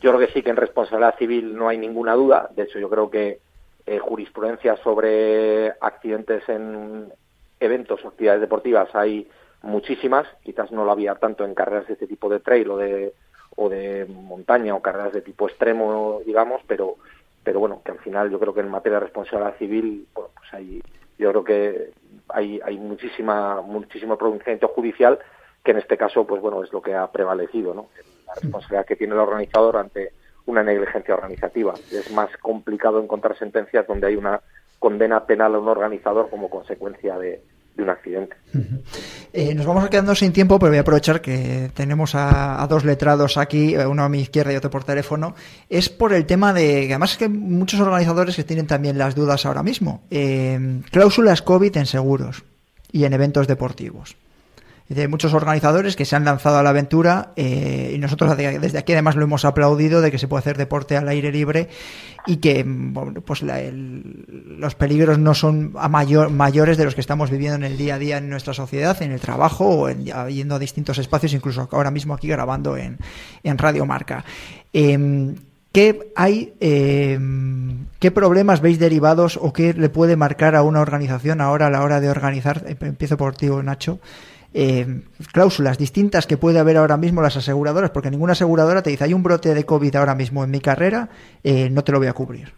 Yo 0.00 0.10
creo 0.12 0.18
que 0.18 0.32
sí 0.32 0.42
que 0.42 0.50
en 0.50 0.56
responsabilidad 0.56 1.16
civil 1.18 1.54
no 1.54 1.68
hay 1.68 1.78
ninguna 1.78 2.14
duda. 2.14 2.50
De 2.54 2.64
hecho, 2.64 2.78
yo 2.78 2.88
creo 2.90 3.10
que 3.10 3.40
eh, 3.86 3.98
jurisprudencia 3.98 4.76
sobre 4.76 5.70
accidentes 5.80 6.48
en 6.48 7.12
eventos 7.60 8.04
o 8.04 8.08
actividades 8.08 8.40
deportivas 8.40 8.94
hay 8.94 9.28
muchísimas. 9.62 10.26
Quizás 10.42 10.70
no 10.72 10.84
lo 10.84 10.92
había 10.92 11.14
tanto 11.16 11.44
en 11.44 11.54
carreras 11.54 11.86
de 11.86 11.94
este 11.94 12.06
tipo 12.06 12.28
de 12.28 12.40
trail 12.40 12.70
o 12.70 12.76
de 12.76 13.14
o 13.56 13.68
de 13.68 14.06
montaña 14.06 14.74
o 14.74 14.82
carreras 14.82 15.12
de 15.12 15.22
tipo 15.22 15.48
extremo, 15.48 16.20
digamos, 16.24 16.62
pero 16.66 16.96
pero 17.44 17.60
bueno, 17.60 17.82
que 17.84 17.92
al 17.92 17.98
final 17.98 18.30
yo 18.30 18.38
creo 18.38 18.54
que 18.54 18.60
en 18.60 18.68
materia 18.68 18.98
de 18.98 19.06
responsabilidad 19.06 19.56
civil, 19.58 20.06
bueno, 20.14 20.30
pues 20.34 20.54
hay, 20.54 20.82
yo 21.18 21.30
creo 21.30 21.44
que 21.44 21.90
hay, 22.28 22.60
hay 22.64 22.78
muchísima, 22.78 23.60
muchísimo 23.62 24.16
pronunciamiento 24.16 24.68
judicial 24.68 25.18
que 25.64 25.72
en 25.72 25.78
este 25.78 25.96
caso, 25.96 26.26
pues 26.26 26.40
bueno, 26.40 26.62
es 26.62 26.72
lo 26.72 26.82
que 26.82 26.94
ha 26.94 27.10
prevalecido, 27.10 27.74
¿no? 27.74 27.88
La 28.26 28.34
responsabilidad 28.34 28.86
que 28.86 28.96
tiene 28.96 29.14
el 29.14 29.20
organizador 29.20 29.76
ante 29.76 30.12
una 30.46 30.62
negligencia 30.62 31.14
organizativa. 31.14 31.74
Es 31.90 32.10
más 32.12 32.36
complicado 32.38 33.00
encontrar 33.00 33.36
sentencias 33.36 33.86
donde 33.86 34.08
hay 34.08 34.16
una 34.16 34.40
condena 34.78 35.24
penal 35.26 35.54
a 35.54 35.58
un 35.58 35.68
organizador 35.68 36.30
como 36.30 36.50
consecuencia 36.50 37.18
de, 37.18 37.42
de 37.76 37.82
un 37.82 37.90
accidente. 37.90 38.36
Eh, 39.32 39.54
nos 39.54 39.66
vamos 39.66 39.88
quedando 39.88 40.14
sin 40.14 40.32
tiempo, 40.32 40.58
pero 40.58 40.70
voy 40.70 40.78
a 40.78 40.82
aprovechar 40.82 41.20
que 41.20 41.70
tenemos 41.74 42.14
a, 42.14 42.62
a, 42.62 42.66
dos 42.66 42.84
letrados 42.84 43.38
aquí, 43.38 43.76
uno 43.76 44.04
a 44.04 44.08
mi 44.08 44.20
izquierda 44.20 44.52
y 44.52 44.56
otro 44.56 44.70
por 44.70 44.84
teléfono. 44.84 45.34
Es 45.68 45.88
por 45.88 46.12
el 46.12 46.26
tema 46.26 46.52
de, 46.52 46.86
además 46.90 47.12
es 47.12 47.18
que 47.18 47.28
muchos 47.28 47.80
organizadores 47.80 48.36
que 48.36 48.44
tienen 48.44 48.66
también 48.66 48.98
las 48.98 49.14
dudas 49.14 49.46
ahora 49.46 49.62
mismo. 49.62 50.02
Eh, 50.10 50.80
cláusulas 50.90 51.42
COVID 51.42 51.76
en 51.76 51.86
seguros 51.86 52.44
y 52.90 53.04
en 53.04 53.12
eventos 53.14 53.46
deportivos 53.46 54.16
de 54.94 55.08
muchos 55.08 55.34
organizadores 55.34 55.96
que 55.96 56.04
se 56.04 56.16
han 56.16 56.24
lanzado 56.24 56.58
a 56.58 56.62
la 56.62 56.70
aventura 56.70 57.32
eh, 57.36 57.92
y 57.94 57.98
nosotros 57.98 58.36
desde 58.36 58.78
aquí 58.78 58.92
además 58.92 59.16
lo 59.16 59.24
hemos 59.24 59.44
aplaudido 59.44 60.00
de 60.00 60.10
que 60.10 60.18
se 60.18 60.28
puede 60.28 60.40
hacer 60.40 60.56
deporte 60.56 60.96
al 60.96 61.08
aire 61.08 61.32
libre 61.32 61.68
y 62.26 62.36
que 62.36 62.64
bueno, 62.66 63.20
pues 63.20 63.42
la, 63.42 63.60
el, 63.60 64.24
los 64.58 64.74
peligros 64.74 65.18
no 65.18 65.34
son 65.34 65.72
a 65.76 65.88
mayor, 65.88 66.30
mayores 66.30 66.76
de 66.76 66.84
los 66.84 66.94
que 66.94 67.00
estamos 67.00 67.30
viviendo 67.30 67.56
en 67.56 67.64
el 67.64 67.76
día 67.76 67.96
a 67.96 67.98
día 67.98 68.18
en 68.18 68.28
nuestra 68.28 68.54
sociedad, 68.54 69.00
en 69.02 69.12
el 69.12 69.20
trabajo 69.20 69.66
o 69.66 69.88
en, 69.88 70.04
yendo 70.04 70.54
a 70.54 70.58
distintos 70.58 70.98
espacios, 70.98 71.32
incluso 71.32 71.68
ahora 71.72 71.90
mismo 71.90 72.14
aquí 72.14 72.28
grabando 72.28 72.76
en, 72.76 72.98
en 73.42 73.58
Radio 73.58 73.86
Marca. 73.86 74.24
Eh, 74.72 75.34
¿Qué 75.72 76.12
hay, 76.16 76.52
eh, 76.60 77.18
qué 77.98 78.10
problemas 78.10 78.60
veis 78.60 78.78
derivados 78.78 79.38
o 79.40 79.54
qué 79.54 79.72
le 79.72 79.88
puede 79.88 80.16
marcar 80.16 80.54
a 80.54 80.62
una 80.62 80.82
organización 80.82 81.40
ahora 81.40 81.68
a 81.68 81.70
la 81.70 81.82
hora 81.82 81.98
de 81.98 82.10
organizar? 82.10 82.62
Empiezo 82.66 83.16
por 83.16 83.34
ti, 83.34 83.46
Nacho 83.46 83.98
eh, 84.54 85.02
cláusulas 85.32 85.78
distintas 85.78 86.26
que 86.26 86.36
puede 86.36 86.58
haber 86.58 86.76
ahora 86.76 86.96
mismo 86.96 87.22
las 87.22 87.36
aseguradoras, 87.36 87.90
porque 87.90 88.10
ninguna 88.10 88.32
aseguradora 88.32 88.82
te 88.82 88.90
dice 88.90 89.04
hay 89.04 89.14
un 89.14 89.22
brote 89.22 89.54
de 89.54 89.64
COVID 89.64 89.96
ahora 89.96 90.14
mismo 90.14 90.44
en 90.44 90.50
mi 90.50 90.60
carrera, 90.60 91.08
eh, 91.42 91.70
no 91.70 91.84
te 91.84 91.92
lo 91.92 91.98
voy 91.98 92.08
a 92.08 92.12
cubrir. 92.12 92.52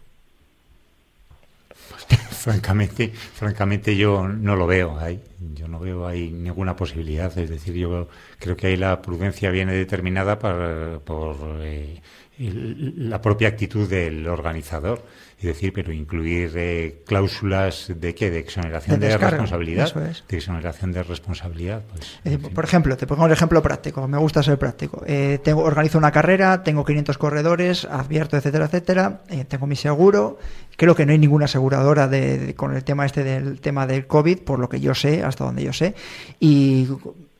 francamente, 2.29 3.11
francamente 3.11 3.95
yo 3.95 4.27
no 4.27 4.55
lo 4.55 4.67
veo 4.67 4.99
ahí. 4.99 5.19
Yo 5.55 5.67
no 5.67 5.79
veo 5.79 6.07
ahí 6.07 6.31
ninguna 6.31 6.75
posibilidad. 6.75 7.35
Es 7.37 7.49
decir, 7.49 7.73
yo 7.73 8.07
creo 8.39 8.55
que 8.55 8.67
ahí 8.67 8.77
la 8.77 9.01
prudencia 9.01 9.49
viene 9.49 9.73
determinada 9.73 10.37
por, 10.37 11.01
por 11.01 11.37
eh, 11.61 12.01
la 12.37 13.21
propia 13.21 13.47
actitud 13.47 13.89
del 13.89 14.27
organizador. 14.27 15.03
Es 15.37 15.43
decir, 15.43 15.73
pero 15.73 15.91
incluir 15.91 16.53
eh, 16.55 17.03
cláusulas 17.05 17.91
de 17.93 18.15
qué? 18.15 18.31
De 18.31 18.39
exoneración 18.39 18.99
de, 18.99 19.09
de 19.09 19.17
responsabilidad. 19.17 20.09
Es. 20.09 20.23
De 20.27 20.37
exoneración 20.37 20.93
de 20.93 21.03
responsabilidad. 21.03 21.83
Pues, 21.91 22.37
por 22.53 22.63
ejemplo, 22.63 22.95
te 22.95 23.05
pongo 23.05 23.25
un 23.25 23.31
ejemplo 23.31 23.61
práctico. 23.61 24.07
Me 24.07 24.17
gusta 24.17 24.41
ser 24.41 24.57
práctico. 24.57 25.03
Eh, 25.05 25.39
tengo, 25.43 25.63
organizo 25.63 25.97
una 25.97 26.11
carrera, 26.11 26.63
tengo 26.63 26.85
500 26.85 27.17
corredores, 27.17 27.85
advierto, 27.85 28.37
etcétera, 28.37 28.65
etcétera. 28.65 29.21
Eh, 29.29 29.43
tengo 29.43 29.67
mi 29.67 29.75
seguro. 29.75 30.39
Creo 30.77 30.95
que 30.95 31.05
no 31.05 31.11
hay 31.11 31.19
ninguna 31.19 31.45
aseguradora 31.45 32.07
de, 32.07 32.37
de, 32.37 32.55
con 32.55 32.73
el 32.73 32.83
tema 32.85 33.05
este 33.05 33.23
del 33.23 33.59
tema 33.59 33.85
del 33.87 34.07
COVID, 34.07 34.39
por 34.39 34.59
lo 34.59 34.69
que 34.69 34.79
yo 34.79 34.95
sé, 34.95 35.21
hasta 35.21 35.43
donde 35.43 35.63
yo 35.63 35.73
sé. 35.73 35.95
Y 36.39 36.87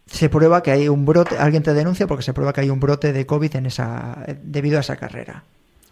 se 0.06 0.30
prueba 0.30 0.62
que 0.62 0.72
hay 0.72 0.89
un 0.89 1.06
brote, 1.06 1.38
alguien 1.38 1.64
te 1.64 1.74
denuncia 1.74 2.08
porque 2.08 2.24
se 2.24 2.34
prueba 2.34 2.52
que 2.52 2.62
hay 2.62 2.70
un 2.70 2.80
brote 2.80 3.14
de 3.14 3.26
COVID 3.26 3.56
en 3.56 3.66
esa, 3.68 4.26
debido 4.43 4.78
a 4.78 4.82
esa 4.82 4.98
carrera. 4.98 5.43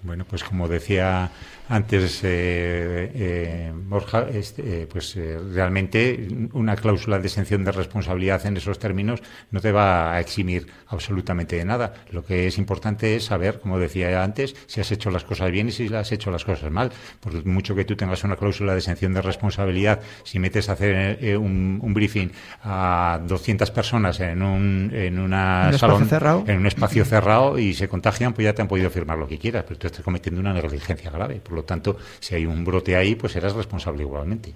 Bueno, 0.03 0.25
pues 0.25 0.43
como 0.43 0.67
decía 0.67 1.31
antes 1.69 2.21
eh, 2.23 3.11
eh, 3.13 3.71
Borja, 3.73 4.27
este, 4.29 4.83
eh, 4.83 4.87
pues 4.87 5.15
eh, 5.15 5.37
realmente 5.53 6.27
una 6.53 6.75
cláusula 6.75 7.19
de 7.19 7.27
exención 7.27 7.63
de 7.63 7.71
responsabilidad 7.71 8.45
en 8.45 8.57
esos 8.57 8.79
términos 8.79 9.21
no 9.51 9.61
te 9.61 9.71
va 9.71 10.13
a 10.13 10.19
eximir 10.19 10.67
absolutamente 10.87 11.55
de 11.55 11.65
nada. 11.65 11.93
Lo 12.11 12.25
que 12.25 12.47
es 12.47 12.57
importante 12.57 13.15
es 13.15 13.25
saber, 13.25 13.59
como 13.59 13.79
decía 13.79 14.23
antes, 14.23 14.55
si 14.67 14.81
has 14.81 14.91
hecho 14.91 15.09
las 15.09 15.23
cosas 15.23 15.51
bien 15.51 15.69
y 15.69 15.71
si 15.71 15.93
has 15.93 16.11
hecho 16.11 16.31
las 16.31 16.43
cosas 16.43 16.69
mal. 16.69 16.91
Por 17.19 17.45
mucho 17.45 17.75
que 17.75 17.85
tú 17.85 17.95
tengas 17.95 18.23
una 18.23 18.35
cláusula 18.35 18.73
de 18.73 18.79
exención 18.79 19.13
de 19.13 19.21
responsabilidad, 19.21 20.01
si 20.23 20.39
metes 20.39 20.69
a 20.69 20.73
hacer 20.73 21.37
un, 21.37 21.79
un 21.81 21.93
briefing 21.93 22.29
a 22.63 23.19
200 23.25 23.71
personas 23.71 24.19
en 24.19 24.41
un, 24.41 24.91
en 24.93 25.19
una 25.19 25.69
¿Un 25.71 25.79
salón, 25.79 26.07
cerrado? 26.07 26.43
en 26.47 26.57
un 26.57 26.67
espacio 26.67 27.05
cerrado 27.05 27.57
y 27.57 27.73
se 27.73 27.87
contagian, 27.87 28.33
pues 28.33 28.45
ya 28.45 28.53
te 28.53 28.61
han 28.61 28.67
podido 28.67 28.89
firmar 28.89 29.17
lo 29.17 29.27
que 29.27 29.37
quieras, 29.37 29.63
pero 29.67 29.79
tú 29.79 29.87
estás 29.87 30.03
cometiendo 30.03 30.41
una 30.41 30.53
negligencia 30.53 31.09
grave. 31.09 31.35
Por 31.35 31.52
lo 31.53 31.63
tanto, 31.63 31.97
si 32.19 32.35
hay 32.35 32.45
un 32.45 32.65
brote 32.65 32.95
ahí, 32.95 33.15
pues 33.15 33.33
serás 33.33 33.55
responsable 33.55 34.03
igualmente. 34.03 34.53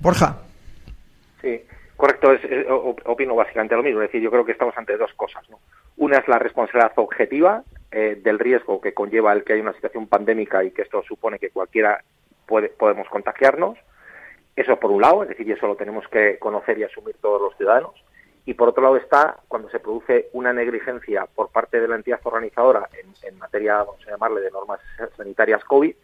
Borja. 0.00 0.38
Sí, 1.40 1.62
correcto, 1.96 2.32
es, 2.32 2.40
opino 3.04 3.34
básicamente 3.34 3.76
lo 3.76 3.82
mismo. 3.82 4.02
Es 4.02 4.08
decir, 4.08 4.22
yo 4.22 4.30
creo 4.30 4.44
que 4.44 4.52
estamos 4.52 4.76
ante 4.76 4.96
dos 4.96 5.12
cosas. 5.14 5.48
¿no? 5.50 5.58
Una 5.96 6.18
es 6.18 6.28
la 6.28 6.38
responsabilidad 6.38 6.92
objetiva 6.96 7.62
eh, 7.90 8.20
del 8.22 8.38
riesgo 8.38 8.80
que 8.80 8.94
conlleva 8.94 9.32
el 9.32 9.44
que 9.44 9.54
hay 9.54 9.60
una 9.60 9.72
situación 9.74 10.06
pandémica 10.06 10.64
y 10.64 10.70
que 10.70 10.82
esto 10.82 11.02
supone 11.02 11.38
que 11.38 11.50
cualquiera 11.50 12.02
puede, 12.46 12.68
podemos 12.68 13.08
contagiarnos. 13.08 13.78
Eso 14.56 14.78
por 14.78 14.90
un 14.90 15.02
lado, 15.02 15.22
es 15.22 15.30
decir, 15.30 15.48
y 15.48 15.52
eso 15.52 15.66
lo 15.66 15.76
tenemos 15.76 16.06
que 16.08 16.38
conocer 16.38 16.78
y 16.78 16.84
asumir 16.84 17.16
todos 17.20 17.40
los 17.40 17.56
ciudadanos. 17.56 17.94
Y 18.44 18.54
por 18.54 18.68
otro 18.68 18.82
lado 18.82 18.96
está 18.96 19.38
cuando 19.48 19.68
se 19.70 19.80
produce 19.80 20.28
una 20.32 20.52
negligencia 20.52 21.26
por 21.26 21.50
parte 21.50 21.80
de 21.80 21.88
la 21.88 21.96
entidad 21.96 22.20
organizadora 22.24 22.88
en, 23.22 23.38
materia, 23.38 23.76
vamos 23.78 24.06
a 24.06 24.10
llamarle, 24.10 24.40
de 24.40 24.50
normas 24.50 24.80
sanitarias 25.16 25.64
COVID, 25.64 25.94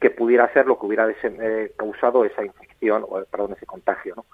que 0.00 0.10
pudiera 0.10 0.52
ser 0.52 0.66
lo 0.66 0.78
que 0.78 0.86
hubiera 0.86 1.08
eh, 1.08 1.72
causado 1.76 2.24
esa 2.24 2.44
infección, 2.44 3.04
o 3.08 3.22
perdón, 3.24 3.54
ese 3.56 3.66
contagio. 3.66 4.14
¿no? 4.16 4.24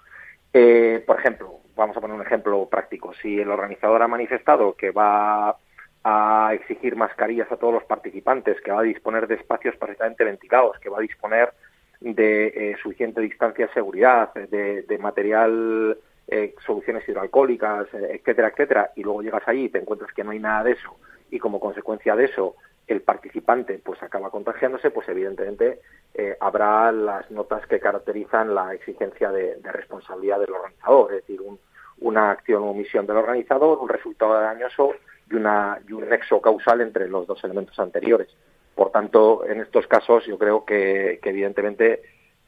Eh, 0.53 1.03
por 1.05 1.19
ejemplo, 1.19 1.59
vamos 1.75 1.95
a 1.95 2.01
poner 2.01 2.15
un 2.15 2.25
ejemplo 2.25 2.67
práctico. 2.67 3.13
Si 3.21 3.39
el 3.39 3.51
organizador 3.51 4.01
ha 4.01 4.07
manifestado 4.07 4.73
que 4.73 4.91
va 4.91 5.57
a 6.03 6.51
exigir 6.53 6.95
mascarillas 6.95 7.51
a 7.51 7.57
todos 7.57 7.73
los 7.73 7.83
participantes, 7.83 8.59
que 8.61 8.71
va 8.71 8.79
a 8.79 8.83
disponer 8.83 9.27
de 9.27 9.35
espacios 9.35 9.75
perfectamente 9.75 10.23
ventilados, 10.23 10.79
que 10.79 10.89
va 10.89 10.97
a 10.97 11.01
disponer 11.01 11.53
de 11.99 12.47
eh, 12.47 12.77
suficiente 12.81 13.19
distancia 13.19 13.67
de 13.67 13.73
seguridad, 13.73 14.33
de 14.33 14.97
material, 14.99 15.97
eh, 16.31 16.53
soluciones 16.65 17.07
hidroalcohólicas, 17.07 17.93
eh, 17.93 18.15
etcétera, 18.19 18.49
etcétera, 18.49 18.91
y 18.95 19.03
luego 19.03 19.21
llegas 19.21 19.43
ahí 19.47 19.65
y 19.65 19.69
te 19.69 19.79
encuentras 19.79 20.13
que 20.13 20.23
no 20.23 20.31
hay 20.31 20.39
nada 20.39 20.63
de 20.63 20.71
eso, 20.73 20.95
y 21.31 21.39
como 21.39 21.59
consecuencia 21.59 22.15
de 22.15 22.25
eso 22.25 22.55
el 22.87 23.01
participante 23.01 23.79
pues 23.83 24.01
acaba 24.01 24.31
contagiándose, 24.31 24.89
pues 24.89 25.07
evidentemente 25.09 25.79
eh, 26.15 26.35
habrá 26.39 26.91
las 26.91 27.29
notas 27.29 27.65
que 27.67 27.79
caracterizan 27.79 28.55
la 28.55 28.73
exigencia 28.73 29.31
de, 29.31 29.59
responsabilidad 29.63 30.39
del 30.39 30.53
organizador, 30.53 31.13
es 31.13 31.21
decir, 31.21 31.39
un- 31.41 31.59
una 32.01 32.31
acción 32.31 32.63
o 32.63 32.71
omisión 32.71 33.05
del 33.05 33.17
organizador, 33.17 33.77
un 33.79 33.89
resultado 33.89 34.33
dañoso 34.33 34.93
y, 35.29 35.35
una, 35.35 35.79
y 35.87 35.91
un 35.93 36.07
nexo 36.09 36.41
causal 36.41 36.81
entre 36.81 37.07
los 37.09 37.27
dos 37.27 37.43
elementos 37.43 37.77
anteriores. 37.77 38.29
Por 38.73 38.91
tanto, 38.91 39.45
en 39.45 39.59
estos 39.59 39.85
casos 39.85 40.25
yo 40.25 40.37
creo 40.39 40.63
que 40.63 41.19
evidentemente 41.21 42.01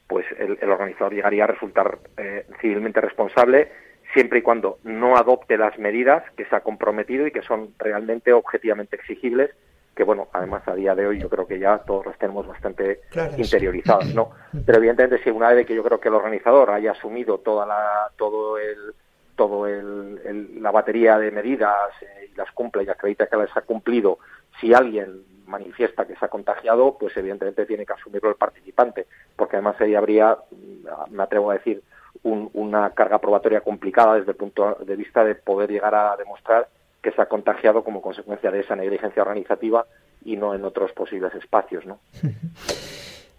pues 0.06 0.26
el, 0.38 0.58
el 0.60 0.70
organizador 0.70 1.14
llegaría 1.14 1.44
a 1.44 1.48
resultar 1.48 1.98
eh, 2.16 2.46
civilmente 2.60 3.00
responsable 3.00 3.70
siempre 4.12 4.40
y 4.40 4.42
cuando 4.42 4.78
no 4.84 5.16
adopte 5.16 5.56
las 5.56 5.78
medidas 5.78 6.22
que 6.36 6.44
se 6.44 6.54
ha 6.54 6.60
comprometido 6.60 7.26
y 7.26 7.30
que 7.30 7.42
son 7.42 7.74
realmente 7.78 8.32
objetivamente 8.32 8.96
exigibles 8.96 9.50
que 9.94 10.04
bueno, 10.04 10.28
además 10.32 10.66
a 10.66 10.74
día 10.74 10.94
de 10.94 11.06
hoy 11.06 11.20
yo 11.20 11.28
creo 11.28 11.46
que 11.46 11.58
ya 11.58 11.78
todos 11.78 12.06
las 12.06 12.18
tenemos 12.18 12.46
bastante 12.46 13.00
Claro, 13.10 13.34
interiorizadas, 13.36 14.14
¿no? 14.14 14.30
Pero 14.66 14.78
evidentemente 14.78 15.22
si 15.22 15.30
una 15.30 15.52
vez 15.52 15.66
que 15.66 15.74
yo 15.74 15.82
creo 15.82 16.00
que 16.00 16.08
el 16.08 16.14
organizador 16.14 16.70
haya 16.70 16.92
asumido 16.92 17.38
toda 17.38 17.66
la, 17.66 18.10
todo 18.16 18.58
el, 18.58 18.94
todo 19.36 19.66
el, 19.66 20.20
el- 20.24 20.62
la 20.62 20.70
batería 20.70 21.18
de 21.18 21.30
medidas 21.30 21.90
eh, 22.02 22.30
y 22.32 22.36
las 22.36 22.50
cumple 22.52 22.84
y 22.84 22.88
acredita 22.88 23.26
que 23.26 23.36
las 23.36 23.56
ha 23.56 23.62
cumplido, 23.62 24.18
si 24.60 24.72
alguien 24.74 25.22
manifiesta 25.46 26.06
que 26.06 26.16
se 26.16 26.24
ha 26.24 26.28
contagiado, 26.28 26.96
pues 26.98 27.16
evidentemente 27.16 27.66
tiene 27.66 27.84
que 27.84 27.92
asumirlo 27.92 28.30
el 28.30 28.36
participante, 28.36 29.06
porque 29.36 29.56
además 29.56 29.78
ahí 29.80 29.94
habría, 29.94 30.38
mm, 30.50 31.12
me 31.14 31.22
atrevo 31.22 31.50
a 31.50 31.54
decir, 31.54 31.82
un- 32.22 32.50
una 32.54 32.90
carga 32.90 33.18
probatoria 33.18 33.60
complicada 33.62 34.14
desde 34.14 34.30
el 34.32 34.36
punto 34.36 34.76
de 34.84 34.96
vista 34.96 35.24
de 35.24 35.34
poder 35.34 35.70
llegar 35.70 35.94
a 35.94 36.16
demostrar 36.16 36.68
que 37.02 37.10
se 37.10 37.20
ha 37.20 37.26
contagiado 37.26 37.82
como 37.82 38.00
consecuencia 38.00 38.50
de 38.50 38.60
esa 38.60 38.76
negligencia 38.76 39.22
organizativa 39.22 39.84
y 40.24 40.36
no 40.36 40.54
en 40.54 40.64
otros 40.64 40.92
posibles 40.92 41.34
espacios, 41.34 41.84
¿no? 41.84 41.98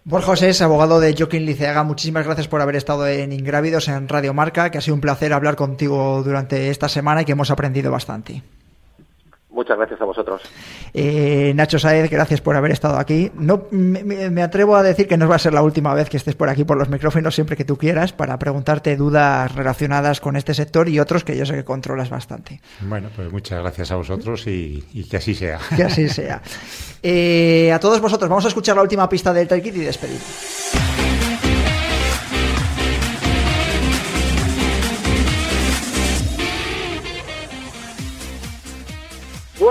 Borja 0.06 0.26
José 0.26 0.50
es 0.50 0.60
abogado 0.60 1.00
de 1.00 1.14
Joaquín 1.16 1.46
Liceaga. 1.46 1.82
Muchísimas 1.82 2.26
gracias 2.26 2.46
por 2.46 2.60
haber 2.60 2.76
estado 2.76 3.06
en 3.06 3.32
Ingrávidos 3.32 3.88
en 3.88 4.06
Radio 4.06 4.34
Marca, 4.34 4.70
que 4.70 4.76
ha 4.76 4.82
sido 4.82 4.94
un 4.94 5.00
placer 5.00 5.32
hablar 5.32 5.56
contigo 5.56 6.22
durante 6.22 6.68
esta 6.68 6.90
semana 6.90 7.22
y 7.22 7.24
que 7.24 7.32
hemos 7.32 7.50
aprendido 7.50 7.90
bastante. 7.90 8.42
Muchas 9.54 9.76
gracias 9.76 10.00
a 10.00 10.04
vosotros. 10.04 10.42
Eh, 10.92 11.52
Nacho 11.54 11.78
Saez, 11.78 12.10
gracias 12.10 12.40
por 12.40 12.56
haber 12.56 12.72
estado 12.72 12.98
aquí. 12.98 13.30
No, 13.36 13.68
me, 13.70 14.42
atrevo 14.42 14.74
a 14.74 14.82
decir 14.82 15.06
que 15.06 15.16
no 15.16 15.28
va 15.28 15.36
a 15.36 15.38
ser 15.38 15.54
la 15.54 15.62
última 15.62 15.94
vez 15.94 16.10
que 16.10 16.16
estés 16.16 16.34
por 16.34 16.48
aquí 16.48 16.64
por 16.64 16.76
los 16.76 16.88
micrófonos, 16.88 17.36
siempre 17.36 17.56
que 17.56 17.64
tú 17.64 17.76
quieras, 17.76 18.12
para 18.12 18.36
preguntarte 18.36 18.96
dudas 18.96 19.54
relacionadas 19.54 20.20
con 20.20 20.34
este 20.34 20.54
sector 20.54 20.88
y 20.88 20.98
otros 20.98 21.22
que 21.22 21.36
yo 21.36 21.46
sé 21.46 21.54
que 21.54 21.64
controlas 21.64 22.10
bastante. 22.10 22.60
Bueno, 22.80 23.10
pues 23.14 23.30
muchas 23.30 23.60
gracias 23.60 23.92
a 23.92 23.96
vosotros 23.96 24.44
y, 24.48 24.84
y 24.92 25.08
que 25.08 25.18
así 25.18 25.34
sea. 25.34 25.60
Que 25.76 25.84
así 25.84 26.08
sea. 26.08 26.42
Eh, 27.06 27.70
a 27.70 27.78
todos 27.78 28.00
vosotros, 28.00 28.30
vamos 28.30 28.46
a 28.46 28.48
escuchar 28.48 28.76
la 28.76 28.80
última 28.80 29.06
pista 29.10 29.30
del 29.30 29.46
Trail 29.46 29.62
Kit 29.62 29.76
y 29.76 29.80
despedir. 29.80 30.18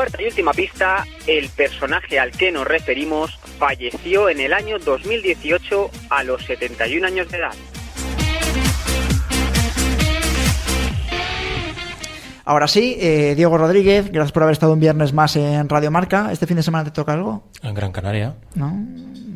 Cuarta 0.04 0.22
y 0.22 0.26
última 0.26 0.51
pista, 0.51 1.06
el 1.28 1.47
personaje 1.47 2.20
al 2.20 2.32
que 2.32 2.51
nos 2.51 2.68
referimos 2.68 3.39
falleció 3.58 4.28
en 4.28 4.41
el 4.41 4.51
año 4.51 4.78
2018 4.78 5.89
a 6.10 6.24
los 6.26 6.43
71 6.43 7.08
años 7.08 7.30
de 7.30 7.38
edad. 7.38 7.54
Ahora 12.43 12.68
sí, 12.68 12.97
eh, 12.99 13.34
Diego 13.38 13.58
Rodríguez, 13.58 14.12
gracias 14.12 14.34
por 14.34 14.43
haber 14.43 14.51
estado 14.51 14.74
un 14.74 14.82
viernes 14.82 15.14
más 15.14 15.38
en 15.38 15.70
Radio 15.70 15.89
Marca. 15.89 16.34
¿Este 16.34 16.47
fin 16.47 16.58
de 16.58 16.64
semana 16.64 16.84
te 16.84 16.91
toca 16.91 17.14
algo? 17.14 17.45
En 17.62 17.74
Gran 17.74 17.93
Canaria. 17.93 18.36
¿No? 18.56 18.76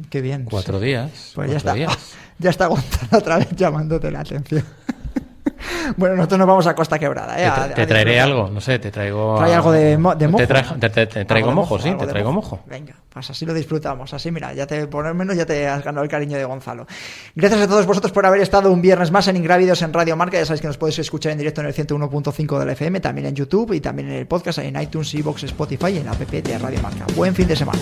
Qué 0.09 0.19
bien. 0.19 0.43
Cuatro 0.43 0.79
Sí. 0.81 0.85
días. 0.87 1.31
Pues 1.33 1.49
ya 1.49 1.57
está. 1.57 1.73
días. 1.75 1.97
Ya 2.39 2.49
está 2.51 2.67
Gonzalo 2.67 3.17
otra 3.17 3.37
vez 3.37 3.47
llamándote 3.55 4.11
la 4.11 4.19
atención. 4.19 4.63
Bueno, 5.95 6.15
nosotros 6.15 6.39
nos 6.39 6.47
vamos 6.47 6.67
a 6.67 6.75
Costa 6.75 6.99
Quebrada. 6.99 7.35
¿eh? 7.39 7.73
Te, 7.75 7.83
tra- 7.83 7.87
traeré 7.87 8.19
algo, 8.19 8.49
no 8.49 8.59
sé, 8.61 8.79
te 8.79 8.91
traigo. 8.91 9.35
Trae 9.37 9.53
algo 9.53 9.71
de, 9.71 9.97
mo- 9.97 10.15
de 10.15 10.27
mojo. 10.27 10.45
Te, 10.45 10.53
tra- 10.53 11.07
te- 11.07 11.25
traigo 11.25 11.51
mojo, 11.51 11.79
sí, 11.79 11.93
te 11.97 12.07
traigo 12.07 12.31
mojo. 12.31 12.59
Venga, 12.65 12.93
pues 13.09 13.29
así 13.29 13.45
lo 13.45 13.53
disfrutamos. 13.53 14.13
Así, 14.13 14.31
mira, 14.31 14.53
ya 14.53 14.67
te 14.67 14.87
por 14.87 15.05
lo 15.05 15.13
menos 15.13 15.35
ya 15.35 15.45
te 15.45 15.67
has 15.67 15.83
ganado 15.83 16.03
el 16.03 16.09
cariño 16.09 16.37
de 16.37 16.45
Gonzalo. 16.45 16.85
Gracias 17.35 17.61
a 17.61 17.67
todos 17.67 17.85
vosotros 17.85 18.11
por 18.11 18.25
haber 18.25 18.41
estado 18.41 18.71
un 18.71 18.81
viernes 18.81 19.11
más 19.11 19.27
en 19.27 19.37
Ingrávidos 19.37 19.81
en 19.81 19.93
Radio 19.93 20.15
Marca. 20.15 20.37
Ya 20.37 20.45
sabéis 20.45 20.61
que 20.61 20.67
nos 20.67 20.77
podéis 20.77 20.99
escuchar 20.99 21.31
en 21.31 21.37
directo 21.37 21.61
en 21.61 21.67
el 21.67 21.73
101.5 21.73 22.59
de 22.59 22.65
la 22.65 22.71
FM, 22.73 22.99
también 22.99 23.27
en 23.27 23.35
YouTube 23.35 23.73
y 23.73 23.79
también 23.81 24.09
en 24.09 24.15
el 24.15 24.27
podcast, 24.27 24.59
en 24.59 24.79
iTunes, 24.81 25.13
Evox, 25.13 25.43
Spotify 25.43 25.87
y 25.93 25.97
en 25.97 26.05
la 26.05 26.11
app 26.11 26.19
de 26.21 26.57
Radio 26.57 26.81
Marca. 26.81 27.05
Buen 27.15 27.33
fin 27.33 27.47
de 27.47 27.55
semana. 27.55 27.79